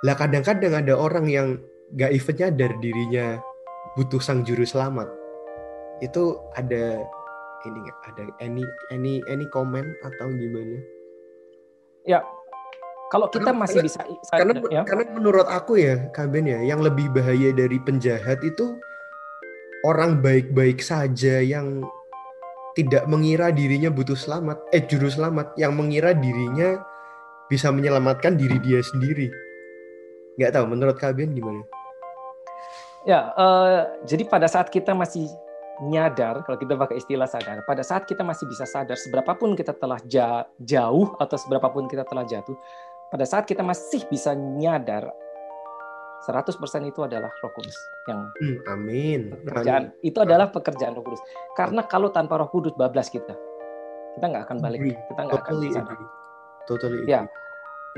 Lah 0.02 0.18
kadang-kadang 0.18 0.74
ada 0.74 0.98
orang 0.98 1.30
yang 1.30 1.62
gak 1.94 2.10
even 2.10 2.34
nyadar 2.34 2.74
dirinya 2.82 3.38
butuh 3.94 4.18
sang 4.18 4.42
juru 4.42 4.66
selamat 4.66 5.06
itu 6.02 6.38
ada 6.58 7.02
ini 7.64 7.78
nggak 7.80 7.98
ada 8.14 8.22
any 8.40 8.64
any 8.90 9.20
any 9.30 9.46
comment 9.50 9.88
atau 10.02 10.28
gimana? 10.34 10.78
Ya, 12.04 12.20
kalau 13.14 13.30
kita 13.30 13.54
karena, 13.54 13.62
masih 13.62 13.80
bisa 13.86 14.00
karena 14.32 14.52
ya. 14.74 14.82
karena 14.82 15.04
menurut 15.14 15.46
aku 15.46 15.78
ya 15.78 16.10
Kaben 16.10 16.50
ya 16.50 16.60
yang 16.66 16.82
lebih 16.82 17.14
bahaya 17.14 17.54
dari 17.54 17.78
penjahat 17.78 18.42
itu 18.42 18.74
orang 19.86 20.18
baik-baik 20.18 20.82
saja 20.82 21.38
yang 21.44 21.86
tidak 22.74 23.06
mengira 23.06 23.54
dirinya 23.54 23.92
butuh 23.92 24.18
selamat 24.18 24.58
eh 24.74 24.82
juru 24.82 25.06
selamat 25.06 25.54
yang 25.54 25.78
mengira 25.78 26.10
dirinya 26.10 26.82
bisa 27.46 27.70
menyelamatkan 27.70 28.34
diri 28.34 28.58
dia 28.58 28.82
sendiri 28.82 29.30
nggak 30.40 30.50
tahu 30.50 30.66
menurut 30.74 30.98
Kaben 30.98 31.36
gimana 31.38 31.62
ya 33.06 33.30
uh, 33.36 34.00
jadi 34.02 34.26
pada 34.26 34.50
saat 34.50 34.74
kita 34.74 34.90
masih 34.90 35.30
nyadar, 35.82 36.46
kalau 36.46 36.54
kita 36.54 36.78
pakai 36.78 37.02
istilah 37.02 37.26
sadar, 37.26 37.66
pada 37.66 37.82
saat 37.82 38.06
kita 38.06 38.22
masih 38.22 38.46
bisa 38.46 38.62
sadar, 38.62 38.94
seberapapun 38.94 39.58
kita 39.58 39.74
telah 39.74 39.98
jauh 40.62 41.08
atau 41.18 41.36
seberapapun 41.38 41.90
kita 41.90 42.06
telah 42.06 42.22
jatuh, 42.22 42.54
pada 43.10 43.26
saat 43.26 43.42
kita 43.42 43.66
masih 43.66 44.06
bisa 44.06 44.38
nyadar, 44.38 45.10
100% 46.24 46.56
itu 46.88 47.00
adalah 47.04 47.28
Roh 47.44 47.52
Kudus 47.52 47.76
yang 48.08 48.24
hmm, 48.40 48.58
amin. 48.72 49.20
Pekerjaan 49.44 49.92
amin. 49.92 50.08
itu 50.08 50.18
adalah 50.24 50.48
pekerjaan 50.48 50.96
Roh 50.96 51.04
Kudus. 51.04 51.20
Karena 51.52 51.84
kalau 51.84 52.08
tanpa 52.08 52.40
Roh 52.40 52.48
Kudus 52.48 52.72
bablas 52.72 53.12
kita, 53.12 53.36
kita 54.16 54.24
nggak 54.24 54.48
akan 54.48 54.58
balik, 54.62 54.80
kita 54.88 55.20
nggak 55.20 55.42
akan 55.44 55.54
bisa. 55.60 55.80
Totally. 56.64 57.04
Ya. 57.04 57.28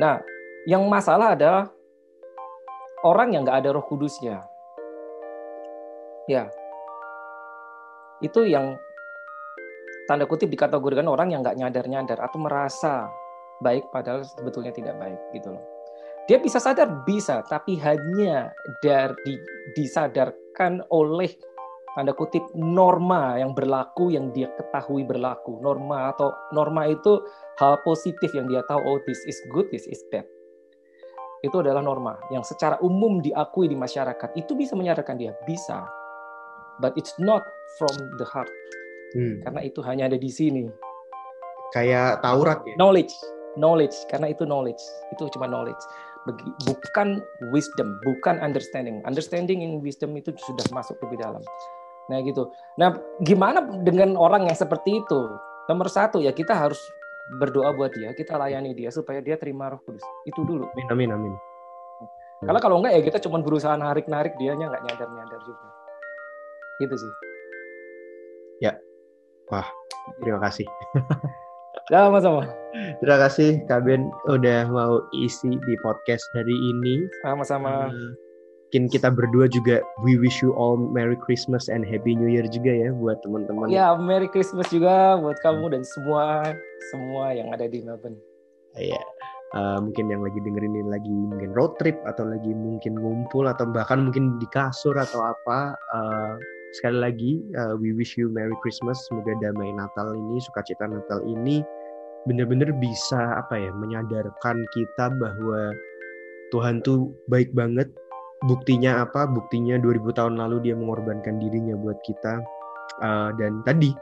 Nah, 0.02 0.18
yang 0.66 0.82
masalah 0.90 1.38
adalah 1.38 1.70
orang 3.06 3.38
yang 3.38 3.46
nggak 3.46 3.62
ada 3.62 3.70
Roh 3.78 3.86
Kudusnya. 3.86 4.42
Ya, 6.26 6.50
itu 8.24 8.48
yang 8.48 8.76
tanda 10.06 10.24
kutip 10.24 10.48
dikategorikan 10.48 11.06
orang 11.10 11.34
yang 11.34 11.42
nggak 11.42 11.58
nyadar-nyadar 11.58 12.18
atau 12.22 12.38
merasa 12.38 13.10
baik 13.60 13.88
padahal 13.90 14.22
sebetulnya 14.22 14.72
tidak 14.72 14.94
baik 14.96 15.18
gitu 15.34 15.52
loh. 15.52 15.64
Dia 16.26 16.42
bisa 16.42 16.58
sadar 16.58 17.06
bisa, 17.06 17.46
tapi 17.46 17.78
hanya 17.78 18.50
dari 18.82 19.38
disadarkan 19.78 20.82
oleh 20.90 21.30
tanda 21.94 22.10
kutip 22.12 22.42
norma 22.58 23.38
yang 23.38 23.54
berlaku 23.54 24.10
yang 24.10 24.34
dia 24.34 24.50
ketahui 24.58 25.06
berlaku. 25.06 25.62
Norma 25.62 26.10
atau 26.10 26.34
norma 26.50 26.90
itu 26.90 27.22
hal 27.62 27.78
positif 27.86 28.34
yang 28.34 28.50
dia 28.50 28.66
tahu 28.66 28.82
oh 28.82 28.98
this 29.06 29.22
is 29.30 29.38
good, 29.54 29.70
this 29.70 29.86
is 29.86 30.02
bad. 30.10 30.26
Itu 31.46 31.62
adalah 31.62 31.78
norma 31.78 32.18
yang 32.34 32.42
secara 32.42 32.82
umum 32.82 33.22
diakui 33.22 33.70
di 33.70 33.78
masyarakat. 33.78 34.34
Itu 34.34 34.58
bisa 34.58 34.74
menyadarkan 34.74 35.14
dia, 35.14 35.30
bisa 35.46 35.86
but 36.80 36.92
it's 36.96 37.16
not 37.16 37.44
from 37.78 37.94
the 38.18 38.26
heart. 38.26 38.50
Hmm. 39.14 39.42
Karena 39.42 39.60
itu 39.66 39.80
hanya 39.82 40.10
ada 40.10 40.18
di 40.18 40.30
sini. 40.30 40.66
Kayak 41.74 42.22
Taurat 42.22 42.62
ya. 42.62 42.74
Knowledge, 42.78 43.14
knowledge 43.58 43.96
karena 44.10 44.30
itu 44.30 44.46
knowledge. 44.46 44.80
Itu 45.14 45.26
cuma 45.34 45.50
knowledge. 45.50 45.80
Bukan 46.66 47.22
wisdom, 47.54 47.98
bukan 48.02 48.38
understanding. 48.42 49.02
Understanding 49.06 49.62
in 49.62 49.78
wisdom 49.82 50.14
itu 50.18 50.34
sudah 50.34 50.66
masuk 50.74 50.98
lebih 51.06 51.22
dalam. 51.22 51.42
Nah 52.10 52.22
gitu. 52.22 52.50
Nah 52.78 52.94
gimana 53.22 53.62
dengan 53.82 54.14
orang 54.18 54.46
yang 54.46 54.58
seperti 54.58 55.02
itu? 55.02 55.20
Nomor 55.66 55.90
satu 55.90 56.22
ya 56.22 56.30
kita 56.30 56.54
harus 56.54 56.78
berdoa 57.42 57.74
buat 57.74 57.90
dia, 57.90 58.14
kita 58.14 58.38
layani 58.38 58.70
dia 58.70 58.94
supaya 58.94 59.18
dia 59.18 59.34
terima 59.34 59.66
Roh 59.66 59.82
Kudus. 59.82 60.02
Itu 60.22 60.46
dulu. 60.46 60.70
Amin 60.78 61.10
amin 61.10 61.10
amin. 61.14 61.34
Kalau 62.46 62.60
kalau 62.62 62.76
enggak 62.78 62.94
ya 62.94 63.02
kita 63.02 63.18
cuma 63.26 63.42
berusaha 63.42 63.74
narik-narik 63.74 64.38
dianya 64.38 64.70
nggak 64.70 64.82
nyadar-nyadar 64.86 65.40
juga 65.42 65.66
gitu 66.80 66.96
sih 66.96 67.12
ya 68.60 68.72
wah 69.50 69.66
terima 70.22 70.40
kasih 70.44 70.66
sama-sama 71.92 72.48
terima 72.98 73.18
kasih 73.28 73.62
Kak 73.70 73.86
Ben 73.86 74.10
udah 74.26 74.66
mau 74.68 75.02
isi 75.14 75.54
di 75.54 75.74
podcast 75.84 76.24
hari 76.34 76.56
ini 76.74 77.06
sama-sama 77.22 77.90
uh, 77.90 78.12
mungkin 78.76 78.90
kita 78.90 79.08
berdua 79.14 79.46
juga 79.46 79.78
we 80.02 80.18
wish 80.18 80.42
you 80.42 80.50
all 80.58 80.76
Merry 80.76 81.14
Christmas 81.16 81.70
and 81.70 81.86
Happy 81.86 82.18
New 82.18 82.28
Year 82.28 82.44
juga 82.50 82.74
ya 82.74 82.90
buat 82.92 83.22
teman-teman. 83.22 83.70
Ya, 83.70 83.94
Merry 83.94 84.26
Christmas 84.28 84.66
juga 84.74 85.16
buat 85.16 85.38
kamu 85.40 85.70
dan 85.70 85.86
semua 85.86 86.50
semua 86.92 87.32
yang 87.32 87.54
ada 87.54 87.70
di 87.70 87.80
Melbourne. 87.80 88.18
Iya. 88.74 89.00
Uh, 89.54 89.78
mungkin 89.78 90.10
yang 90.10 90.20
lagi 90.20 90.42
dengerin 90.42 90.74
ini 90.74 90.90
lagi 90.90 91.08
mungkin 91.08 91.54
road 91.54 91.78
trip 91.78 91.96
atau 92.04 92.26
lagi 92.26 92.50
mungkin 92.50 92.98
ngumpul 92.98 93.46
atau 93.46 93.64
bahkan 93.70 94.02
mungkin 94.02 94.36
di 94.42 94.46
kasur 94.50 94.98
atau 94.98 95.22
apa 95.22 95.78
uh, 95.94 96.34
sekali 96.74 96.98
lagi 96.98 97.32
uh, 97.54 97.78
we 97.78 97.94
wish 97.94 98.18
you 98.18 98.26
Merry 98.32 98.54
Christmas 98.64 98.98
semoga 99.06 99.36
damai 99.38 99.70
Natal 99.74 100.16
ini 100.16 100.42
sukacita 100.42 100.90
Natal 100.90 101.22
ini 101.22 101.62
benar-benar 102.26 102.74
bisa 102.82 103.38
apa 103.38 103.54
ya 103.54 103.70
menyadarkan 103.70 104.66
kita 104.74 105.14
bahwa 105.14 105.72
Tuhan 106.50 106.82
tuh 106.82 107.14
baik 107.30 107.54
banget. 107.54 107.90
Buktinya 108.44 109.02
apa? 109.02 109.24
Buktinya 109.24 109.80
2000 109.80 110.12
tahun 110.12 110.34
lalu 110.36 110.70
dia 110.70 110.74
mengorbankan 110.76 111.40
dirinya 111.40 111.74
buat 111.78 111.96
kita. 112.04 112.42
Uh, 113.00 113.30
dan 113.40 113.64
tadi 113.64 113.92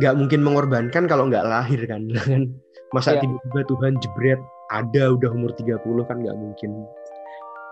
nggak 0.00 0.14
mungkin 0.16 0.40
mengorbankan 0.44 1.08
kalau 1.08 1.26
nggak 1.26 1.46
lahir 1.46 1.80
kan 1.88 2.06
kan? 2.20 2.52
Masa 2.92 3.16
yeah. 3.16 3.24
tiba-tiba 3.24 3.60
Tuhan 3.66 3.92
jebret 3.98 4.40
ada 4.70 5.14
udah 5.14 5.30
umur 5.32 5.54
30 5.56 5.78
kan 6.06 6.16
nggak 6.22 6.36
mungkin 6.36 6.70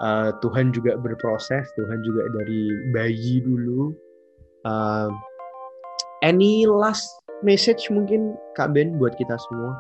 uh, 0.01 0.35
Tuhan 0.43 0.75
juga 0.75 0.97
berproses 0.99 1.69
Tuhan 1.77 1.99
juga 2.03 2.27
dari 2.35 2.73
bayi 2.91 3.45
dulu 3.45 3.95
Uh, 4.65 5.13
any 6.25 6.65
last 6.65 7.21
message 7.45 7.93
mungkin 7.93 8.33
Kak 8.57 8.73
Ben 8.73 8.97
buat 8.97 9.13
kita 9.21 9.37
semua? 9.37 9.77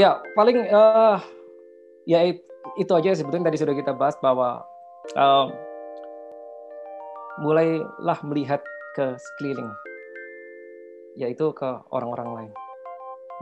Ya 0.00 0.16
paling 0.32 0.64
uh, 0.72 1.20
ya 2.08 2.32
itu 2.80 2.92
aja 2.96 3.12
sebetulnya 3.12 3.52
tadi 3.52 3.60
sudah 3.60 3.76
kita 3.76 3.92
bahas 3.92 4.16
bahwa 4.24 4.64
uh, 5.12 5.52
mulailah 7.44 8.16
melihat 8.24 8.64
ke 8.96 9.12
sekeliling, 9.20 9.68
yaitu 11.20 11.52
ke 11.52 11.68
orang-orang 11.92 12.28
lain, 12.32 12.52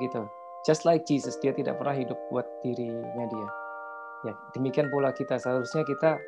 gitu. 0.03 0.27
Just 0.67 0.83
like 0.83 1.07
Jesus, 1.07 1.39
dia 1.39 1.55
tidak 1.55 1.79
pernah 1.79 1.95
hidup 1.95 2.19
buat 2.35 2.45
dirinya 2.67 3.25
dia. 3.31 3.49
Ya 4.27 4.35
demikian 4.57 4.91
pula 4.91 5.15
kita 5.15 5.39
seharusnya 5.39 5.87
kita 5.87 6.19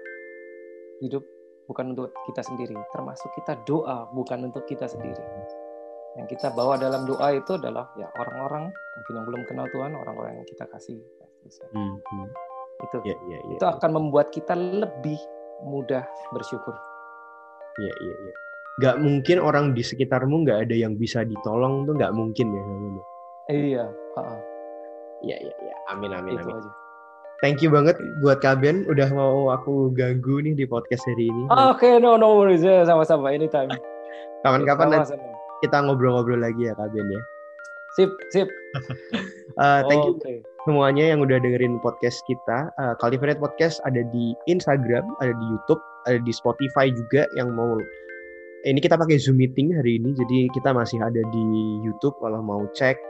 hidup 1.03 1.25
bukan 1.67 1.95
untuk 1.95 2.11
kita 2.27 2.43
sendiri, 2.43 2.77
termasuk 2.95 3.31
kita 3.39 3.59
doa 3.67 4.11
bukan 4.15 4.51
untuk 4.51 4.67
kita 4.67 4.87
sendiri. 4.87 5.23
Yang 6.19 6.39
kita 6.39 6.51
bawa 6.55 6.75
dalam 6.75 7.07
doa 7.07 7.35
itu 7.35 7.55
adalah 7.55 7.87
ya 7.95 8.11
orang-orang 8.19 8.71
mungkin 8.71 9.13
yang 9.15 9.27
belum 9.27 9.43
kenal 9.47 9.67
Tuhan, 9.71 9.95
orang-orang 9.95 10.43
yang 10.43 10.47
kita 10.47 10.67
kasih. 10.67 10.99
Hmm, 11.71 11.97
hmm. 11.99 12.29
Itu, 12.81 12.97
ya, 13.05 13.17
ya, 13.29 13.39
ya, 13.39 13.55
itu 13.61 13.65
ya. 13.65 13.77
akan 13.77 13.91
membuat 13.93 14.33
kita 14.33 14.57
lebih 14.57 15.19
mudah 15.65 16.05
bersyukur. 16.33 16.73
iya 17.81 17.95
iya 18.03 18.15
iya 18.27 18.35
nggak 18.81 18.97
mungkin 18.97 19.37
orang 19.45 19.77
di 19.77 19.85
sekitarmu 19.85 20.49
nggak 20.49 20.65
ada 20.65 20.75
yang 20.77 20.97
bisa 20.97 21.21
ditolong 21.21 21.85
tuh 21.85 21.95
nggak 22.01 22.17
mungkin 22.17 22.49
ya 22.49 22.63
namanya 22.65 23.03
iya 23.53 23.85
iya 25.21 25.37
iya 25.37 25.55
iya 25.61 25.75
amin 25.93 26.17
amin 26.17 26.33
Itu 26.39 26.49
amin 26.49 26.57
aja. 26.65 26.71
Thank 27.41 27.65
you 27.65 27.73
banget 27.73 27.97
buat 28.21 28.45
Kaben 28.45 28.85
udah 28.85 29.09
mau 29.17 29.49
aku 29.49 29.89
ganggu 29.97 30.45
nih 30.45 30.53
di 30.53 30.69
podcast 30.69 31.01
hari 31.09 31.33
ini. 31.33 31.49
Oke, 31.49 31.89
okay, 31.89 31.93
no 31.97 32.21
no 32.21 32.37
worries 32.37 32.61
ya 32.61 32.85
sama-sama 32.85 33.33
anytime. 33.33 33.73
Kapan-kapan 34.45 35.09
kita 35.65 35.77
ngobrol-ngobrol 35.81 36.37
lagi 36.37 36.69
ya 36.69 36.77
Kaben 36.77 37.09
ya. 37.09 37.21
Sip, 37.97 38.13
sip. 38.29 38.49
uh, 39.57 39.81
thank 39.89 40.05
you 40.05 40.21
okay. 40.21 40.45
semuanya 40.69 41.17
yang 41.17 41.25
udah 41.25 41.41
dengerin 41.41 41.81
podcast 41.81 42.21
kita. 42.29 42.69
Uh, 42.77 42.93
Cultivate 43.01 43.41
Podcast 43.41 43.81
ada 43.89 44.05
di 44.13 44.37
Instagram, 44.45 45.09
ada 45.25 45.33
di 45.33 45.47
YouTube, 45.49 45.81
ada 46.05 46.21
di 46.21 46.33
Spotify 46.37 46.93
juga 46.93 47.25
yang 47.41 47.57
mau 47.57 47.81
ini 48.69 48.77
kita 48.85 49.01
pakai 49.01 49.17
Zoom 49.17 49.41
meeting 49.41 49.73
hari 49.73 49.97
ini, 49.97 50.13
jadi 50.13 50.53
kita 50.53 50.77
masih 50.77 51.01
ada 51.01 51.25
di 51.33 51.45
YouTube 51.81 52.13
kalau 52.21 52.45
mau 52.45 52.69
cek. 52.77 53.01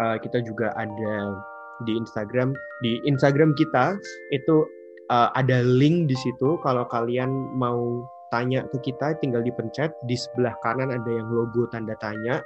Uh, 0.00 0.16
kita 0.16 0.40
juga 0.40 0.72
ada 0.72 1.36
di 1.84 1.98
Instagram. 1.98 2.56
Di 2.80 3.02
Instagram 3.04 3.52
kita 3.58 3.98
itu 4.32 4.64
uh, 5.12 5.28
ada 5.36 5.60
link 5.60 6.08
di 6.08 6.16
situ. 6.16 6.56
Kalau 6.64 6.88
kalian 6.88 7.28
mau 7.56 8.06
tanya 8.32 8.64
ke 8.72 8.80
kita, 8.80 9.18
tinggal 9.20 9.44
dipencet 9.44 9.92
di 10.08 10.16
sebelah 10.16 10.56
kanan 10.64 10.88
ada 10.94 11.10
yang 11.10 11.28
logo 11.28 11.68
tanda 11.68 11.98
tanya. 12.00 12.40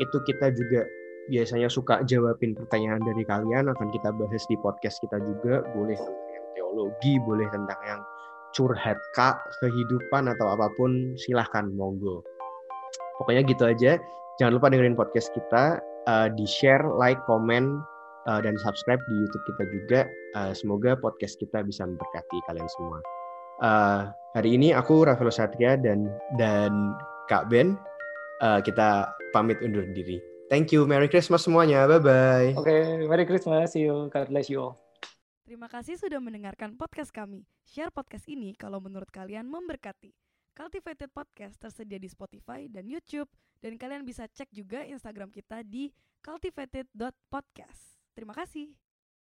Itu 0.00 0.22
kita 0.24 0.54
juga 0.56 0.88
biasanya 1.28 1.68
suka 1.68 2.00
jawabin 2.08 2.56
pertanyaan 2.56 3.02
dari 3.04 3.22
kalian. 3.28 3.68
Akan 3.68 3.88
kita 3.92 4.14
bahas 4.16 4.42
di 4.48 4.56
podcast 4.62 4.96
kita 5.04 5.20
juga. 5.20 5.60
Boleh 5.76 5.98
tentang 6.00 6.30
yang 6.32 6.46
teologi, 6.56 7.12
boleh 7.22 7.48
tentang 7.52 7.80
yang 7.84 8.00
curhat 8.52 9.00
kak 9.16 9.40
kehidupan 9.64 10.28
atau 10.28 10.52
apa 10.52 10.68
pun 10.76 11.16
silahkan 11.16 11.72
monggo 11.72 12.20
pokoknya 13.16 13.42
gitu 13.48 13.64
aja 13.64 13.92
jangan 14.36 14.60
lupa 14.60 14.68
dengerin 14.68 14.96
podcast 14.96 15.32
kita 15.32 15.80
uh, 16.06 16.28
di 16.32 16.44
share 16.44 16.84
like 17.00 17.18
comment 17.24 17.80
uh, 18.26 18.40
dan 18.42 18.54
subscribe 18.60 19.00
di 19.08 19.14
YouTube 19.18 19.44
kita 19.54 19.64
juga. 19.70 20.00
Uh, 20.36 20.52
semoga 20.54 20.94
podcast 20.98 21.38
kita 21.38 21.62
bisa 21.66 21.86
memberkati 21.86 22.38
kalian 22.50 22.68
semua. 22.78 22.98
Uh, 23.62 24.02
hari 24.34 24.58
ini 24.58 24.74
aku 24.74 25.06
Rafael 25.06 25.30
Satria 25.30 25.78
dan 25.78 26.10
dan 26.36 26.72
Kak 27.30 27.50
Ben. 27.50 27.78
Uh, 28.42 28.58
kita 28.58 29.10
pamit 29.30 29.58
undur 29.62 29.86
diri. 29.94 30.18
Thank 30.50 30.74
you. 30.74 30.84
Merry 30.84 31.06
Christmas 31.06 31.46
semuanya. 31.46 31.86
Bye 31.86 32.02
bye 32.02 32.50
oke 32.58 32.66
okay, 32.66 33.06
Merry 33.06 33.24
Christmas 33.24 33.72
see 33.72 33.86
you. 33.86 34.10
God 34.10 34.28
bless 34.28 34.50
you 34.50 34.58
all. 34.60 34.74
Terima 35.46 35.66
kasih 35.66 35.98
sudah 35.98 36.22
mendengarkan 36.22 36.74
podcast 36.78 37.10
kami. 37.12 37.44
Share 37.66 37.92
podcast 37.92 38.24
ini 38.30 38.54
kalau 38.54 38.78
menurut 38.78 39.10
kalian 39.10 39.46
memberkati. 39.50 40.14
Cultivated 40.52 41.08
Podcast 41.08 41.56
tersedia 41.56 41.96
di 41.96 42.12
Spotify 42.12 42.68
dan 42.68 42.84
YouTube, 42.84 43.28
dan 43.64 43.80
kalian 43.80 44.04
bisa 44.04 44.28
cek 44.28 44.52
juga 44.52 44.84
Instagram 44.84 45.32
kita 45.32 45.64
di 45.64 45.88
cultivated.podcast. 46.20 48.01
Terima 48.16 48.36
kasih. 48.36 48.76